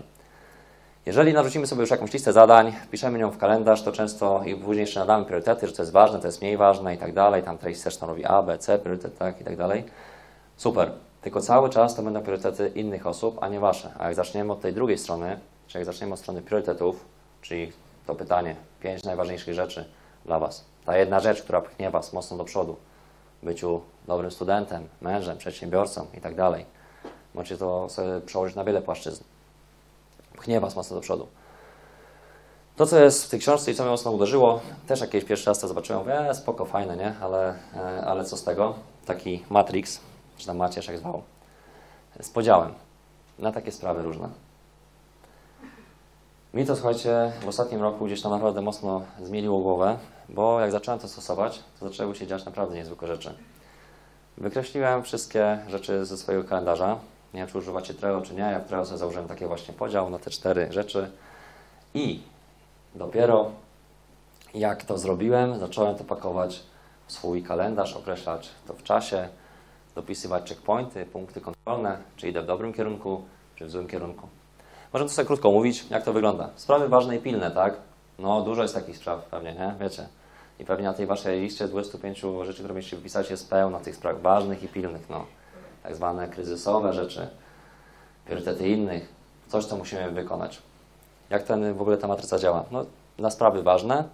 Jeżeli 1.06 1.32
narzucimy 1.32 1.66
sobie 1.66 1.80
już 1.80 1.90
jakąś 1.90 2.12
listę 2.12 2.32
zadań, 2.32 2.72
piszemy 2.90 3.18
ją 3.18 3.30
w 3.30 3.38
kalendarz, 3.38 3.82
to 3.82 3.92
często 3.92 4.42
i 4.44 4.56
później 4.56 4.80
jeszcze 4.80 5.00
nadamy 5.00 5.24
priorytety, 5.24 5.66
że 5.66 5.72
to 5.72 5.82
jest 5.82 5.92
ważne, 5.92 6.20
to 6.20 6.26
jest 6.26 6.42
mniej 6.42 6.56
ważne 6.56 6.94
i 6.94 6.98
tak 6.98 7.12
dalej. 7.12 7.42
Tam 7.42 7.58
treść 7.58 7.82
też 7.82 7.94
stanowi 7.94 8.24
A, 8.24 8.42
B, 8.42 8.58
C, 8.58 8.78
priorytet, 8.78 9.18
tak 9.18 9.40
i 9.40 9.44
tak 9.44 9.56
dalej. 9.56 9.84
Super. 10.56 10.92
Tylko 11.22 11.40
cały 11.40 11.70
czas 11.70 11.94
to 11.94 12.02
będą 12.02 12.22
priorytety 12.22 12.72
innych 12.74 13.06
osób, 13.06 13.38
a 13.40 13.48
nie 13.48 13.60
wasze. 13.60 13.90
A 13.98 14.04
jak 14.04 14.14
zaczniemy 14.14 14.52
od 14.52 14.60
tej 14.60 14.72
drugiej 14.72 14.98
strony, 14.98 15.38
czyli 15.66 15.80
jak 15.80 15.86
zaczniemy 15.86 16.12
od 16.12 16.18
strony 16.18 16.42
priorytetów, 16.42 17.04
czyli 17.42 17.72
to 18.06 18.14
pytanie, 18.14 18.56
pięć 18.80 19.04
najważniejszych 19.04 19.54
rzeczy 19.54 19.88
dla 20.24 20.38
was. 20.38 20.64
Ta 20.84 20.96
jedna 20.96 21.20
rzecz, 21.20 21.42
która 21.42 21.60
pchnie 21.60 21.90
was 21.90 22.12
mocno 22.12 22.36
do 22.36 22.44
przodu. 22.44 22.76
Byciu 23.42 23.80
dobrym 24.06 24.30
studentem, 24.30 24.88
mężem, 25.00 25.38
przedsiębiorcą 25.38 26.06
i 26.14 26.20
tak 26.20 26.34
dalej. 26.34 26.75
Możecie 27.36 27.56
to 27.56 27.88
sobie 27.88 28.20
przełożyć 28.20 28.56
na 28.56 28.64
wiele 28.64 28.82
płaszczyzn. 28.82 29.24
Pchnie 30.36 30.60
was 30.60 30.76
mocno 30.76 30.96
do 30.96 31.02
przodu. 31.02 31.26
To, 32.76 32.86
co 32.86 32.98
jest 32.98 33.24
w 33.24 33.28
tej 33.28 33.40
książce 33.40 33.70
i 33.70 33.74
co 33.74 33.82
mnie 33.82 33.90
mocno 33.90 34.10
uderzyło, 34.10 34.60
też 34.86 35.00
jakieś 35.00 35.24
pierwszy 35.24 35.46
raz 35.46 35.58
to 35.58 35.68
zobaczyłem, 35.68 36.02
mówię, 36.02 36.30
e, 36.30 36.34
spoko, 36.34 36.64
fajne, 36.64 36.96
nie? 36.96 37.14
Ale, 37.20 37.54
e, 37.76 38.06
ale 38.06 38.24
co 38.24 38.36
z 38.36 38.44
tego? 38.44 38.74
Taki 39.06 39.44
Matrix, 39.50 40.00
czy 40.36 40.46
tam 40.46 40.56
Macierz 40.56 40.88
jak 40.88 40.98
zwał, 40.98 41.22
z 42.20 42.30
podziałem 42.30 42.74
na 43.38 43.52
takie 43.52 43.72
sprawy 43.72 44.02
różne. 44.02 44.28
Mi 46.54 46.66
to, 46.66 46.76
słuchajcie, 46.76 47.32
w 47.42 47.48
ostatnim 47.48 47.82
roku 47.82 48.06
gdzieś 48.06 48.22
tam 48.22 48.32
naprawdę 48.32 48.62
mocno 48.62 49.02
zmieliło 49.22 49.58
głowę, 49.58 49.98
bo 50.28 50.60
jak 50.60 50.72
zacząłem 50.72 51.00
to 51.00 51.08
stosować, 51.08 51.62
to 51.80 51.88
zaczęły 51.88 52.14
się 52.14 52.26
dziać 52.26 52.44
naprawdę 52.44 52.74
niezwykłe 52.74 53.08
rzeczy. 53.08 53.34
Wykreśliłem 54.38 55.02
wszystkie 55.02 55.58
rzeczy 55.68 56.04
ze 56.04 56.16
swojego 56.16 56.44
kalendarza. 56.44 56.98
Nie 57.36 57.42
wiem, 57.42 57.50
czy 57.50 57.58
używacie 57.58 57.94
Trello, 57.94 58.22
czy 58.22 58.34
nie. 58.34 58.40
Ja 58.40 58.60
w 58.60 58.66
Trello 58.66 58.84
sobie 58.84 58.98
założyłem 58.98 59.28
taki 59.28 59.46
właśnie 59.46 59.74
podział 59.74 60.10
na 60.10 60.18
te 60.18 60.30
cztery 60.30 60.68
rzeczy. 60.70 61.10
I 61.94 62.22
dopiero 62.94 63.50
jak 64.54 64.84
to 64.84 64.98
zrobiłem, 64.98 65.58
zacząłem 65.58 65.96
to 65.96 66.04
pakować 66.04 66.62
w 67.06 67.12
swój 67.12 67.42
kalendarz, 67.42 67.96
określać 67.96 68.48
to 68.66 68.74
w 68.74 68.82
czasie, 68.82 69.28
dopisywać 69.94 70.48
checkpointy, 70.48 71.06
punkty 71.06 71.40
kontrolne, 71.40 71.98
czy 72.16 72.28
idę 72.28 72.42
w 72.42 72.46
dobrym 72.46 72.72
kierunku, 72.72 73.22
czy 73.56 73.66
w 73.66 73.70
złym 73.70 73.88
kierunku. 73.88 74.28
Możemy 74.92 75.08
to 75.08 75.14
sobie 75.14 75.26
krótko 75.26 75.50
mówić, 75.50 75.86
jak 75.90 76.04
to 76.04 76.12
wygląda. 76.12 76.50
Sprawy 76.56 76.88
ważne 76.88 77.16
i 77.16 77.18
pilne, 77.18 77.50
tak? 77.50 77.76
No, 78.18 78.42
dużo 78.42 78.62
jest 78.62 78.74
takich 78.74 78.96
spraw 78.96 79.24
pewnie, 79.24 79.52
nie? 79.52 79.74
Wiecie. 79.80 80.08
I 80.58 80.64
pewnie 80.64 80.84
na 80.84 80.94
tej 80.94 81.06
waszej 81.06 81.40
liście 81.40 81.68
25 81.68 82.22
rzeczy, 82.42 82.58
które 82.58 82.74
mieliście 82.74 82.96
wypisać, 82.96 83.30
jest 83.30 83.50
pełno 83.50 83.80
tych 83.80 83.96
spraw 83.96 84.22
ważnych 84.22 84.62
i 84.62 84.68
pilnych, 84.68 85.10
no. 85.10 85.26
Tak 85.86 85.96
zwane 85.96 86.28
kryzysowe 86.28 86.92
rzeczy, 86.92 87.28
priorytety 88.24 88.68
innych, 88.68 89.08
coś, 89.48 89.64
co 89.64 89.76
musimy 89.76 90.10
wykonać. 90.10 90.62
Jak 91.30 91.42
ten 91.42 91.74
w 91.74 91.80
ogóle 91.80 91.96
ta 91.96 92.08
matryca 92.08 92.38
działa? 92.38 92.64
No, 92.70 92.84
na 93.18 93.30
sprawy 93.30 93.62
ważne, 93.62 94.04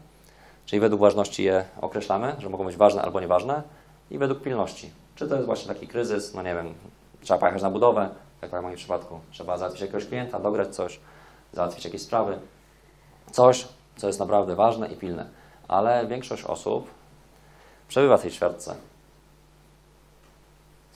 czyli 0.67 0.81
według 0.81 1.01
ważności 1.01 1.45
je 1.45 1.65
określamy, 1.81 2.37
że 2.39 2.49
mogą 2.49 2.65
być 2.65 2.77
ważne 2.77 3.03
albo 3.03 3.21
nieważne, 3.21 3.63
i 4.11 4.19
według 4.19 4.43
pilności. 4.43 4.91
Czy 5.15 5.29
to 5.29 5.35
jest 5.35 5.47
właśnie 5.47 5.75
taki 5.75 5.89
kryzys, 5.89 6.35
no 6.35 6.43
nie 6.43 6.55
wiem, 6.55 6.75
trzeba 7.21 7.41
pojechać 7.41 7.63
na 7.63 7.71
budowę, 7.71 8.09
jak 8.43 8.51
w 8.51 8.63
moim 8.63 8.77
przypadku, 8.77 9.21
trzeba 9.31 9.59
załatwić 9.59 9.81
jakiegoś 9.81 10.07
klienta, 10.07 10.41
dograć 10.41 10.75
coś, 10.75 11.01
załatwić 11.53 11.85
jakieś 11.85 12.03
sprawy, 12.03 12.39
coś, 13.31 13.69
co 13.97 14.07
jest 14.07 14.21
naprawdę 14.21 14.55
ważne 14.55 14.89
i 14.89 14.97
pilne. 14.97 15.27
Ale 15.69 16.07
większość 16.07 16.45
osób 16.45 16.91
przebywa 17.89 18.17
w 18.17 18.23
tej 18.23 18.31
ćwiartce 18.31 18.75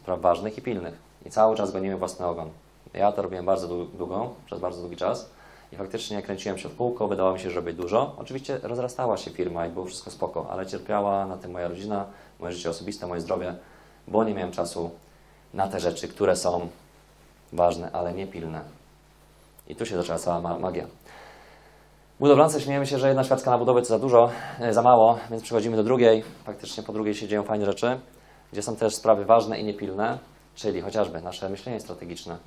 spraw 0.06 0.20
ważnych 0.20 0.58
i 0.58 0.62
pilnych 0.62 0.94
i 1.24 1.30
cały 1.30 1.56
czas 1.56 1.72
gonimy 1.72 1.96
własny 1.96 2.26
ogon. 2.26 2.50
Ja 2.94 3.12
to 3.12 3.22
robiłem 3.22 3.46
bardzo 3.46 3.68
długo, 3.68 4.30
przez 4.46 4.60
bardzo 4.60 4.80
długi 4.80 4.96
czas 4.96 5.30
i 5.72 5.76
faktycznie 5.76 6.22
kręciłem 6.22 6.58
się 6.58 6.68
w 6.68 6.76
kółko, 6.76 7.08
wydawało 7.08 7.34
mi 7.34 7.40
się, 7.40 7.50
że 7.50 7.56
robię 7.56 7.72
dużo. 7.72 8.14
Oczywiście 8.18 8.58
rozrastała 8.62 9.16
się 9.16 9.30
firma 9.30 9.66
i 9.66 9.70
było 9.70 9.86
wszystko 9.86 10.10
spoko, 10.10 10.46
ale 10.50 10.66
cierpiała 10.66 11.26
na 11.26 11.36
tym 11.36 11.50
moja 11.50 11.68
rodzina, 11.68 12.04
moje 12.40 12.52
życie 12.52 12.70
osobiste, 12.70 13.06
moje 13.06 13.20
zdrowie, 13.20 13.54
bo 14.08 14.24
nie 14.24 14.34
miałem 14.34 14.52
czasu 14.52 14.90
na 15.54 15.68
te 15.68 15.80
rzeczy, 15.80 16.08
które 16.08 16.36
są 16.36 16.68
ważne, 17.52 17.90
ale 17.92 18.12
nie 18.12 18.26
pilne. 18.26 18.60
I 19.68 19.76
tu 19.76 19.86
się 19.86 19.96
zaczęła 19.96 20.18
cała 20.18 20.40
ma 20.40 20.58
magia. 20.58 20.86
Budowlance 22.20 22.60
śmiejemy 22.60 22.86
się, 22.86 22.98
że 22.98 23.08
jedna 23.08 23.24
świadka 23.24 23.50
na 23.50 23.58
budowie 23.58 23.82
to 23.82 23.88
za 23.88 23.98
dużo, 23.98 24.30
e, 24.60 24.72
za 24.72 24.82
mało, 24.82 25.18
więc 25.30 25.42
przechodzimy 25.42 25.76
do 25.76 25.84
drugiej. 25.84 26.24
Faktycznie 26.44 26.82
po 26.82 26.92
drugiej 26.92 27.14
się 27.14 27.28
dzieją 27.28 27.42
fajne 27.42 27.66
rzeczy, 27.66 28.00
gdzie 28.52 28.62
są 28.62 28.76
też 28.76 28.94
sprawy 28.94 29.24
ważne 29.24 29.60
i 29.60 29.64
niepilne, 29.64 30.18
czyli 30.54 30.80
chociażby 30.80 31.20
nasze 31.22 31.48
myślenie 31.48 31.80
strategiczne, 31.80 32.38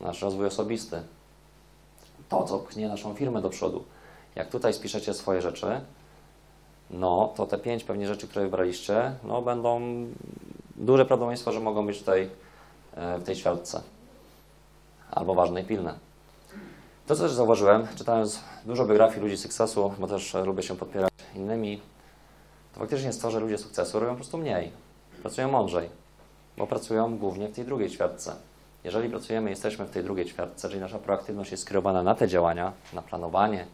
nasz 0.00 0.22
rozwój 0.22 0.46
osobisty, 0.46 1.02
to, 2.28 2.44
co 2.44 2.58
pchnie 2.58 2.88
naszą 2.88 3.14
firmę 3.14 3.42
do 3.42 3.50
przodu. 3.50 3.84
Jak 4.34 4.48
tutaj 4.48 4.74
spiszecie 4.74 5.14
swoje 5.14 5.42
rzeczy, 5.42 5.80
no 6.90 7.32
to 7.36 7.46
te 7.46 7.58
pięć 7.58 7.84
pewnie 7.84 8.06
rzeczy, 8.06 8.28
które 8.28 8.44
wybraliście, 8.44 9.12
no 9.24 9.42
będą 9.42 9.80
duże 10.76 11.04
prawdopodobieństwo, 11.04 11.52
że 11.52 11.60
mogą 11.60 11.86
być 11.86 11.98
tutaj 11.98 12.30
e, 12.94 13.18
w 13.18 13.24
tej 13.24 13.36
ćwiartce. 13.36 13.82
Albo 15.10 15.34
ważne 15.34 15.60
i 15.62 15.64
pilne. 15.64 15.94
To, 17.06 17.16
co 17.16 17.22
też 17.22 17.32
zauważyłem, 17.32 17.86
czytając 17.96 18.40
dużo 18.64 18.86
biografii 18.86 19.20
ludzi 19.20 19.36
sukcesu, 19.36 19.92
bo 19.98 20.06
też 20.06 20.34
lubię 20.34 20.62
się 20.62 20.76
podpierać 20.76 21.12
innymi, 21.34 21.80
to 22.74 22.80
faktycznie 22.80 23.06
jest 23.06 23.22
to, 23.22 23.30
że 23.30 23.40
ludzie 23.40 23.58
sukcesu 23.58 24.00
robią 24.00 24.12
po 24.12 24.16
prostu 24.16 24.38
mniej. 24.38 24.72
Pracują 25.22 25.50
mądrzej, 25.50 25.88
bo 26.56 26.66
pracują 26.66 27.18
głównie 27.18 27.48
w 27.48 27.54
tej 27.54 27.64
drugiej 27.64 27.90
ćwiartce. 27.90 28.36
Jeżeli 28.84 29.10
pracujemy, 29.10 29.50
jesteśmy 29.50 29.84
w 29.84 29.90
tej 29.90 30.04
drugiej 30.04 30.26
ćwiartce, 30.26 30.68
czyli 30.68 30.80
nasza 30.80 30.98
proaktywność 30.98 31.50
jest 31.50 31.62
skierowana 31.62 32.02
na 32.02 32.14
te 32.14 32.28
działania, 32.28 32.72
na 32.92 33.02
planowanie, 33.02 33.66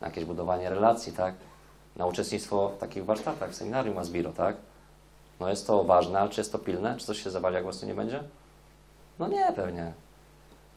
na 0.00 0.06
jakieś 0.06 0.24
budowanie 0.24 0.70
relacji, 0.70 1.12
tak? 1.12 1.34
Na 1.96 2.06
uczestnictwo 2.06 2.68
w 2.68 2.78
takich 2.78 3.04
warsztatach, 3.04 3.50
w 3.50 3.54
seminarium 3.54 3.98
Asbiro, 3.98 4.32
tak? 4.32 4.56
No 5.40 5.48
jest 5.48 5.66
to 5.66 5.84
ważne, 5.84 6.20
ale 6.20 6.30
czy 6.30 6.40
jest 6.40 6.52
to 6.52 6.58
pilne? 6.58 6.96
Czy 6.98 7.06
coś 7.06 7.22
się 7.22 7.30
zawali, 7.30 7.54
jak 7.54 7.76
tu 7.76 7.86
nie 7.86 7.94
będzie? 7.94 8.22
No 9.18 9.28
nie, 9.28 9.52
pewnie. 9.56 9.92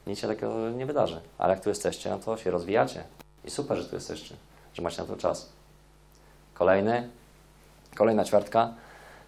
Nic 0.08 0.20
się 0.20 0.28
takiego 0.28 0.70
nie 0.70 0.86
wydarzy. 0.86 1.22
Ale 1.38 1.54
jak 1.54 1.64
tu 1.64 1.70
jesteście, 1.70 2.10
no 2.10 2.20
to 2.20 2.38
się 2.38 2.52
rozwijacie. 2.52 3.04
I 3.46 3.52
super, 3.52 3.78
że 3.78 3.86
tu 3.90 3.96
jesteście, 3.96 4.36
że 4.74 4.82
macie 4.82 5.02
na 5.02 5.08
to 5.08 5.16
czas. 5.16 5.50
Kolejny, 6.54 7.10
kolejna 7.96 8.26
ćwiartka. 8.26 8.74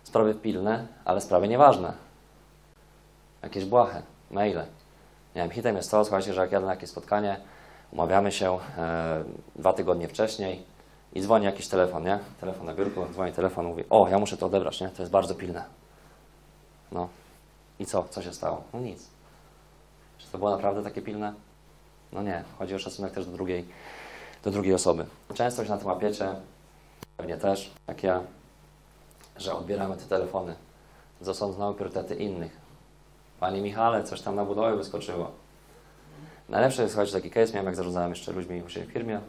Sprawy 0.04 0.36
pilne, 0.36 0.88
ale 1.06 1.22
sprawy 1.22 1.47
nieważne. 1.47 1.93
Jakieś 3.41 3.66
błahe, 3.66 4.02
maile. 4.32 4.66
Nie 5.36 5.41
wiem, 5.41 5.52
hitem 5.52 5.76
jest 5.76 5.91
to, 5.91 6.06
słuchajcie, 6.06 6.34
że 6.34 6.41
jak 6.41 6.52
jadę 6.52 6.66
na 6.66 6.72
jakieś 6.74 6.89
spotkanie, 6.89 7.38
umawiamy 7.91 8.32
się 8.32 8.60
e, 8.78 9.24
dwa 9.56 9.74
tygodnie 9.74 10.08
wcześniej 10.08 10.66
i 11.14 11.22
dzwoni 11.22 11.45
jakiś 11.45 11.68
telefon, 11.68 12.04
nie? 12.04 12.20
Telefon 12.39 12.66
na 12.66 12.74
biurku, 12.74 13.06
dzwoni 13.12 13.34
telefon, 13.34 13.66
mówi, 13.66 13.84
o, 13.89 14.08
ja 14.08 14.20
muszę 14.20 14.38
to 14.38 14.45
odebrać, 14.45 14.82
nie? 14.82 14.89
To 14.89 15.02
jest 15.02 15.12
bardzo 15.12 15.36
pilne. 15.36 15.64
No. 16.91 17.10
I 17.80 17.86
co? 17.86 18.04
Co 18.04 18.22
się 18.22 18.34
stało? 18.34 18.64
No 18.74 18.80
nic. 18.80 19.10
Czy 20.18 20.28
to 20.32 20.38
było 20.38 20.52
naprawdę 20.52 20.84
takie 20.84 21.02
pilne? 21.02 21.34
No 22.12 22.22
nie. 22.24 22.43
Chodzi 22.60 22.76
o 22.76 22.80
szacunek 22.80 23.14
też 23.14 23.26
do 23.26 23.32
drugiej, 23.32 23.68
do 24.43 24.52
drugiej 24.52 24.74
osoby. 24.74 25.06
Często 25.34 25.64
się 25.64 25.70
na 25.70 25.78
tym 25.78 25.88
łapiecie, 25.88 26.36
pewnie 27.18 27.38
też, 27.38 27.72
jak 27.88 28.04
ja, 28.04 28.22
że 29.42 29.56
odbieramy 29.56 29.98
te 29.98 30.04
telefony 30.04 30.56
ze 31.22 31.34
sądu 31.34 31.60
na 31.60 31.74
priorytety 31.74 32.16
innych. 32.16 32.58
Panie 33.39 33.62
Michale, 33.62 34.04
coś 34.04 34.22
tam 34.22 34.36
na 34.36 34.46
budowie 34.46 34.76
wyskoczyło. 34.76 35.32
Najlepsze 36.50 36.82
jest, 36.82 36.94
słuchajcie, 36.94 37.14
taki 37.14 37.32
case 37.32 37.54
miałem, 37.54 37.66
jak 37.66 37.76
zarządzałem 37.76 38.10
jeszcze 38.10 38.32
ludźmi 38.32 38.64
u 38.64 38.70
siebie 38.70 38.86
w 38.86 38.92
firmie, 38.92 39.20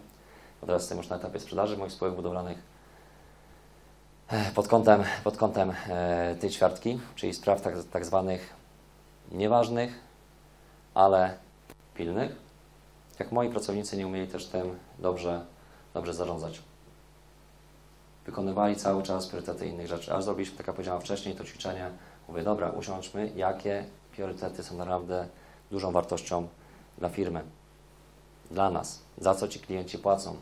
bo 0.61 0.67
teraz 0.67 0.83
jestem 0.83 0.99
już 0.99 1.09
na 1.09 1.17
etapie 1.17 1.41
sprzedaży 1.41 1.77
moich 1.77 1.93
spółek 1.93 2.15
budowlanych. 2.15 2.59
Pod 4.55 4.69
kątem, 4.69 5.05
pod 5.25 5.37
kątem 5.37 5.73
e, 5.89 6.37
tej 6.41 6.51
ćwiartki, 6.51 7.01
czyli 7.15 7.35
spraw 7.35 7.63
tak, 7.63 7.75
tak 7.93 8.05
zwanych 8.05 8.55
nieważnych, 9.33 10.01
ale 10.95 11.37
pilnych, 11.95 12.37
jak 13.19 13.33
moi 13.33 13.49
pracownicy 13.49 13.97
nie 13.97 14.07
umieli 14.07 14.29
też 14.29 14.47
tym 14.47 14.79
dobrze, 14.99 15.45
dobrze 15.95 16.15
zarządzać. 16.15 16.63
Wykonywali 18.27 18.77
cały 18.77 19.03
czas 19.03 19.27
priorytety 19.27 19.67
innych 19.67 19.87
rzeczy, 19.87 20.15
aż 20.15 20.25
zrobiliśmy, 20.25 20.57
tak 20.57 20.67
jak 20.67 20.77
powiedziałem 20.77 21.01
wcześniej, 21.01 21.35
to 21.35 21.45
ćwiczenie. 21.45 21.91
Mówię, 22.29 22.43
dobra, 22.43 22.71
usiądźmy, 22.71 23.33
jakie 23.37 23.85
priorytety 24.13 24.63
są 24.63 24.77
naprawdę 24.77 25.29
dużą 25.71 25.93
wartością 25.93 26.49
dla 26.99 27.09
firmy, 27.09 27.43
dla 28.51 28.71
nas, 28.71 29.03
za 29.19 29.35
co 29.35 29.49
ci 29.49 29.61
klienci 29.61 29.99
płacą. 29.99 30.37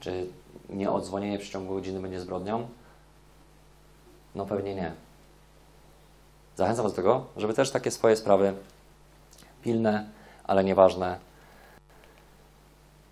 Czy 0.00 0.26
nieodzwonienie 0.68 1.38
w 1.38 1.40
przeciągu 1.40 1.74
godziny 1.74 2.00
będzie 2.00 2.20
zbrodnią? 2.20 2.68
No 4.34 4.46
pewnie 4.46 4.74
nie. 4.74 4.92
Zachęcam 6.56 6.86
do 6.86 6.92
tego, 6.92 7.26
żeby 7.36 7.54
też 7.54 7.70
takie 7.70 7.90
swoje 7.90 8.16
sprawy 8.16 8.54
pilne, 9.62 10.08
ale 10.44 10.64
nieważne 10.64 11.18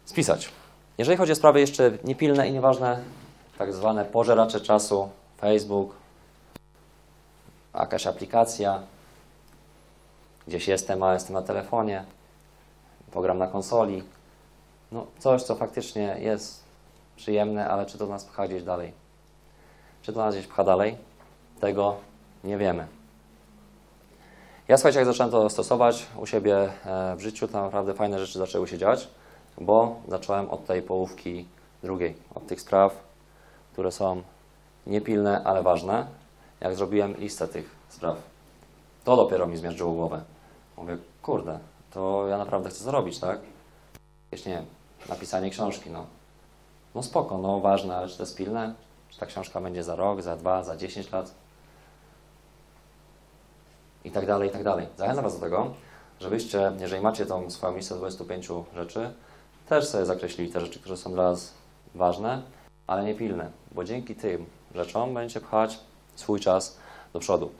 spisać. 0.04 0.52
Jeżeli 0.98 1.18
chodzi 1.18 1.32
o 1.32 1.36
sprawy 1.36 1.60
jeszcze 1.60 1.98
niepilne 2.04 2.48
i 2.48 2.52
nieważne, 2.52 3.02
tak 3.58 3.72
zwane 3.72 4.04
pożeracze 4.04 4.60
czasu, 4.60 5.08
Facebook, 5.40 5.94
jakaś 7.74 8.06
aplikacja, 8.06 8.82
gdzieś 10.48 10.68
jestem, 10.68 11.02
a 11.02 11.14
jestem 11.14 11.34
na 11.34 11.42
telefonie, 11.42 12.04
program 13.10 13.38
na 13.38 13.46
konsoli, 13.46 14.02
no 14.92 15.06
coś, 15.18 15.42
co 15.42 15.54
faktycznie 15.54 16.16
jest 16.20 16.64
przyjemne, 17.16 17.68
ale 17.68 17.86
czy 17.86 17.98
to 17.98 18.06
nas 18.06 18.24
pcha 18.24 18.46
gdzieś 18.46 18.62
dalej? 18.62 18.92
Czy 20.02 20.12
to 20.12 20.18
nas 20.18 20.34
gdzieś 20.34 20.46
pcha 20.46 20.64
dalej? 20.64 20.96
Tego 21.60 21.96
nie 22.44 22.58
wiemy. 22.58 22.86
Ja 24.68 24.76
słuchajcie, 24.76 24.98
jak 24.98 25.06
zacząłem 25.06 25.32
to 25.32 25.50
stosować 25.50 26.06
u 26.16 26.26
siebie 26.26 26.56
e, 26.58 27.16
w 27.16 27.20
życiu, 27.20 27.48
to 27.48 27.62
naprawdę 27.62 27.94
fajne 27.94 28.18
rzeczy 28.18 28.38
zaczęły 28.38 28.68
się 28.68 28.78
dziać, 28.78 29.08
bo 29.60 29.96
zacząłem 30.08 30.50
od 30.50 30.66
tej 30.66 30.82
połówki 30.82 31.46
drugiej, 31.82 32.16
od 32.34 32.46
tych 32.46 32.60
spraw, 32.60 33.05
które 33.76 33.92
są 33.92 34.22
niepilne, 34.86 35.44
ale 35.44 35.62
ważne. 35.62 36.06
Jak 36.60 36.74
zrobiłem 36.76 37.14
listę 37.16 37.48
tych 37.48 37.76
spraw, 37.88 38.16
to 39.04 39.16
dopiero 39.16 39.46
mi 39.46 39.56
zmierzyło 39.56 39.92
głowę. 39.92 40.24
Mówię, 40.76 40.98
kurde, 41.22 41.58
to 41.90 42.26
ja 42.28 42.38
naprawdę 42.38 42.70
chcę 42.70 42.84
zrobić, 42.84 43.18
tak? 43.18 43.38
Jakieś, 44.30 44.46
nie 44.46 44.52
wiem, 44.52 44.66
napisanie 45.08 45.50
książki, 45.50 45.90
no. 45.90 46.06
No 46.94 47.02
spoko, 47.02 47.38
no 47.38 47.60
ważne, 47.60 47.96
ale 47.96 48.08
czy 48.08 48.16
to 48.16 48.22
jest 48.22 48.36
pilne? 48.36 48.74
Czy 49.08 49.20
ta 49.20 49.26
książka 49.26 49.60
będzie 49.60 49.84
za 49.84 49.96
rok, 49.96 50.22
za 50.22 50.36
dwa, 50.36 50.62
za 50.62 50.76
dziesięć 50.76 51.12
lat? 51.12 51.34
I 54.04 54.10
tak 54.10 54.26
dalej, 54.26 54.48
i 54.48 54.52
tak 54.52 54.64
dalej. 54.64 54.86
Zachęcam 54.96 55.24
Was 55.24 55.34
do 55.34 55.40
tego, 55.40 55.74
żebyście, 56.20 56.72
jeżeli 56.78 57.02
macie 57.02 57.26
tą 57.26 57.50
swoją 57.50 57.76
listę 57.76 57.94
25 57.94 58.48
rzeczy, 58.74 59.14
też 59.68 59.88
sobie 59.88 60.06
zakreślili 60.06 60.52
te 60.52 60.60
rzeczy, 60.60 60.80
które 60.80 60.96
są 60.96 61.12
dla 61.12 61.22
Was 61.22 61.54
ważne, 61.94 62.42
ale 62.86 63.04
nie 63.04 63.14
pilne, 63.14 63.50
bo 63.72 63.84
dzięki 63.84 64.14
tym 64.14 64.46
rzeczom 64.74 65.14
będziecie 65.14 65.40
pchać 65.40 65.78
swój 66.14 66.40
czas 66.40 66.78
do 67.12 67.20
przodu. 67.20 67.50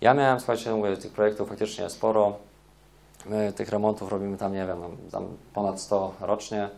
Ja 0.00 0.14
miałem, 0.14 0.40
słuchajcie, 0.40 0.74
mówię, 0.74 0.96
tych 0.96 1.12
projektów 1.12 1.48
faktycznie 1.48 1.90
sporo. 1.90 2.36
My 3.26 3.52
tych 3.52 3.68
remontów 3.68 4.12
robimy 4.12 4.36
tam, 4.36 4.52
nie 4.52 4.66
wiem, 4.66 4.78
tam 5.12 5.28
ponad 5.54 5.80
100 5.80 6.14
rocznie. 6.20 6.68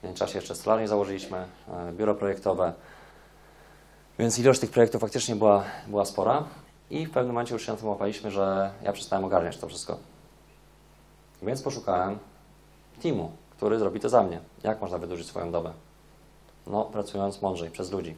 W 0.00 0.04
międzyczasie 0.04 0.38
jeszcze 0.38 0.54
stolarnię 0.54 0.88
założyliśmy, 0.88 1.38
e, 1.68 1.92
biuro 1.92 2.14
projektowe. 2.14 2.72
Więc 4.18 4.38
ilość 4.38 4.60
tych 4.60 4.70
projektów 4.70 5.00
faktycznie 5.00 5.36
była, 5.36 5.64
była 5.86 6.04
spora. 6.04 6.44
I 6.90 7.06
w 7.06 7.10
pewnym 7.10 7.34
momencie 7.34 7.54
już 7.54 7.66
się 7.66 7.72
na 7.72 7.78
tym 7.78 7.88
łapaliśmy, 7.88 8.30
że 8.30 8.70
ja 8.82 8.92
przestałem 8.92 9.24
ogarniać 9.24 9.56
to 9.56 9.68
wszystko. 9.68 9.98
Więc 11.42 11.62
poszukałem 11.62 12.18
teamu, 13.02 13.30
który 13.50 13.78
zrobi 13.78 14.00
to 14.00 14.08
za 14.08 14.22
mnie. 14.22 14.40
Jak 14.62 14.80
można 14.80 14.98
wydłużyć 14.98 15.26
swoją 15.26 15.52
dobę? 15.52 15.72
No, 16.66 16.84
pracując 16.84 17.42
mądrzej, 17.42 17.70
przez 17.70 17.92
ludzi. 17.92 18.16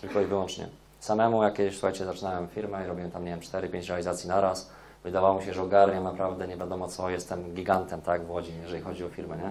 Tylko 0.00 0.20
i 0.20 0.26
wyłącznie. 0.26 0.68
Samemu 1.00 1.42
jakieś, 1.42 1.74
słuchajcie, 1.74 2.04
zaczynałem 2.04 2.48
firmę 2.48 2.84
i 2.84 2.86
robiłem 2.86 3.10
tam, 3.10 3.24
nie 3.24 3.30
wiem, 3.30 3.40
4-5 3.40 3.88
realizacji 3.88 4.28
naraz. 4.28 4.70
Wydawało 5.04 5.38
mi 5.38 5.44
się, 5.44 5.54
że 5.54 5.62
ogarniam 5.62 6.04
naprawdę 6.04 6.48
nie 6.48 6.56
wiadomo 6.56 6.88
co, 6.88 7.10
jestem 7.10 7.54
gigantem, 7.54 8.02
tak, 8.02 8.26
w 8.26 8.30
Łodzi, 8.30 8.52
jeżeli 8.62 8.82
chodzi 8.82 9.04
o 9.04 9.08
firmę, 9.08 9.36
nie? 9.36 9.50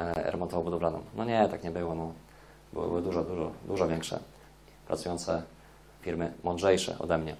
E, 0.00 0.32
remontowo-budowlaną. 0.32 0.98
No 1.14 1.24
nie, 1.24 1.48
tak 1.48 1.64
nie 1.64 1.70
było, 1.70 1.94
no. 1.94 2.12
Były, 2.72 3.02
dużo, 3.02 3.24
dużo, 3.24 3.50
dużo 3.64 3.88
większe. 3.88 4.18
Pracujące 4.86 5.42
firmy 6.00 6.32
mądrzejsze 6.44 6.98
ode 6.98 7.18
mnie. 7.18 7.36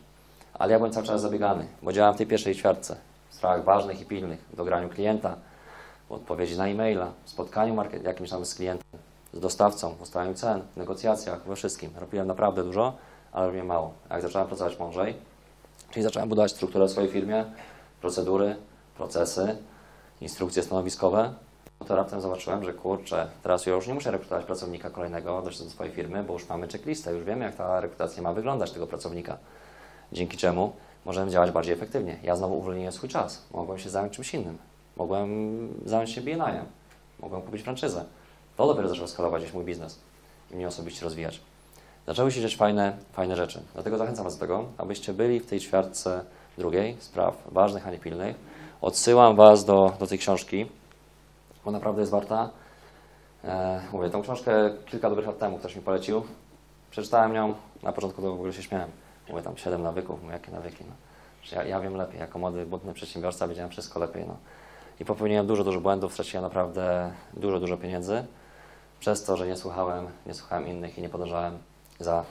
Ale 0.55 0.73
ja 0.73 0.79
byłem 0.79 0.93
cały 0.93 1.07
czas 1.07 1.21
zabiegany, 1.21 1.67
bo 1.83 1.93
działałem 1.93 2.15
w 2.15 2.19
tej 2.19 2.27
pierwszej 2.27 2.55
ćwiartce. 2.55 2.97
W 3.31 3.35
sprawach 3.35 3.65
ważnych 3.65 4.01
i 4.01 4.05
pilnych, 4.05 4.41
w 4.53 4.57
dograniu 4.57 4.89
klienta, 4.89 5.37
w 6.09 6.13
odpowiedzi 6.13 6.59
na 6.59 6.67
e-maila, 6.67 7.13
w 7.25 7.31
spotkaniu 7.31 7.77
jakimś 8.05 8.31
tam 8.31 8.45
z 8.45 8.55
klientem, 8.55 9.01
z 9.33 9.41
dostawcą, 9.41 9.95
w 9.95 10.03
ustalaniu 10.03 10.35
cen, 10.35 10.63
w 10.75 10.77
negocjacjach, 10.77 11.47
we 11.47 11.57
wszystkim. 11.57 11.91
Robiłem 11.97 12.27
naprawdę 12.27 12.65
dużo, 12.65 12.93
ale 13.33 13.47
robiłem 13.47 13.67
mało. 13.67 13.95
Jak 14.11 14.23
zacząłem 14.23 14.49
pracować 14.49 14.79
mądrzej, 14.79 15.15
czyli 15.91 16.03
zacząłem 16.03 16.29
budować 16.29 16.53
strukturę 16.53 16.87
w 16.87 16.91
swojej 16.91 17.11
firmie, 17.11 17.45
procedury, 18.01 18.57
procesy, 18.97 19.57
instrukcje 20.21 20.63
stanowiskowe, 20.63 21.35
no 21.81 21.87
to 21.87 21.97
raptem 21.97 22.21
zobaczyłem, 22.21 22.65
że 22.65 22.73
kurczę, 22.73 23.29
teraz 23.43 23.67
ja 23.67 23.75
już 23.75 23.87
nie 23.87 23.95
muszę 23.95 24.11
rekrutować 24.11 24.45
pracownika 24.45 24.91
kolejnego 24.91 25.43
do 25.43 25.53
swojej 25.53 25.93
firmy, 25.93 26.25
bo 26.25 26.33
już 26.33 26.49
mamy 26.49 26.69
checklistę, 26.69 27.13
już 27.13 27.25
wiemy, 27.25 27.45
jak 27.45 27.55
ta 27.55 27.81
rekrutacja 27.81 28.23
ma 28.23 28.33
wyglądać 28.33 28.71
tego 28.71 28.87
pracownika. 28.87 29.39
Dzięki 30.13 30.37
czemu 30.37 30.73
możemy 31.05 31.31
działać 31.31 31.51
bardziej 31.51 31.75
efektywnie. 31.75 32.19
Ja 32.23 32.37
znowu 32.37 32.59
uwolniłem 32.59 32.93
swój 32.93 33.09
czas. 33.09 33.43
Mogłem 33.53 33.79
się 33.79 33.91
zająć 33.91 34.13
czymś 34.13 34.35
innym. 34.35 34.59
Mogłem 34.97 35.69
zająć 35.87 36.11
się 36.11 36.21
BNI-em. 36.21 36.67
Mogłem 37.21 37.43
kupić 37.43 37.63
franczyzę. 37.63 38.05
To 38.57 38.67
dopiero 38.67 38.89
zaczął 38.89 39.07
skalować 39.07 39.43
gdzieś 39.43 39.55
mój 39.55 39.65
biznes 39.65 40.01
i 40.51 40.57
mnie 40.57 40.69
osobiście 40.69 41.05
rozwijać. 41.05 41.41
Zaczęły 42.07 42.33
się 42.33 42.41
dziać 42.41 42.57
fajne, 42.57 42.97
fajne 43.13 43.37
rzeczy. 43.37 43.63
Dlatego 43.75 43.99
zachęcam 43.99 44.25
Was 44.25 44.35
do 44.35 44.41
tego, 44.41 44.65
abyście 44.79 45.13
byli 45.13 45.41
w 45.41 45.47
tej 45.47 45.61
ćwiartce 45.61 46.25
drugiej 46.59 46.97
spraw 47.01 47.43
ważnych, 47.53 47.87
a 47.87 47.91
nie 47.91 47.99
pilnych. 47.99 48.37
Odsyłam 48.81 49.37
Was 49.37 49.65
do, 49.65 49.93
do 50.01 50.07
tej 50.07 50.19
książki, 50.19 50.67
bo 51.65 51.71
naprawdę 51.71 52.01
jest 52.01 52.13
warta. 52.13 52.51
E, 53.45 53.83
mówię, 53.93 54.11
tą 54.11 54.23
książkę 54.23 54.75
kilka 54.87 55.09
dobrych 55.09 55.27
lat 55.27 55.39
temu 55.39 55.59
ktoś 55.59 55.77
mi 55.77 55.83
polecił. 55.83 56.23
Przeczytałem 56.91 57.35
ją, 57.35 57.55
na 57.83 57.93
początku 57.93 58.23
to 58.23 58.31
w 58.31 58.35
ogóle 58.35 58.53
się 58.53 58.63
śmiałem. 58.63 58.91
Mówię 59.29 59.43
tam 59.43 59.57
7 59.57 59.83
nawyków, 59.83 60.23
mówię, 60.23 60.33
jakie 60.33 60.53
nawyki, 60.53 60.85
no. 60.89 60.95
Ja, 61.53 61.65
ja 61.65 61.81
wiem 61.81 61.97
lepiej, 61.97 62.21
jako 62.21 62.39
młody, 62.39 62.67
butny 62.67 62.95
przedsiębiorca 62.95 63.49
wiedziałem 63.49 63.71
wszystko 63.71 64.01
lepiej, 64.01 64.25
no. 64.27 64.37
I 65.01 65.05
popełniłem 65.05 65.47
dużo, 65.47 65.65
dużo 65.65 65.81
błędów, 65.81 66.13
straciłem 66.13 66.45
naprawdę 66.45 67.13
dużo, 67.35 67.61
dużo 67.61 67.77
pieniędzy 67.77 68.25
przez 69.03 69.25
to, 69.25 69.37
że 69.37 69.47
nie 69.47 69.57
słuchałem, 69.57 70.07
nie 70.27 70.35
słuchałem 70.35 70.69
innych 70.69 70.99
i 70.99 71.03
nie 71.03 71.09
podążałem 71.09 71.59
za 72.01 72.25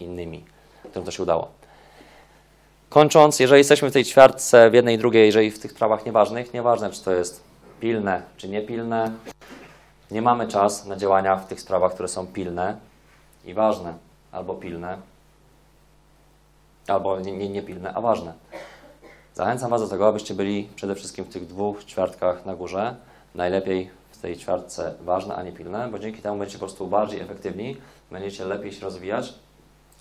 innymi, 0.00 0.44
którym 0.84 1.04
to 1.04 1.10
się 1.10 1.22
udało. 1.22 1.48
Kończąc, 2.88 3.40
jeżeli 3.40 3.60
jesteśmy 3.60 3.90
w 3.90 3.92
tej 3.92 4.04
ćwiartce, 4.04 4.70
w 4.70 4.74
jednej 4.74 4.94
i 4.94 4.98
drugiej, 4.98 5.26
jeżeli 5.26 5.50
w 5.50 5.58
tych 5.58 5.72
sprawach 5.72 6.06
nieważnych, 6.06 6.54
nieważne 6.54 6.90
czy 6.90 7.04
to 7.04 7.12
jest 7.12 7.42
pilne, 7.80 8.22
czy 8.36 8.48
niepilne, 8.48 9.12
nie 10.10 10.22
mamy 10.22 10.48
czas 10.48 10.86
na 10.86 10.96
działania 10.96 11.36
w 11.36 11.46
tych 11.46 11.60
sprawach, 11.60 11.92
które 11.92 12.08
są 12.08 12.26
pilne 12.26 12.76
i 13.44 13.54
ważne, 13.54 13.94
albo 14.32 14.54
pilne, 14.54 14.98
albo 16.86 17.20
nie, 17.20 17.36
nie, 17.36 17.48
niepilne, 17.48 17.94
a 17.94 18.00
ważne. 18.00 18.32
Zachęcam 19.34 19.70
Was 19.70 19.82
do 19.82 19.88
tego, 19.88 20.08
abyście 20.08 20.34
byli 20.34 20.68
przede 20.76 20.94
wszystkim 20.94 21.24
w 21.24 21.28
tych 21.28 21.46
dwóch 21.46 21.84
ćwiartkach 21.84 22.46
na 22.46 22.54
górze, 22.54 22.96
najlepiej 23.34 23.97
tej 24.20 24.36
ćwiartce 24.36 24.94
ważne, 25.00 25.34
a 25.34 25.42
nie 25.42 25.52
pilne, 25.52 25.88
bo 25.88 25.98
dzięki 25.98 26.22
temu 26.22 26.38
będziecie 26.38 26.58
po 26.58 26.66
prostu 26.66 26.86
bardziej 26.86 27.20
efektywni, 27.20 27.76
będziecie 28.10 28.44
lepiej 28.44 28.72
się 28.72 28.80
rozwijać, 28.80 29.34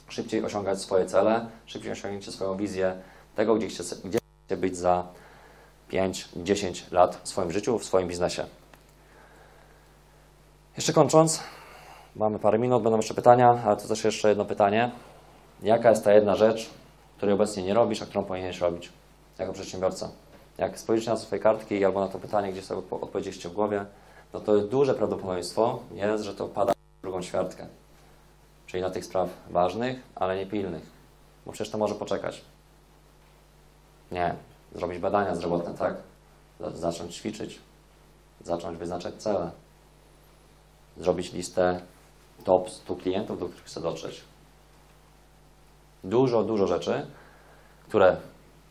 szybciej 0.10 0.46
osiągać 0.46 0.82
swoje 0.82 1.06
cele, 1.06 1.48
szybciej 1.66 1.92
osiągniecie 1.92 2.32
swoją 2.32 2.58
wizję 2.58 2.96
tego, 3.36 3.56
gdzie 3.56 3.68
chcecie, 3.68 3.96
gdzie 4.06 4.20
chcecie 4.46 4.58
być 4.58 4.78
za 4.78 5.08
5-10 5.92 6.92
lat 6.92 7.20
w 7.24 7.30
swoim 7.30 7.52
życiu, 7.52 7.80
w 7.80 7.86
swoim 7.86 8.08
biznesie. 8.08 8.46
Jeszcze 10.76 10.94
kończąc, 10.94 11.44
mamy 12.16 12.40
parę 12.40 12.60
minut, 12.60 12.84
będą 12.84 12.98
jeszcze 12.98 13.14
pytania, 13.14 13.62
ale 13.66 13.78
to 13.78 13.88
też 13.88 14.04
jeszcze 14.04 14.30
jedno 14.30 14.46
pytanie. 14.46 14.92
Jaka 15.64 15.90
jest 15.90 16.04
ta 16.04 16.14
jedna 16.14 16.36
rzecz, 16.36 16.70
której 17.18 17.36
obecnie 17.36 17.64
nie 17.64 17.74
robisz, 17.74 18.02
a 18.02 18.06
którą 18.06 18.24
powinieneś 18.24 18.60
robić 18.60 18.90
jako 19.40 19.54
przedsiębiorca? 19.54 20.10
Jak 20.58 20.80
spojrzycie 20.80 21.12
na 21.12 21.18
swoje 21.18 21.42
kartki 21.42 21.86
albo 21.86 22.00
na 22.00 22.08
to 22.08 22.20
pytanie, 22.20 22.52
gdzie 22.52 22.62
sobie 22.62 22.82
odpo- 22.82 23.04
odpowiedzieliście 23.04 23.50
w 23.50 23.54
głowie, 23.54 23.86
no 24.38 24.44
to 24.44 24.58
duże 24.58 24.94
prawdopodobieństwo 24.94 25.80
jest, 25.92 26.24
że 26.24 26.36
to 26.36 26.48
pada 26.48 26.74
w 26.74 27.02
drugą 27.02 27.22
ćwiartkę. 27.22 27.68
Czyli 28.68 28.84
na 28.84 28.90
tych 28.90 29.06
spraw 29.06 29.30
ważnych, 29.50 30.00
ale 30.16 30.38
nie 30.38 30.46
pilnych. 30.46 30.84
Bo 31.46 31.52
przecież 31.52 31.72
to 31.72 31.78
może 31.78 31.96
poczekać. 31.96 32.42
Nie. 34.12 34.36
Zrobić 34.76 35.00
badania 35.00 35.36
zdrowotne, 35.36 35.74
tak? 35.74 35.96
Za- 36.60 36.72
Zacząć 36.72 37.16
ćwiczyć. 37.16 37.60
Zacząć 38.44 38.78
wyznaczać 38.78 39.16
cele. 39.16 39.52
Zrobić 40.98 41.34
listę 41.34 41.82
top 42.44 42.70
100 42.70 42.96
klientów, 42.96 43.40
do 43.40 43.46
których 43.46 43.66
chcę 43.66 43.82
dotrzeć. 43.82 44.22
Dużo, 46.04 46.44
dużo 46.44 46.68
rzeczy, 46.68 47.08
które 47.88 48.18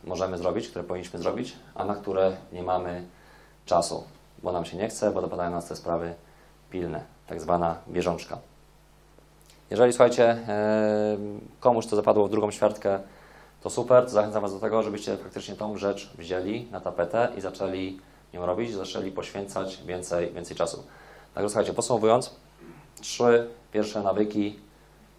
możemy 0.03 0.37
zrobić, 0.37 0.67
które 0.67 0.83
powinniśmy 0.83 1.19
zrobić, 1.19 1.55
a 1.75 1.85
na 1.85 1.95
które 1.95 2.37
nie 2.51 2.63
mamy 2.63 3.05
czasu, 3.65 4.03
bo 4.43 4.51
nam 4.51 4.65
się 4.65 4.77
nie 4.77 4.87
chce, 4.87 5.11
bo 5.11 5.21
dopadają 5.21 5.51
nas 5.51 5.67
te 5.67 5.75
sprawy 5.75 6.13
pilne, 6.69 7.03
tak 7.27 7.41
zwana 7.41 7.75
bieżączka. 7.87 8.37
Jeżeli 9.69 9.93
słuchajcie, 9.93 10.29
e, 10.29 11.17
komuś 11.59 11.87
to 11.87 11.95
zapadło 11.95 12.27
w 12.27 12.31
drugą 12.31 12.51
ćwiartkę, 12.51 12.99
to 13.63 13.69
super, 13.69 14.03
to 14.03 14.09
zachęcam 14.09 14.41
Was 14.41 14.53
do 14.53 14.59
tego, 14.59 14.83
żebyście 14.83 15.17
faktycznie 15.17 15.55
tą 15.55 15.77
rzecz 15.77 16.11
wzięli 16.17 16.67
na 16.71 16.79
tapetę 16.79 17.27
i 17.37 17.41
zaczęli 17.41 17.99
ją 18.33 18.45
robić, 18.45 18.73
zaczęli 18.73 19.11
poświęcać 19.11 19.83
więcej, 19.85 20.33
więcej 20.33 20.57
czasu. 20.57 20.83
Także 21.33 21.49
słuchajcie, 21.49 21.73
podsumowując, 21.73 22.35
trzy 23.01 23.47
pierwsze 23.71 24.01
nawyki, 24.01 24.59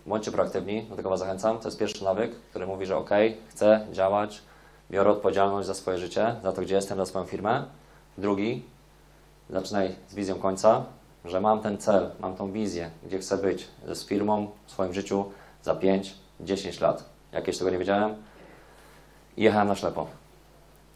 bądźcie 0.07 0.33
proaktywni, 0.33 0.83
do 0.83 0.97
tego 0.97 1.11
Was 1.11 1.21
zachęcam. 1.21 1.59
To 1.59 1.69
jest 1.69 1.79
pierwszy 1.79 2.05
nawyk, 2.05 2.35
który 2.51 2.67
mówi, 2.67 2.87
że 2.87 2.97
ok, 2.97 3.11
chcę 3.49 3.87
działać, 3.93 4.43
biorę 4.91 5.11
odpowiedzialność 5.11 5.67
za 5.67 5.75
swoje 5.75 5.99
życie, 5.99 6.37
za 6.43 6.53
to, 6.53 6.63
gdzie 6.63 6.75
jestem, 6.75 6.99
za 6.99 7.07
swoją 7.07 7.25
firmę. 7.25 7.65
Drugi, 8.19 8.63
zaczynaj 9.51 9.95
z 10.09 10.15
wizją 10.15 10.35
końca, 10.35 10.85
że 11.25 11.41
mam 11.41 11.61
ten 11.61 11.79
cel, 11.79 12.11
mam 12.21 12.37
tą 12.37 12.53
wizję, 12.53 12.91
gdzie 13.07 13.19
chcę 13.19 13.39
być 13.39 13.69
z 13.93 14.05
firmą 14.05 14.51
w 14.67 14.71
swoim 14.71 14.95
życiu 14.95 15.25
za 15.63 15.75
5-10 15.75 16.83
lat. 16.83 17.05
Jak 17.33 17.47
jeszcze 17.47 17.59
tego 17.59 17.71
nie 17.71 17.79
wiedziałem 17.79 18.15
i 19.37 19.43
jechałem 19.43 19.69
na 19.69 19.75
ślepo. 19.75 20.07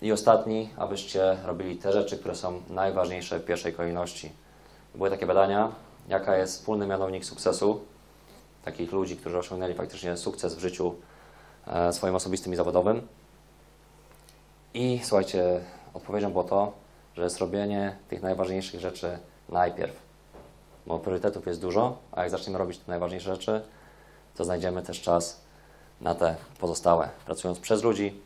I 0.03 0.13
ostatni, 0.13 0.71
abyście 0.77 1.37
robili 1.45 1.77
te 1.77 1.93
rzeczy, 1.93 2.19
które 2.19 2.35
są 2.35 2.63
najważniejsze 2.71 3.39
w 3.39 3.45
pierwszej 3.45 3.73
kolejności. 3.73 4.33
Były 4.95 5.11
takie 5.11 5.27
badania, 5.27 5.73
jaka 6.09 6.37
jest 6.37 6.59
wspólny 6.59 6.87
mianownik 6.87 7.25
sukcesu 7.25 7.81
takich 8.65 8.93
ludzi, 8.93 9.17
którzy 9.17 9.39
osiągnęli 9.39 9.75
faktycznie 9.75 10.17
sukces 10.17 10.55
w 10.55 10.61
życiu 10.61 10.95
e, 11.67 11.93
swoim 11.93 12.15
osobistym 12.15 12.53
i 12.53 12.57
zawodowym. 12.57 13.07
I 14.75 15.01
słuchajcie, 15.03 15.61
odpowiedzią 15.95 16.31
było 16.31 16.45
to, 16.45 16.73
że 17.17 17.23
jest 17.23 17.39
robienie 17.39 17.97
tych 18.09 18.23
najważniejszych 18.23 18.81
rzeczy 18.81 19.19
najpierw. 19.49 20.03
Bo 20.87 20.99
priorytetów 20.99 21.47
jest 21.47 21.61
dużo, 21.61 21.99
a 22.13 22.23
jak 22.23 22.31
zaczniemy 22.31 22.59
robić 22.59 22.79
te 22.79 22.85
najważniejsze 22.87 23.35
rzeczy, 23.35 23.63
to 24.35 24.45
znajdziemy 24.45 24.83
też 24.83 25.01
czas 25.01 25.41
na 26.01 26.15
te 26.15 26.37
pozostałe, 26.59 27.09
pracując 27.27 27.61
przez 27.61 27.83
ludzi, 27.83 28.21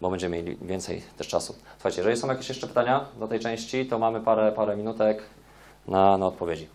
bo 0.00 0.10
będziemy 0.10 0.36
mieli 0.36 0.56
więcej 0.56 1.02
też 1.16 1.28
czasu. 1.28 1.54
Słuchajcie, 1.74 1.98
jeżeli 1.98 2.16
są 2.16 2.28
jakieś 2.28 2.48
jeszcze 2.48 2.66
pytania 2.66 3.06
do 3.18 3.28
tej 3.28 3.40
części, 3.40 3.86
to 3.86 3.98
mamy 3.98 4.20
parę, 4.20 4.52
parę 4.52 4.76
minutek 4.76 5.22
na, 5.88 6.18
na 6.18 6.26
odpowiedzi. 6.26 6.68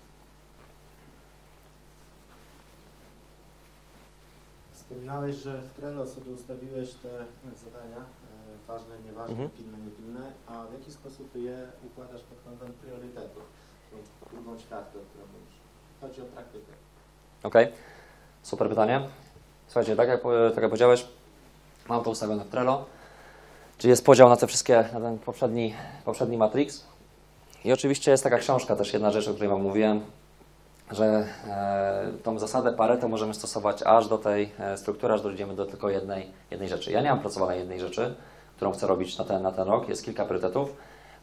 Wspominałeś, 4.73 5.35
że 5.35 5.61
w 5.61 5.73
Trello 5.73 6.07
sobie 6.07 6.31
ustawiłeś 6.31 6.89
te 6.93 7.09
zadania 7.65 8.05
ważne, 8.71 8.95
nieważne, 9.05 9.31
Mhm. 9.31 9.49
pilne, 9.49 9.77
niepilne, 9.85 10.31
a 10.47 10.51
w 10.69 10.73
jaki 10.73 10.91
sposób 10.91 11.35
je 11.35 11.57
układasz 11.87 12.21
pod 12.21 12.37
kątem 12.45 12.73
priorytetów? 12.73 13.43
Tą 13.91 13.97
drugą 14.35 14.57
ćwiartkę, 14.57 14.99
o 14.99 15.01
którą 15.09 15.23
mówisz. 15.33 15.55
Chodzi 16.01 16.21
o 16.21 16.25
praktykę. 16.25 16.71
Ok, 17.43 17.55
super 18.43 18.69
pytanie. 18.69 19.01
Słuchajcie, 19.67 19.95
tak 19.95 20.07
jak, 20.09 20.21
tak 20.53 20.61
jak 20.63 20.69
powiedziałeś, 20.71 21.07
mam 21.89 22.03
to 22.03 22.09
ustawione 22.09 22.43
w 22.45 22.49
Trello, 22.49 22.85
czyli 23.77 23.89
jest 23.89 24.05
podział 24.05 24.29
na 24.29 24.37
te 24.37 24.47
wszystkie, 24.47 24.75
na 24.93 24.99
ten 25.01 25.19
poprzedni, 25.19 25.73
poprzedni 26.05 26.37
Matrix. 26.37 26.83
I 27.65 27.73
oczywiście 27.73 28.11
jest 28.11 28.23
taka 28.23 28.37
książka, 28.37 28.75
też 28.75 28.93
jedna 28.93 29.11
rzecz, 29.11 29.27
o 29.27 29.31
której 29.31 29.49
Wam 29.49 29.61
mówiłem, 29.61 30.01
że 30.91 31.05
e, 31.47 32.11
tą 32.23 32.39
zasadę 32.39 32.73
Pareto 32.73 33.07
możemy 33.07 33.33
stosować 33.33 33.83
aż 33.83 34.07
do 34.07 34.17
tej 34.17 34.51
e, 34.59 34.77
struktury, 34.77 35.13
aż 35.13 35.21
dojdziemy 35.21 35.55
do 35.55 35.65
tylko 35.65 35.89
jednej, 35.89 36.31
jednej 36.51 36.69
rzeczy. 36.69 36.91
Ja 36.91 37.01
nie 37.01 37.09
mam 37.09 37.19
pracowanej 37.19 37.59
jednej 37.59 37.79
rzeczy, 37.79 38.15
którą 38.61 38.73
chcę 38.73 38.87
robić 38.87 39.17
na 39.17 39.25
ten, 39.25 39.43
na 39.43 39.51
ten 39.51 39.67
rok, 39.67 39.89
jest 39.89 40.05
kilka 40.05 40.25
priorytetów, 40.25 40.75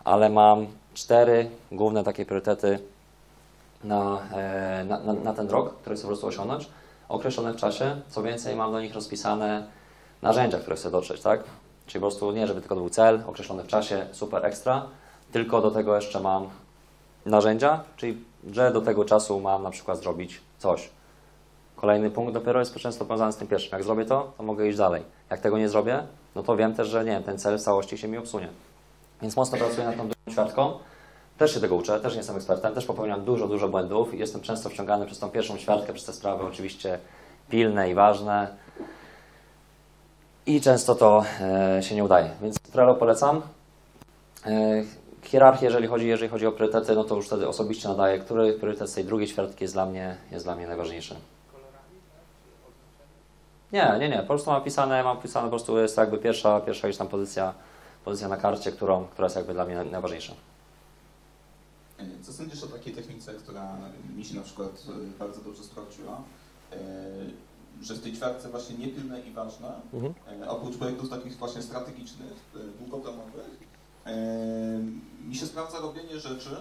ale 0.04 0.28
mam 0.30 0.66
cztery 0.94 1.50
główne 1.72 2.04
takie 2.04 2.26
priorytety 2.26 2.78
na, 3.84 4.18
e, 4.32 4.84
na, 4.84 5.00
na, 5.00 5.12
na 5.12 5.34
ten 5.34 5.48
rok, 5.48 5.74
który 5.74 5.96
chcę 5.96 6.02
po 6.02 6.08
prostu 6.08 6.26
osiągnąć, 6.26 6.68
określone 7.08 7.52
w 7.52 7.56
czasie. 7.56 8.00
Co 8.08 8.22
więcej, 8.22 8.56
mam 8.56 8.72
do 8.72 8.80
nich 8.80 8.94
rozpisane 8.94 9.66
narzędzia, 10.22 10.58
które 10.58 10.76
chcę 10.76 10.90
dotrzeć, 10.90 11.20
tak? 11.20 11.40
Czyli 11.86 12.00
po 12.00 12.06
prostu 12.06 12.32
nie, 12.32 12.46
żeby 12.46 12.60
tylko 12.60 12.76
był 12.76 12.90
cel 12.90 13.22
określony 13.26 13.62
w 13.62 13.66
czasie, 13.66 14.06
super 14.12 14.46
ekstra, 14.46 14.86
tylko 15.32 15.60
do 15.60 15.70
tego 15.70 15.96
jeszcze 15.96 16.20
mam 16.20 16.48
narzędzia, 17.26 17.80
czyli 17.96 18.24
że 18.52 18.72
do 18.72 18.80
tego 18.80 19.04
czasu 19.04 19.40
mam 19.40 19.62
na 19.62 19.70
przykład 19.70 19.98
zrobić 19.98 20.40
coś. 20.58 20.90
Kolejny 21.80 22.10
punkt 22.10 22.34
dopiero 22.34 22.60
jest 22.60 22.74
często 22.74 23.04
powiązany 23.04 23.32
z 23.32 23.36
tym 23.36 23.48
pierwszym. 23.48 23.70
Jak 23.72 23.84
zrobię 23.84 24.04
to, 24.04 24.32
to 24.36 24.42
mogę 24.42 24.68
iść 24.68 24.78
dalej. 24.78 25.02
Jak 25.30 25.40
tego 25.40 25.58
nie 25.58 25.68
zrobię, 25.68 26.02
no 26.34 26.42
to 26.42 26.56
wiem 26.56 26.74
też, 26.74 26.88
że 26.88 27.04
nie 27.04 27.20
ten 27.20 27.38
cel 27.38 27.58
w 27.58 27.62
całości 27.62 27.98
się 27.98 28.08
mi 28.08 28.18
obsunie. 28.18 28.48
Więc 29.22 29.36
mocno 29.36 29.58
pracuję 29.58 29.86
nad 29.86 29.96
tą 29.96 30.08
drugą 30.08 30.32
ćwiartką. 30.32 30.72
Też 31.38 31.54
się 31.54 31.60
tego 31.60 31.76
uczę, 31.76 32.00
też 32.00 32.12
nie 32.12 32.18
jestem 32.18 32.36
ekspertem, 32.36 32.74
też 32.74 32.86
popełniam 32.86 33.24
dużo, 33.24 33.48
dużo 33.48 33.68
błędów 33.68 34.14
jestem 34.14 34.40
często 34.40 34.68
wciągany 34.68 35.06
przez 35.06 35.18
tą 35.18 35.30
pierwszą 35.30 35.58
ćwiartkę, 35.58 35.92
przez 35.92 36.06
te 36.06 36.12
sprawy 36.12 36.44
oczywiście 36.44 36.98
pilne 37.50 37.90
i 37.90 37.94
ważne. 37.94 38.48
I 40.46 40.60
często 40.60 40.94
to 40.94 41.24
e, 41.40 41.82
się 41.82 41.94
nie 41.94 42.04
udaje. 42.04 42.30
Więc 42.42 42.60
Trello 42.60 42.94
polecam. 42.94 43.42
E, 44.46 44.82
hierarchię, 45.22 45.66
jeżeli 45.66 45.86
chodzi, 45.86 46.08
jeżeli 46.08 46.30
chodzi 46.30 46.46
o 46.46 46.52
priorytety, 46.52 46.94
no 46.94 47.04
to 47.04 47.16
już 47.16 47.26
wtedy 47.26 47.48
osobiście 47.48 47.88
nadaję, 47.88 48.18
który 48.18 48.52
priorytet 48.52 48.90
z 48.90 48.94
tej 48.94 49.04
drugiej 49.04 49.28
ćwiartki 49.28 49.64
jest 49.64 49.74
dla 49.74 49.86
mnie, 49.86 50.16
jest 50.30 50.44
dla 50.44 50.54
mnie 50.54 50.66
najważniejszy. 50.66 51.16
Nie, 53.72 53.96
nie, 54.00 54.08
nie. 54.08 54.18
Po 54.18 54.26
prostu 54.26 54.50
mam 54.50 54.62
pisane, 54.64 55.02
mam 55.04 55.16
pisane 55.20 55.44
po 55.46 55.50
prostu 55.50 55.78
jest 55.78 55.96
jakby 55.96 56.18
pierwsza, 56.18 56.60
pierwsza 56.60 56.88
gdzieś 56.88 56.98
tam 56.98 57.08
pozycja, 57.08 57.54
pozycja 58.04 58.28
na 58.28 58.36
karcie, 58.36 58.72
którą, 58.72 59.04
która 59.06 59.26
jest 59.26 59.36
jakby 59.36 59.52
dla 59.54 59.64
mnie 59.64 59.84
najważniejsza. 59.84 60.32
Co 62.22 62.32
sądzisz 62.32 62.62
o 62.64 62.66
takiej 62.66 62.94
technice, 62.94 63.34
która 63.34 63.76
mi 64.16 64.24
się 64.24 64.34
na 64.36 64.42
przykład 64.42 64.70
e, 64.88 65.18
bardzo 65.18 65.40
dobrze 65.40 65.62
sprawdziła, 65.64 66.20
e, 66.72 66.76
że 67.82 67.94
w 67.94 68.02
tej 68.02 68.12
ćwiartce 68.12 68.48
właśnie 68.48 68.76
niepilne 68.78 69.20
i 69.20 69.30
ważne, 69.32 69.72
Mhm. 69.94 70.14
e, 70.42 70.48
oprócz 70.50 70.76
projektów 70.76 71.10
takich 71.10 71.36
właśnie 71.36 71.62
strategicznych, 71.62 72.32
długoterminowych, 72.78 73.58
e, 74.06 74.14
mi 75.28 75.34
się 75.36 75.46
sprawdza 75.46 75.78
robienie 75.78 76.20
rzeczy, 76.20 76.56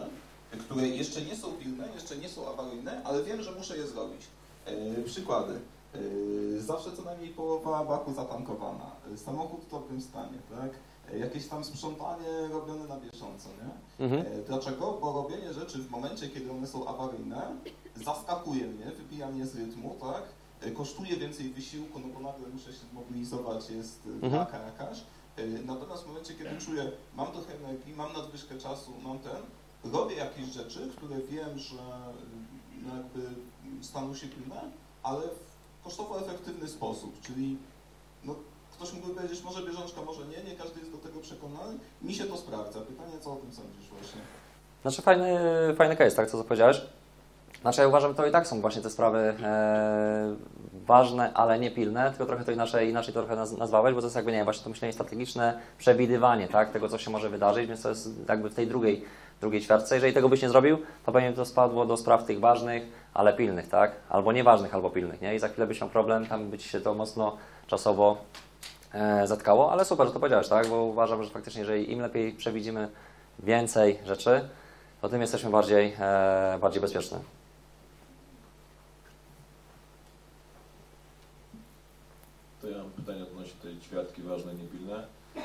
które 0.59 0.87
jeszcze 0.87 1.21
nie 1.21 1.35
są 1.35 1.47
pilne, 1.53 1.87
jeszcze 1.95 2.17
nie 2.17 2.29
są 2.29 2.49
awaryjne, 2.53 3.01
ale 3.03 3.23
wiem, 3.23 3.41
że 3.41 3.51
muszę 3.51 3.77
je 3.77 3.87
zrobić. 3.87 4.21
Przykłady. 5.05 5.53
E, 5.97 6.61
Zawsze 6.61 6.91
co 6.95 7.01
najmniej 7.01 7.29
połowa 7.33 7.85
baku 7.85 8.13
zatankowana. 8.13 8.91
E, 9.13 9.17
Samochód 9.17 9.61
w 9.61 9.71
dobrym 9.71 10.01
stanie, 10.01 10.37
tak? 10.49 10.71
E, 11.13 11.17
Jakieś 11.17 11.47
tam 11.47 11.63
sprzątanie 11.63 12.47
robione 12.51 12.87
na 12.87 12.97
bieżąco, 12.99 13.49
nie? 13.49 14.05
Mhm. 14.05 14.25
Dlaczego? 14.47 14.97
Bo 15.01 15.13
robienie 15.13 15.53
rzeczy 15.53 15.77
w 15.79 15.89
momencie, 15.89 16.29
kiedy 16.29 16.51
one 16.51 16.67
są 16.67 16.87
awaryjne, 16.87 17.55
zaskakuje 18.05 18.67
mnie, 18.67 18.85
wybija 18.85 19.27
mnie 19.29 19.45
z 19.47 19.55
rytmu, 19.55 19.95
tak? 19.99 20.23
Kosztuje 20.73 21.17
więcej 21.17 21.49
wysiłku, 21.49 21.99
no 21.99 22.07
bo 22.13 22.19
nagle 22.19 22.47
muszę 22.47 22.73
się 22.73 22.85
zmobilizować, 22.91 23.69
jest 23.69 24.05
Mhm. 24.23 24.45
taka 24.45 24.59
jakaś. 24.59 25.03
Natomiast 25.65 26.03
w 26.03 26.07
momencie, 26.07 26.33
kiedy 26.33 26.57
czuję, 26.57 26.91
mam 27.15 27.31
trochę 27.31 27.55
energii, 27.55 27.93
mam 27.95 28.13
nadwyżkę 28.13 28.57
czasu, 28.57 28.91
mam 29.03 29.19
ten, 29.19 29.35
robię 29.93 30.15
jakieś 30.15 30.45
rzeczy, 30.45 30.91
które 30.97 31.17
wiem, 31.21 31.57
że 31.59 31.75
jakby 32.95 33.19
staną 33.81 34.15
się 34.15 34.27
pilne, 34.27 34.61
ale 35.03 35.21
w 35.21 35.56
kosztowo 35.87 36.19
efektywny 36.19 36.67
sposób, 36.67 37.21
czyli 37.21 37.57
no, 38.23 38.35
ktoś 38.71 38.93
mógłby 38.93 39.15
powiedzieć, 39.15 39.43
może 39.43 39.65
bieżączka, 39.65 40.01
może 40.01 40.25
nie, 40.25 40.43
nie 40.49 40.55
każdy 40.55 40.79
jest 40.79 40.91
do 40.91 40.97
tego 40.97 41.19
przekonany. 41.19 41.77
Mi 42.01 42.13
się 42.13 42.23
to 42.23 42.37
sprawdza. 42.37 42.79
Pytanie, 42.81 43.19
co 43.21 43.33
o 43.33 43.35
tym 43.35 43.51
sądzisz 43.51 43.89
właśnie? 43.91 44.21
Znaczy 44.81 45.01
fajny, 45.01 45.39
fajny 45.77 45.95
case, 45.95 46.15
tak, 46.15 46.31
co 46.31 46.43
powiedziałeś. 46.43 46.81
Znaczy 47.61 47.81
ja 47.81 47.87
uważam, 47.87 48.11
że 48.11 48.17
to 48.17 48.25
i 48.25 48.31
tak 48.31 48.47
są 48.47 48.61
właśnie 48.61 48.81
te 48.81 48.89
sprawy 48.89 49.17
e, 49.17 50.35
ważne, 50.87 51.33
ale 51.33 51.59
nie 51.59 51.71
pilne, 51.71 52.09
tylko 52.09 52.25
trochę 52.25 52.43
to 52.43 52.51
inaczej, 52.51 52.89
inaczej 52.89 53.13
to 53.13 53.23
trochę 53.23 53.35
naz- 53.41 53.57
nazwałeś, 53.57 53.95
bo 53.95 54.01
to 54.01 54.07
jest 54.07 54.15
jakby, 54.15 54.31
nie 54.31 54.37
wiem, 54.37 54.45
właśnie 54.45 54.63
to 54.63 54.69
myślenie 54.69 54.93
strategiczne, 54.93 55.59
przewidywanie, 55.77 56.47
tak, 56.47 56.71
tego, 56.71 56.89
co 56.89 56.97
się 56.97 57.11
może 57.11 57.29
wydarzyć, 57.29 57.67
więc 57.67 57.81
to 57.81 57.89
jest 57.89 58.09
jakby 58.29 58.49
w 58.49 58.55
tej 58.55 58.67
drugiej, 58.67 59.05
drugiej 59.41 59.61
ćwiartce. 59.61 59.95
Jeżeli 59.95 60.13
tego 60.13 60.29
byś 60.29 60.41
nie 60.41 60.49
zrobił, 60.49 60.77
to 61.05 61.11
pewnie 61.11 61.33
to 61.33 61.45
spadło 61.45 61.85
do 61.85 61.97
spraw 61.97 62.23
tych 62.25 62.39
ważnych, 62.39 62.83
ale 63.13 63.33
pilnych, 63.33 63.69
tak, 63.69 63.91
albo 64.09 64.31
nieważnych, 64.31 64.75
albo 64.75 64.89
pilnych, 64.89 65.21
nie, 65.21 65.35
i 65.35 65.39
za 65.39 65.47
chwilę 65.47 65.67
byś 65.67 65.81
miał 65.81 65.89
problem, 65.89 66.25
tam 66.25 66.49
by 66.49 66.57
ci 66.57 66.69
się 66.69 66.81
to 66.81 66.93
mocno 66.93 67.37
czasowo 67.67 68.17
e, 68.93 69.27
zatkało, 69.27 69.71
ale 69.71 69.85
super, 69.85 70.07
że 70.07 70.13
to 70.13 70.19
powiedziałeś, 70.19 70.47
tak, 70.47 70.67
bo 70.67 70.83
uważam, 70.83 71.23
że 71.23 71.29
faktycznie, 71.29 71.59
jeżeli 71.59 71.91
im 71.91 71.99
lepiej 71.99 72.33
przewidzimy 72.33 72.89
więcej 73.39 73.99
rzeczy, 74.05 74.49
to 75.01 75.09
tym 75.09 75.21
jesteśmy 75.21 75.49
bardziej, 75.49 75.95
e, 75.99 76.57
bardziej 76.61 76.81
bezpieczni. 76.81 77.17
To 82.61 82.67
ja 82.69 82.77
mam 82.77 82.91
pytanie 82.91 83.23
odnośnie 83.23 83.53
ważnej, 84.27 84.55
niepilne. 84.55 84.95
E, 85.35 85.39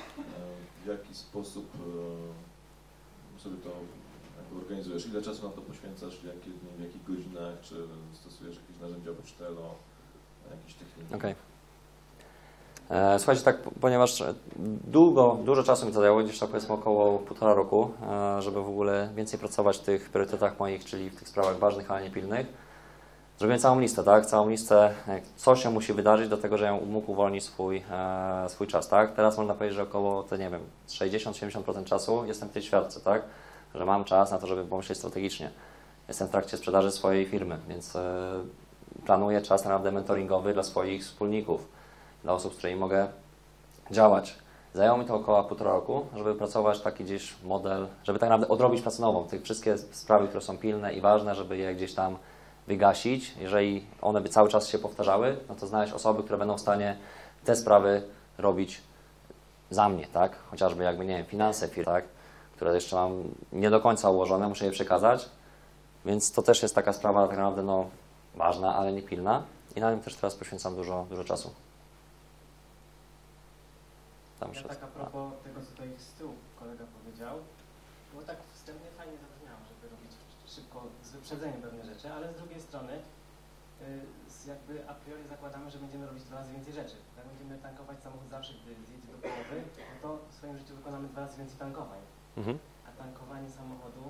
W 0.84 0.86
jaki 0.86 1.14
sposób 1.14 1.66
e, 3.38 3.40
sobie 3.42 3.56
to 3.56 3.70
organizujesz? 4.58 5.06
Ile 5.06 5.22
czasu 5.22 5.48
na 5.48 5.54
to 5.54 5.60
poświęcasz? 5.60 6.16
W, 6.16 6.24
jakie 6.24 6.50
dni, 6.50 6.70
w 6.78 6.80
jakich 6.80 7.04
godzinach? 7.04 7.60
Czy 7.62 7.74
stosujesz 8.12 8.56
jakieś 8.56 8.80
narzędzia 8.82 9.10
oprócz 9.10 9.32
Trello? 9.32 9.74
Jakieś 10.50 10.74
techniki? 10.74 11.14
Okej. 11.14 11.34
E, 12.90 13.18
Słuchajcie, 13.18 13.42
tak, 13.42 13.58
ponieważ 13.80 14.22
długo, 14.86 15.38
dużo 15.44 15.62
czasu 15.62 15.86
mi 15.86 15.92
to 15.92 15.98
zajęło, 16.00 16.22
gdzieś 16.22 16.38
tak 16.38 16.48
powiedzmy 16.48 16.74
około 16.74 17.18
półtora 17.18 17.54
roku, 17.54 17.90
żeby 18.40 18.62
w 18.62 18.68
ogóle 18.68 19.10
więcej 19.16 19.38
pracować 19.38 19.76
w 19.78 19.80
tych 19.82 20.10
priorytetach 20.10 20.58
moich, 20.58 20.84
czyli 20.84 21.10
w 21.10 21.16
tych 21.18 21.28
sprawach 21.28 21.58
ważnych, 21.58 21.90
ale 21.90 22.02
nie 22.02 22.10
pilnych. 22.10 22.46
Zrobiłem 23.38 23.60
całą 23.60 23.80
listę, 23.80 24.04
tak? 24.04 24.26
Całą 24.26 24.48
listę, 24.48 24.94
e, 25.08 25.20
co 25.36 25.56
się 25.56 25.70
musi 25.70 25.92
wydarzyć 25.92 26.28
do 26.28 26.36
tego, 26.36 26.58
żebym 26.58 26.90
mógł 26.90 27.12
uwolnić 27.12 27.44
swój, 27.44 27.82
e, 27.90 28.48
swój 28.48 28.66
czas, 28.66 28.88
tak? 28.88 29.14
Teraz 29.14 29.38
można 29.38 29.54
powiedzieć, 29.54 29.76
że 29.76 29.82
około, 29.82 30.22
to 30.22 30.36
nie 30.36 30.50
wiem, 30.50 30.60
60-70% 30.88 31.84
czasu 31.84 32.24
jestem 32.26 32.48
w 32.48 32.52
tej 32.52 32.62
ćwiartce, 32.62 33.00
tak? 33.00 33.22
Że 33.74 33.84
mam 33.84 34.04
czas 34.04 34.30
na 34.30 34.38
to, 34.38 34.46
żeby 34.46 34.64
pomyśleć 34.64 34.98
strategicznie. 34.98 35.50
Jestem 36.08 36.28
w 36.28 36.30
trakcie 36.30 36.56
sprzedaży 36.56 36.90
swojej 36.90 37.26
firmy, 37.26 37.58
więc 37.68 37.96
e, 37.96 38.32
planuję 39.06 39.42
czas 39.42 39.64
naprawdę 39.64 39.92
mentoringowy 39.92 40.54
dla 40.54 40.62
swoich 40.62 41.02
wspólników, 41.02 41.68
dla 42.22 42.32
osób, 42.32 42.54
z 42.54 42.56
którymi 42.56 42.80
mogę 42.80 43.08
działać. 43.90 44.38
Zajęło 44.74 44.98
mi 44.98 45.04
to 45.04 45.14
około 45.14 45.44
półtora 45.44 45.72
roku, 45.72 46.06
żeby 46.16 46.32
wypracować 46.32 46.80
taki 46.80 47.04
gdzieś 47.04 47.34
model, 47.44 47.86
żeby 48.04 48.18
tak 48.18 48.30
naprawdę 48.30 48.48
odrobić 48.48 48.82
pracę 48.82 49.02
nową, 49.02 49.24
tych 49.24 49.42
wszystkie 49.42 49.78
sprawy, 49.78 50.28
które 50.28 50.40
są 50.40 50.58
pilne 50.58 50.94
i 50.94 51.00
ważne, 51.00 51.34
żeby 51.34 51.56
je 51.56 51.74
gdzieś 51.74 51.94
tam 51.94 52.16
wygasić. 52.66 53.34
Jeżeli 53.40 53.86
one 54.00 54.20
by 54.20 54.28
cały 54.28 54.48
czas 54.48 54.68
się 54.68 54.78
powtarzały, 54.78 55.36
no 55.48 55.54
to 55.54 55.66
znaleźć 55.66 55.92
osoby, 55.92 56.22
które 56.22 56.38
będą 56.38 56.56
w 56.56 56.60
stanie 56.60 56.96
te 57.44 57.56
sprawy 57.56 58.02
robić 58.38 58.80
za 59.70 59.88
mnie, 59.88 60.06
tak? 60.06 60.38
Chociażby 60.50 60.84
jakby, 60.84 61.04
nie 61.04 61.16
wiem, 61.16 61.26
finanse 61.26 61.68
firmy, 61.68 61.84
tak? 61.84 62.04
Które 62.56 62.74
jeszcze 62.74 62.96
mam 62.96 63.22
nie 63.52 63.70
do 63.70 63.80
końca 63.80 64.10
ułożone, 64.10 64.48
muszę 64.48 64.64
je 64.64 64.70
przekazać. 64.70 65.28
Więc 66.04 66.32
to 66.32 66.42
też 66.42 66.62
jest 66.62 66.74
taka 66.74 66.92
sprawa 66.92 67.28
tak 67.28 67.36
naprawdę 67.36 67.62
no, 67.62 67.90
ważna, 68.34 68.76
ale 68.76 68.92
nie 68.92 69.02
pilna. 69.02 69.42
I 69.76 69.80
na 69.80 69.90
tym 69.90 70.00
też 70.00 70.14
teraz 70.14 70.34
poświęcam 70.34 70.76
dużo, 70.76 71.06
dużo 71.10 71.24
czasu. 71.24 71.54
Tam 74.40 74.50
Ja 74.54 74.62
tak 74.62 74.82
a 74.82 74.86
propos 74.86 75.32
tego, 75.44 75.60
co 75.60 75.66
tutaj 75.66 75.88
z 75.98 76.12
tyłu 76.18 76.34
kolega 76.60 76.84
powiedział, 76.98 77.38
bo 78.14 78.22
tak 78.22 78.36
wstępnie 78.54 78.90
fajnie 78.98 79.12
szybko, 80.54 80.78
z 81.02 81.10
wyprzedzeniem 81.10 81.62
pewne 81.62 81.84
rzeczy, 81.84 82.12
ale 82.12 82.32
z 82.32 82.36
drugiej 82.36 82.60
strony 82.60 82.92
y, 82.92 83.02
z 84.28 84.46
jakby 84.46 84.88
a 84.88 84.94
priori 84.94 85.24
zakładamy, 85.28 85.70
że 85.70 85.78
będziemy 85.78 86.06
robić 86.06 86.24
dwa 86.24 86.36
razy 86.36 86.52
więcej 86.52 86.72
rzeczy. 86.72 86.96
Jak 87.16 87.26
będziemy 87.26 87.58
tankować 87.58 88.02
samochód 88.02 88.28
zawsze, 88.30 88.52
gdy 88.54 88.74
zjedzie 88.86 89.08
do 89.12 89.18
połowy, 89.18 89.56
no 89.92 89.96
to 90.02 90.08
w 90.30 90.34
swoim 90.34 90.58
życiu 90.58 90.76
wykonamy 90.76 91.08
dwa 91.08 91.20
razy 91.20 91.38
więcej 91.38 91.58
tankowań. 91.58 92.00
Mhm. 92.36 92.58
A 92.88 92.90
tankowanie 93.02 93.50
samochodu 93.50 94.04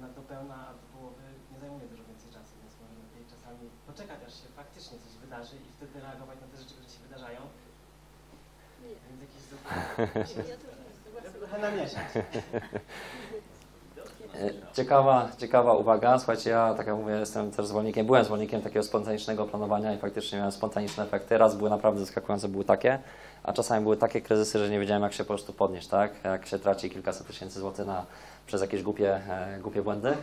na 0.00 0.08
do 0.08 0.22
pełna, 0.22 0.56
a 0.68 0.72
do 0.72 0.86
połowy 0.94 1.22
nie 1.52 1.58
zajmuje 1.58 1.86
dużo 1.92 2.04
więcej 2.04 2.30
czasu, 2.36 2.52
więc 2.62 2.72
może 2.80 2.94
lepiej 3.04 3.24
czasami 3.34 3.64
poczekać, 3.86 4.18
aż 4.26 4.34
się 4.40 4.48
faktycznie 4.60 4.98
coś 5.04 5.12
wydarzy 5.24 5.56
i 5.56 5.68
wtedy 5.76 6.00
reagować 6.00 6.38
na 6.40 6.46
te 6.46 6.56
rzeczy, 6.56 6.74
które 6.74 6.88
się 6.94 7.00
wydarzają. 7.06 7.40
Nie, 8.82 8.94
Więc 9.06 9.20
jakiś 9.26 9.42
ja 10.52 10.56
też 11.16 11.34
nie 11.34 11.40
trochę 11.40 11.58
namieszać. 11.58 12.16
E, 12.16 12.22
Ciekawa, 14.72 15.28
ciekawa 15.38 15.74
uwaga. 15.74 16.18
Słuchajcie, 16.18 16.50
ja 16.50 16.74
tak 16.74 16.86
jak 16.86 16.96
mówię, 16.96 17.12
jestem 17.12 17.50
też 17.50 17.66
zwolennikiem, 17.66 18.06
byłem 18.06 18.24
zwolennikiem 18.24 18.62
takiego 18.62 18.82
spontanicznego 18.82 19.46
planowania 19.46 19.94
i 19.94 19.98
faktycznie 19.98 20.38
miałem 20.38 20.52
spontaniczne 20.52 21.04
efekty. 21.04 21.38
Raz 21.38 21.56
były 21.56 21.70
naprawdę 21.70 22.00
zaskakujące, 22.00 22.48
były 22.48 22.64
takie, 22.64 22.98
a 23.42 23.52
czasami 23.52 23.82
były 23.82 23.96
takie 23.96 24.20
kryzysy, 24.20 24.58
że 24.58 24.70
nie 24.70 24.80
wiedziałem 24.80 25.02
jak 25.02 25.12
się 25.12 25.24
po 25.24 25.28
prostu 25.28 25.52
podnieść, 25.52 25.88
tak? 25.88 26.12
Jak 26.24 26.46
się 26.46 26.58
traci 26.58 26.90
kilkaset 26.90 27.26
tysięcy 27.26 27.60
złotych 27.60 27.86
na, 27.86 28.04
przez 28.46 28.60
jakieś 28.60 28.82
głupie, 28.82 29.14
e, 29.14 29.58
głupie 29.60 29.82
błędy. 29.82 30.16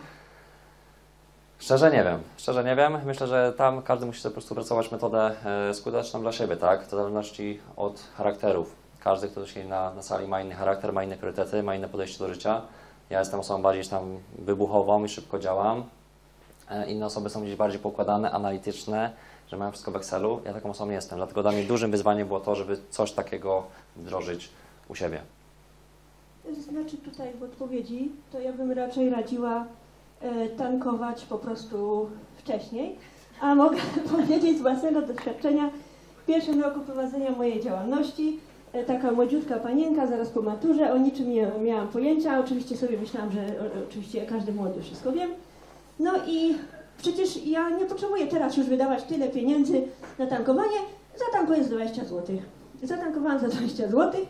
Szczerze 1.60 1.92
nie 1.92 2.04
wiem, 2.04 2.20
szczerze 2.38 2.64
nie 2.64 2.76
wiem. 2.76 3.06
Myślę, 3.06 3.28
że 3.28 3.54
tam 3.58 3.82
każdy 3.82 4.06
musi 4.06 4.24
po 4.24 4.32
prostu 4.32 4.56
pracować 4.56 4.92
metodę 4.92 5.32
e, 5.70 5.74
skuteczną 5.74 6.22
dla 6.22 6.32
siebie, 6.32 6.58
tak? 6.58 6.84
W 6.84 6.90
zależności 6.90 7.60
od 7.76 8.04
charakterów. 8.18 8.76
Każdy, 9.04 9.28
kto 9.28 9.48
się 9.48 9.66
na, 9.66 9.94
na 9.94 10.02
sali 10.02 10.28
ma 10.28 10.42
inny 10.42 10.56
charakter, 10.56 10.94
ma 10.94 11.04
inne 11.04 11.18
priorytety, 11.18 11.64
ma 11.64 11.76
inne 11.76 11.90
podejście 11.90 12.20
do 12.20 12.34
życia. 12.34 12.62
Ja 13.10 13.20
jestem 13.20 13.40
osobą 13.40 13.62
bardziej 13.62 13.86
tam 13.86 14.18
wybuchową 14.40 15.04
i 15.04 15.10
szybko 15.10 15.40
działam. 15.40 15.84
E, 16.70 16.92
Inne 16.92 17.06
osoby 17.06 17.30
są 17.30 17.42
gdzieś 17.42 17.56
bardziej 17.56 17.80
poukładane, 17.80 18.32
analityczne, 18.32 19.12
że 19.48 19.58
mają 19.58 19.72
wszystko 19.72 19.92
w 19.92 19.96
Excelu. 19.96 20.42
Ja 20.46 20.54
taką 20.54 20.70
osobą 20.70 20.90
nie 20.90 20.96
jestem. 20.96 21.18
Dlatego 21.18 21.42
dla 21.42 21.52
mnie 21.52 21.64
dużym 21.64 21.92
wyzwaniem 21.92 22.28
było 22.28 22.40
to, 22.40 22.56
żeby 22.56 22.78
coś 22.90 23.12
takiego 23.12 23.64
wdrożyć 23.96 24.50
u 24.90 24.96
siebie. 24.96 25.22
Znaczy 26.70 26.98
tutaj 26.98 27.34
w 27.34 27.44
odpowiedzi, 27.44 28.12
to 28.32 28.40
ja 28.40 28.54
bym 28.54 28.72
raczej 28.72 29.10
radziła 29.10 29.66
e, 30.22 30.50
tankować 30.50 31.26
po 31.26 31.38
prostu 31.38 32.10
wcześniej, 32.38 32.96
a 33.42 33.56
mogę 33.56 33.78
powiedzieć 34.16 34.58
z 34.58 34.62
własnego 34.62 35.02
doświadczenia 35.02 35.70
w 36.24 36.26
pierwszym 36.26 36.62
roku 36.62 36.80
prowadzenia 36.80 37.32
mojej 37.32 37.64
działalności, 37.64 38.40
taka 38.84 39.12
młodziutka 39.12 39.60
panienka 39.60 40.08
zaraz 40.08 40.30
po 40.30 40.42
maturze, 40.42 40.94
o 40.94 40.98
niczym 40.98 41.30
nie 41.30 41.52
miałam 41.62 41.88
pojęcia, 41.88 42.40
oczywiście 42.40 42.78
sobie 42.78 42.98
myślałam, 42.98 43.32
że 43.32 43.40
o, 43.40 43.88
oczywiście 43.90 44.26
każdy 44.26 44.52
młody 44.52 44.82
wszystko 44.82 45.12
wiem. 45.12 45.32
No 46.00 46.12
i 46.28 46.56
przecież 46.98 47.46
ja 47.46 47.70
nie 47.70 47.86
potrzebuję 47.86 48.28
teraz 48.28 48.58
już 48.58 48.68
wydawać 48.68 49.04
tyle 49.04 49.30
pieniędzy 49.30 49.82
na 50.20 50.28
tankowanie, 50.28 50.78
zatankuję 51.18 51.64
z 51.64 51.70
20 51.70 52.06
zł. 52.06 52.38
Zatankowałam 52.84 53.40
za 53.40 53.48
20 53.48 53.88
zł, 53.88 54.22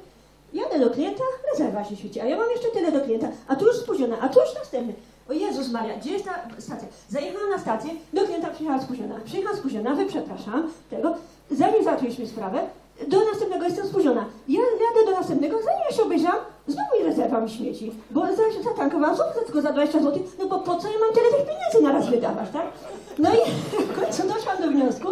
Jadę 0.53 0.79
do 0.79 0.89
klienta, 0.89 1.23
rezerwa 1.51 1.83
się 1.83 1.95
świeci, 1.95 2.19
a 2.19 2.25
ja 2.25 2.37
mam 2.37 2.49
jeszcze 2.49 2.67
tyle 2.67 2.91
do 2.91 3.01
klienta, 3.01 3.27
a 3.47 3.55
tu 3.55 3.65
już 3.65 3.75
spóźniona, 3.75 4.19
a 4.19 4.29
tu 4.29 4.39
już 4.39 4.55
następny. 4.55 4.93
O 5.29 5.33
Jezus 5.33 5.71
Maria, 5.71 5.97
gdzie 5.97 6.11
jest 6.11 6.25
ta 6.25 6.31
stacja? 6.57 6.87
Zajechałam 7.09 7.49
na 7.49 7.59
stację, 7.59 7.91
do 8.13 8.21
klienta 8.25 8.49
przyjechałam 8.49 8.83
spóźniona. 8.83 9.15
Przyjechałam 9.25 9.57
spóźniona, 9.57 9.95
wyprzepraszam 9.95 10.71
tego, 10.89 11.15
zanim 11.51 11.83
załatwiliśmy 11.83 12.27
sprawę, 12.27 12.59
do 13.07 13.25
następnego 13.25 13.65
jestem 13.65 13.87
spóźniona. 13.87 14.25
Ja 14.47 14.59
jadę 14.61 15.05
do 15.05 15.11
następnego, 15.11 15.57
zanim 15.57 15.81
ja 15.89 15.95
się 15.97 16.03
obejrzałam, 16.03 16.39
znowu 16.67 16.97
mi 16.99 17.03
rezerwa 17.05 17.41
mi 17.41 17.49
śmieci, 17.49 17.91
bo 18.11 18.21
za- 18.21 18.63
zatankowałam 18.63 19.15
znowu 19.15 19.33
za 19.33 19.39
tylko 19.45 19.61
za 19.61 19.71
20 19.71 19.99
zł, 19.99 20.19
no 20.39 20.45
bo 20.45 20.59
po 20.59 20.75
co 20.75 20.87
ja 20.87 20.99
mam 20.99 21.13
tyle 21.13 21.29
tych 21.29 21.45
pieniędzy 21.47 21.81
na 21.81 21.91
raz 21.91 22.09
wydawać, 22.09 22.49
tak? 22.53 22.65
No 23.19 23.29
i 23.29 23.37
w 23.93 23.99
końcu 24.01 24.27
doszłam 24.27 24.57
do 24.61 24.67
wniosku, 24.67 25.07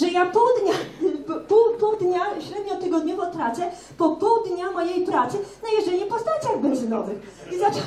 że 0.00 0.08
ja 0.08 0.26
pół 0.26 0.42
dnia, 0.62 0.72
pół, 1.48 1.58
pół 1.80 1.96
dnia 1.96 2.20
średnio 2.48 2.76
tygodniowo 2.76 3.26
tracę 3.26 3.70
po 3.98 4.10
pół 4.10 4.30
dnia 4.46 4.70
mojej 4.70 5.06
pracy 5.06 5.38
na 5.62 5.68
jeżdżenie 5.78 6.06
po 6.06 6.18
stacjach 6.18 6.60
benzynowych. 6.60 7.18
I 7.52 7.58
zaczę... 7.58 7.80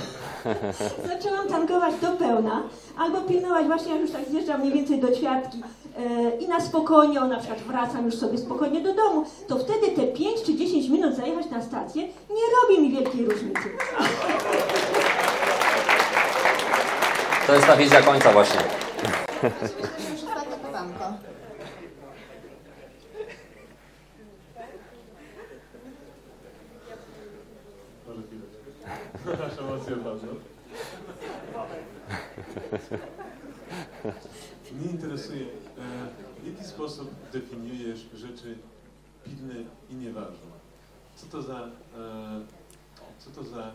zaczęłam 1.13 1.47
tankować 1.47 1.95
do 2.01 2.11
pełna, 2.11 2.63
albo 2.97 3.21
pilnować 3.21 3.67
właśnie, 3.67 3.91
jak 3.91 4.01
już 4.01 4.11
tak 4.11 4.25
zjeżdżam 4.29 4.59
mniej 4.59 4.73
więcej 4.73 4.99
do 4.99 5.11
ćwiartki 5.11 5.63
e, 5.97 6.37
i 6.37 6.47
na 6.47 6.61
spokojnie, 6.61 7.21
o, 7.21 7.27
na 7.27 7.37
przykład 7.37 7.59
wracam 7.59 8.05
już 8.05 8.15
sobie 8.15 8.37
spokojnie 8.37 8.81
do 8.81 8.93
domu, 8.93 9.25
to 9.47 9.57
wtedy 9.57 9.87
te 9.87 10.07
5 10.07 10.41
czy 10.45 10.55
10 10.55 10.89
minut 10.89 11.15
zajechać 11.15 11.49
na 11.49 11.61
stację 11.61 12.03
nie 12.29 12.43
robi 12.61 12.81
mi 12.81 12.91
wielkiej 12.91 13.25
różnicy. 13.25 13.69
To 17.47 17.53
jest 17.53 17.67
ta 17.67 17.75
wizja 17.77 18.01
końca 18.01 18.31
właśnie. 18.31 18.59
Myślę, 19.43 19.87
że 19.99 20.13
już 20.13 20.23
ostatnie 20.23 20.55
pytanko. 20.67 21.13
Może 28.07 28.21
Nasze 29.25 29.61
emocje 29.61 29.95
bardzo. 29.95 30.27
Mnie 34.73 34.91
interesuje, 34.91 35.41
e, 35.45 35.47
w 36.43 36.47
jaki 36.47 36.63
sposób 36.63 37.11
definiujesz 37.33 38.09
rzeczy 38.15 38.57
pilne 39.25 39.53
i 39.89 39.95
nieważne? 39.95 40.51
Co 41.15 41.25
to 41.27 41.41
za, 41.41 41.59
e, 41.59 41.69
co 43.19 43.29
to 43.29 43.43
za 43.43 43.61
e, 43.61 43.71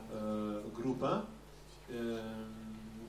grupa 0.76 1.22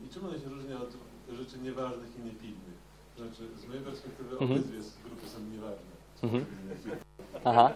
i 0.05 0.09
czym 0.13 0.25
ona 0.25 0.33
się 0.39 0.49
różni 0.49 0.73
od 0.73 0.89
rzeczy 1.37 1.57
nieważnych 1.59 2.09
i 2.19 2.25
niepilnych? 2.25 2.77
Znaczy, 3.17 3.43
z 3.63 3.67
mojej 3.67 3.83
perspektywy 3.83 4.31
Mhm. 4.31 4.51
obydwie 4.51 4.77
grupy 5.05 5.27
są 5.27 5.39
nieważne. 5.51 5.97
Mhm. 6.23 6.45
Aha. 7.45 7.71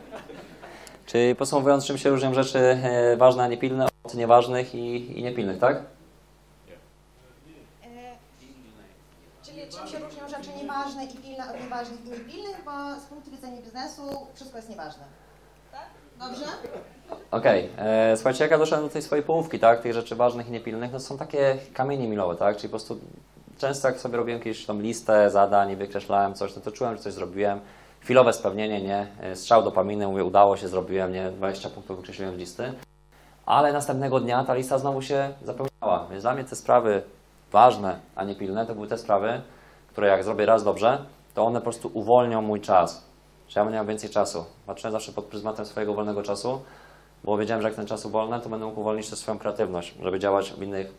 Czyli 1.06 1.36
podsumowując, 1.36 1.86
czym 1.86 1.98
się 1.98 2.10
różnią 2.10 2.34
rzeczy 2.34 2.78
ważne, 3.18 3.44
a 3.44 3.48
niepilne 3.48 3.88
od 4.12 4.18
nieważnych 4.18 4.76
i, 4.76 5.20
i 5.20 5.24
niepilnych, 5.24 5.60
tak? 5.60 5.76
E, 5.76 5.82
Czyli 9.44 9.62
czym 9.70 9.88
się 9.88 10.00
różnią 10.00 10.30
rzeczy 10.30 10.50
nieważne 10.62 11.06
i 11.06 11.08
pilne 11.08 11.54
od 11.54 11.62
nieważnych 11.64 12.06
i 12.06 12.10
niepilnych, 12.10 12.62
bo 12.66 13.00
z 13.00 13.04
punktu 13.04 13.32
widzenia 13.32 13.62
biznesu 13.62 14.02
wszystko 14.34 14.58
jest 14.58 14.70
nieważne. 14.70 15.04
Tak? 15.72 15.86
Dobrze? 16.20 16.46
Okej, 17.32 17.70
e, 17.78 18.18
słuchajcie, 18.18 18.44
jak 18.44 18.52
ja 18.52 18.58
doszedłem 18.58 18.88
do 18.88 18.94
tej 18.94 19.02
swojej 19.02 19.26
połówki, 19.26 19.60
tak, 19.60 19.82
tych 19.82 19.94
rzeczy 19.94 20.16
ważnych 20.16 20.48
i 20.48 20.52
niepilnych, 20.52 20.92
no 20.92 21.00
są 21.00 21.18
takie 21.18 21.58
kamienie 21.74 22.08
milowe, 22.08 22.36
tak, 22.36 22.56
czyli 22.58 22.70
po 22.70 22.72
prostu 22.72 23.00
często 23.58 23.88
jak 23.88 24.00
sobie 24.00 24.18
robiłem 24.18 24.40
jakąś 24.40 24.66
tą 24.66 24.80
listę 24.80 25.30
zadań 25.30 25.72
i 25.72 25.76
wykreślałem 25.76 26.34
coś, 26.34 26.56
no 26.56 26.62
to 26.62 26.72
czułem, 26.72 26.98
że 26.98 27.04
coś 27.04 27.14
zrobiłem, 27.14 27.60
chwilowe 28.00 28.34
spełnienie, 28.34 28.82
nie, 28.82 29.08
E, 29.22 29.36
strzał 29.36 29.64
dopaminy, 29.64 30.08
mówię, 30.08 30.24
udało 30.24 30.58
się, 30.58 30.68
zrobiłem, 30.68 31.14
nie, 31.14 31.32
20 31.32 31.70
punktów 31.70 31.98
wykreśliłem 31.98 32.36
z 32.36 32.38
listy, 32.38 32.74
ale 33.46 33.74
następnego 33.74 34.20
dnia 34.20 34.44
ta 34.44 34.54
lista 34.54 34.78
znowu 34.78 35.02
się 35.02 35.34
zapełniała, 35.44 36.08
więc 36.12 36.24
dla 36.24 36.34
mnie 36.34 36.44
te 36.44 36.56
sprawy 36.56 37.04
ważne, 37.52 38.00
a 38.16 38.24
nie 38.24 38.36
pilne, 38.36 38.66
to 38.66 38.76
były 38.76 38.88
te 38.88 38.98
sprawy, 38.98 39.42
które 39.88 40.08
jak 40.08 40.24
zrobię 40.24 40.46
raz 40.46 40.64
dobrze, 40.64 41.06
to 41.34 41.46
one 41.46 41.60
po 41.60 41.64
prostu 41.64 41.92
uwolnią 41.94 42.42
mój 42.42 42.62
czas, 42.62 43.06
że 43.50 43.60
ja 43.60 43.64
będę 43.64 43.78
miał 43.78 43.86
więcej 43.86 44.10
czasu. 44.10 44.46
Patrzyłem 44.66 44.92
zawsze 44.92 45.12
pod 45.12 45.26
pryzmatem 45.26 45.66
swojego 45.66 45.94
wolnego 45.94 46.24
czasu, 46.24 46.62
bo 47.24 47.38
wiedziałem, 47.38 47.62
że 47.62 47.68
jak 47.68 47.76
ten 47.76 47.86
czas 47.86 48.06
uwolnę, 48.06 48.40
to 48.40 48.50
będę 48.50 48.66
mógł 48.66 48.80
uwolnić 48.80 49.10
też 49.10 49.20
swoją 49.20 49.40
kreatywność, 49.40 49.96
żeby 50.04 50.20
działać 50.20 50.52
w 50.52 50.64
innych 50.64 50.94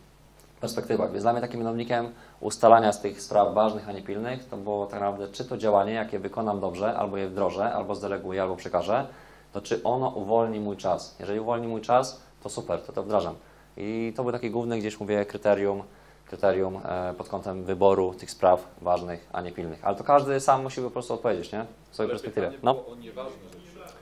perspektywach. 0.61 1.11
Więc 1.11 1.23
dla 1.23 1.33
mnie 1.33 1.41
takim 1.41 1.59
mianownikiem 1.59 2.13
ustalania 2.39 2.91
z 2.91 3.01
tych 3.01 3.21
spraw 3.21 3.53
ważnych, 3.53 3.89
a 3.89 3.91
nie 3.91 4.01
pilnych, 4.01 4.49
to 4.49 4.57
było 4.57 4.85
tak 4.85 4.99
naprawdę, 4.99 5.27
czy 5.27 5.45
to 5.45 5.57
działanie, 5.57 5.93
jakie 5.93 6.19
wykonam 6.19 6.59
dobrze, 6.59 6.97
albo 6.97 7.17
je 7.17 7.27
wdrożę, 7.27 7.73
albo 7.73 7.95
zdeleguję, 7.95 8.41
albo 8.41 8.55
przekażę, 8.55 9.07
to 9.53 9.61
czy 9.61 9.83
ono 9.83 10.09
uwolni 10.09 10.59
mój 10.59 10.77
czas. 10.77 11.15
Jeżeli 11.19 11.39
uwolni 11.39 11.67
mój 11.67 11.81
czas, 11.81 12.21
to 12.43 12.49
super, 12.49 12.81
to 12.81 12.93
to 12.93 13.03
wdrażam. 13.03 13.35
I 13.77 14.13
to 14.15 14.23
był 14.23 14.31
taki 14.31 14.51
główny, 14.51 14.79
gdzieś 14.79 14.99
mówię, 14.99 15.25
kryterium, 15.25 15.83
kryterium 16.27 16.79
e, 16.85 17.13
pod 17.17 17.29
kątem 17.29 17.63
wyboru 17.63 18.13
tych 18.13 18.31
spraw 18.31 18.67
ważnych, 18.81 19.29
a 19.33 19.41
nie 19.41 19.51
pilnych. 19.51 19.85
Ale 19.85 19.95
to 19.95 20.03
każdy 20.03 20.39
sam 20.39 20.63
musi 20.63 20.81
po 20.81 20.91
prostu 20.91 21.13
odpowiedzieć, 21.13 21.51
nie? 21.51 21.65
W 21.91 21.93
swojej 21.93 22.09
perspektywie. 22.09 22.51
No. 22.63 22.85
o 22.85 22.95
nieważne 22.95 23.49
rzeczy. 23.49 23.93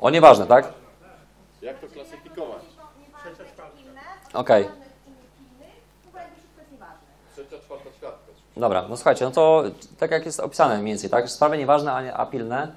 O 0.00 0.10
nieważne, 0.10 0.46
tak? 0.46 0.72
Jak 1.62 1.78
to 1.78 1.86
klasyfikować? 1.86 2.62
Okej. 4.34 4.68
Trzecia, 7.34 7.58
czwarta 7.58 7.90
ćwiartka. 7.98 8.32
Dobra, 8.56 8.86
no 8.88 8.96
słuchajcie, 8.96 9.24
no 9.24 9.30
to 9.30 9.64
tak 9.98 10.10
jak 10.10 10.26
jest 10.26 10.40
opisane 10.40 10.78
mniej 10.78 10.86
więcej, 10.86 11.10
tak? 11.10 11.30
Sprawy 11.30 11.58
nieważne, 11.58 11.92
a, 11.92 12.02
nie, 12.02 12.14
a 12.14 12.26
pilne, 12.26 12.72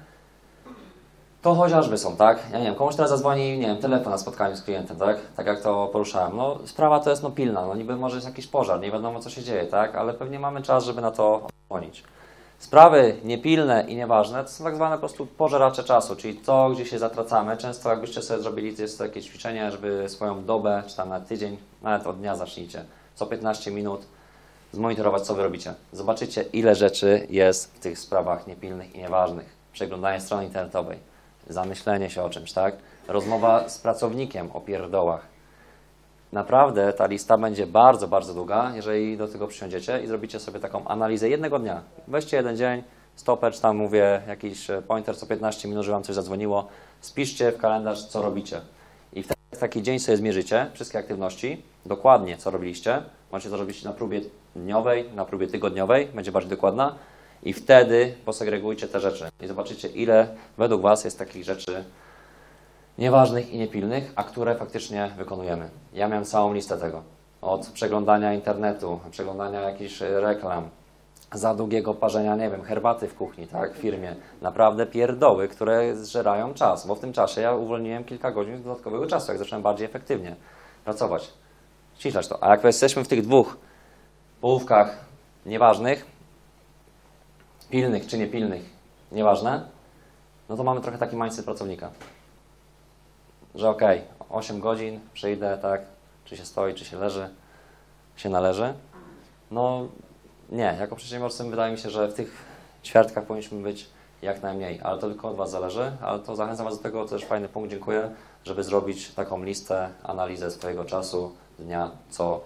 to 1.42 1.54
chociażby 1.54 1.98
są, 1.98 2.16
tak? 2.16 2.38
Ja 2.52 2.58
nie 2.58 2.64
wiem, 2.64 2.74
komuś 2.74 2.96
teraz 2.96 3.10
zadzwoni, 3.10 3.58
nie 3.58 3.66
wiem, 3.66 3.76
telefon 3.76 4.12
na 4.12 4.18
spotkaniu 4.18 4.56
z 4.56 4.62
klientem, 4.62 4.96
tak? 4.96 5.18
Tak 5.36 5.46
jak 5.46 5.62
to 5.62 5.88
poruszałem. 5.92 6.36
No 6.36 6.58
sprawa 6.64 7.00
to 7.00 7.10
jest 7.10 7.22
no 7.22 7.30
pilna, 7.30 7.66
no 7.66 7.74
niby 7.74 7.96
może 7.96 8.16
jest 8.16 8.26
jakiś 8.26 8.46
pożar, 8.46 8.80
nie 8.80 8.90
wiadomo 8.90 9.20
co 9.20 9.30
się 9.30 9.42
dzieje, 9.42 9.66
tak? 9.66 9.94
Ale 9.94 10.14
pewnie 10.14 10.38
mamy 10.38 10.62
czas, 10.62 10.84
żeby 10.84 11.00
na 11.00 11.10
to 11.10 11.48
odsłonić. 11.68 12.04
Sprawy 12.58 13.16
niepilne 13.24 13.84
i 13.88 13.96
nieważne 13.96 14.44
to 14.44 14.50
są 14.50 14.64
tak 14.64 14.76
zwane 14.76 14.96
po 14.96 15.00
prostu 15.00 15.26
pożeracze 15.26 15.84
czasu, 15.84 16.16
czyli 16.16 16.34
to, 16.34 16.70
gdzie 16.70 16.86
się 16.86 16.98
zatracamy. 16.98 17.56
Często 17.56 17.90
jakbyście 17.90 18.22
sobie 18.22 18.42
zrobili, 18.42 18.76
to 18.76 18.82
jest 18.82 18.98
takie 18.98 19.22
ćwiczenie, 19.22 19.70
żeby 19.70 20.08
swoją 20.08 20.44
dobę, 20.44 20.82
czy 20.86 20.96
tam 20.96 21.08
na 21.08 21.20
tydzień, 21.20 21.56
nawet 21.82 22.06
od 22.06 22.18
dnia 22.18 22.36
zacznijcie, 22.36 22.84
co 23.14 23.26
15 23.26 23.70
minut 23.70 24.00
zmonitorować, 24.72 25.22
co 25.22 25.34
wy 25.34 25.42
robicie. 25.42 25.74
Zobaczycie, 25.92 26.42
ile 26.42 26.74
rzeczy 26.74 27.26
jest 27.30 27.74
w 27.74 27.78
tych 27.78 27.98
sprawach 27.98 28.46
niepilnych 28.46 28.94
i 28.94 28.98
nieważnych. 28.98 29.56
Przeglądanie 29.72 30.20
strony 30.20 30.44
internetowej, 30.44 30.98
zamyślenie 31.52 32.10
się 32.10 32.22
o 32.22 32.30
czymś, 32.30 32.52
tak? 32.52 32.76
Rozmowa 33.08 33.68
z 33.68 33.78
pracownikiem 33.78 34.48
o 34.52 34.60
pierdołach. 34.60 35.26
Naprawdę 36.32 36.92
ta 36.92 37.06
lista 37.06 37.38
będzie 37.38 37.66
bardzo, 37.66 38.08
bardzo 38.08 38.34
długa, 38.34 38.72
jeżeli 38.74 39.16
do 39.16 39.28
tego 39.28 39.46
przysiądziecie 39.46 40.02
i 40.02 40.06
zrobicie 40.06 40.40
sobie 40.40 40.60
taką 40.60 40.88
analizę 40.88 41.28
jednego 41.28 41.58
dnia. 41.58 41.82
Weźcie 42.08 42.36
jeden 42.36 42.56
dzień, 42.56 42.82
stopę, 43.16 43.50
czy 43.50 43.60
tam 43.60 43.76
mówię, 43.76 44.22
jakiś 44.28 44.70
e, 44.70 44.82
pointer 44.82 45.16
co 45.16 45.26
15 45.26 45.68
minut, 45.68 45.84
że 45.84 45.92
Wam 45.92 46.02
coś 46.02 46.14
zadzwoniło, 46.14 46.68
spiszcie 47.00 47.52
w 47.52 47.58
kalendarz, 47.58 48.04
co 48.04 48.22
robicie. 48.22 48.60
I 49.12 49.22
w 49.22 49.58
taki 49.60 49.82
dzień 49.82 49.98
sobie 49.98 50.16
zmierzycie 50.16 50.70
wszystkie 50.72 50.98
aktywności, 50.98 51.62
dokładnie 51.86 52.36
co 52.36 52.50
robiliście. 52.50 53.02
Możecie 53.32 53.50
to 53.50 53.56
robić 53.56 53.84
na 53.84 53.92
próbie 53.92 54.20
dniowej, 54.56 55.12
na 55.14 55.24
próbie 55.24 55.46
tygodniowej, 55.46 56.06
będzie 56.06 56.32
bardziej 56.32 56.50
dokładna. 56.50 56.94
I 57.42 57.52
wtedy 57.52 58.14
posegregujcie 58.24 58.88
te 58.88 59.00
rzeczy 59.00 59.28
i 59.42 59.46
zobaczycie, 59.46 59.88
ile 59.88 60.28
według 60.58 60.82
Was 60.82 61.04
jest 61.04 61.18
takich 61.18 61.44
rzeczy 61.44 61.84
nieważnych 62.98 63.52
i 63.52 63.58
niepilnych, 63.58 64.12
a 64.16 64.24
które 64.24 64.54
faktycznie 64.54 65.10
wykonujemy. 65.16 65.70
Ja 65.92 66.08
miałem 66.08 66.24
całą 66.24 66.54
listę 66.54 66.76
tego. 66.76 67.02
Od 67.42 67.66
przeglądania 67.66 68.34
internetu, 68.34 69.00
przeglądania 69.10 69.60
jakichś 69.60 70.02
e, 70.02 70.20
reklam, 70.20 70.68
za 71.32 71.54
długiego 71.54 71.94
parzenia, 71.94 72.36
nie 72.36 72.50
wiem, 72.50 72.62
herbaty 72.62 73.08
w 73.08 73.14
kuchni, 73.14 73.46
tak, 73.46 73.74
w 73.74 73.76
firmie. 73.76 74.16
Naprawdę 74.42 74.86
pierdoły, 74.86 75.48
które 75.48 75.96
zżerają 75.96 76.54
czas, 76.54 76.86
bo 76.86 76.94
w 76.94 77.00
tym 77.00 77.12
czasie 77.12 77.40
ja 77.40 77.54
uwolniłem 77.54 78.04
kilka 78.04 78.30
godzin 78.30 78.62
dodatkowego 78.62 79.06
czasu, 79.06 79.32
jak 79.32 79.38
zacząłem 79.38 79.62
bardziej 79.62 79.86
efektywnie 79.86 80.36
pracować. 80.84 81.30
Ściślać 81.98 82.28
to. 82.28 82.44
A 82.44 82.50
jak 82.50 82.64
jesteśmy 82.64 83.04
w 83.04 83.08
tych 83.08 83.22
dwóch 83.22 83.56
połówkach 84.40 85.04
nieważnych, 85.46 86.06
pilnych 87.70 88.06
czy 88.06 88.18
niepilnych, 88.18 88.62
nieważne, 89.12 89.68
no 90.48 90.56
to 90.56 90.64
mamy 90.64 90.80
trochę 90.80 90.98
taki 90.98 91.16
mindset 91.16 91.44
pracownika 91.44 91.90
że 93.54 93.70
okej, 93.70 94.02
8 94.30 94.60
godzin, 94.60 95.00
przyjdę, 95.12 95.58
tak, 95.62 95.82
czy 96.24 96.36
się 96.36 96.44
stoi, 96.44 96.74
czy 96.74 96.84
się 96.84 96.98
leży, 96.98 97.28
się 98.16 98.28
należy. 98.28 98.74
No 99.50 99.88
nie, 100.50 100.76
jako 100.80 100.96
przedsiębiorcy 100.96 101.44
wydaje 101.44 101.72
mi 101.72 101.78
się, 101.78 101.90
że 101.90 102.08
w 102.08 102.14
tych 102.14 102.44
ćwiartkach 102.84 103.24
powinniśmy 103.24 103.62
być 103.62 103.86
jak 104.22 104.42
najmniej, 104.42 104.80
ale 104.82 104.98
to 104.98 105.08
tylko 105.08 105.28
od 105.28 105.36
Was 105.36 105.50
zależy, 105.50 105.92
ale 106.02 106.18
to 106.18 106.36
zachęcam 106.36 106.64
Was 106.64 106.76
do 106.76 106.82
tego, 106.82 107.04
to 107.04 107.10
też 107.10 107.24
fajny 107.24 107.48
punkt, 107.48 107.70
dziękuję, 107.70 108.10
żeby 108.44 108.64
zrobić 108.64 109.14
taką 109.14 109.42
listę, 109.42 109.88
analizę 110.02 110.50
swojego 110.50 110.84
czasu 110.84 111.34
dnia 111.58 111.90
co 112.10 112.40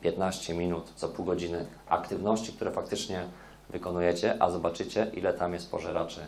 15 0.00 0.54
minut, 0.54 0.92
co 0.96 1.08
pół 1.08 1.24
godziny 1.24 1.66
aktywności, 1.88 2.52
które 2.52 2.70
faktycznie 2.70 3.24
wykonujecie, 3.70 4.42
a 4.42 4.50
zobaczycie, 4.50 5.10
ile 5.14 5.32
tam 5.32 5.52
jest 5.52 5.70
pożeraczy 5.70 6.20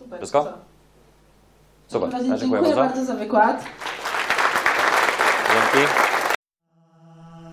Super. 0.00 0.18
Wszystko? 0.18 0.44
co? 1.88 2.00
Super, 2.00 2.10
dziękuję 2.10 2.38
dziękuję 2.38 2.62
bardzo. 2.62 2.76
bardzo 2.76 3.04
za 3.04 3.14
wykład. 3.14 3.64
Dzięki. 5.48 5.88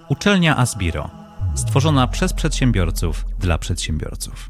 Uczelnia 0.10 0.58
Asbiro. 0.58 1.10
Stworzona 1.56 2.08
przez 2.08 2.34
przedsiębiorców 2.34 3.26
dla 3.40 3.58
przedsiębiorców. 3.58 4.50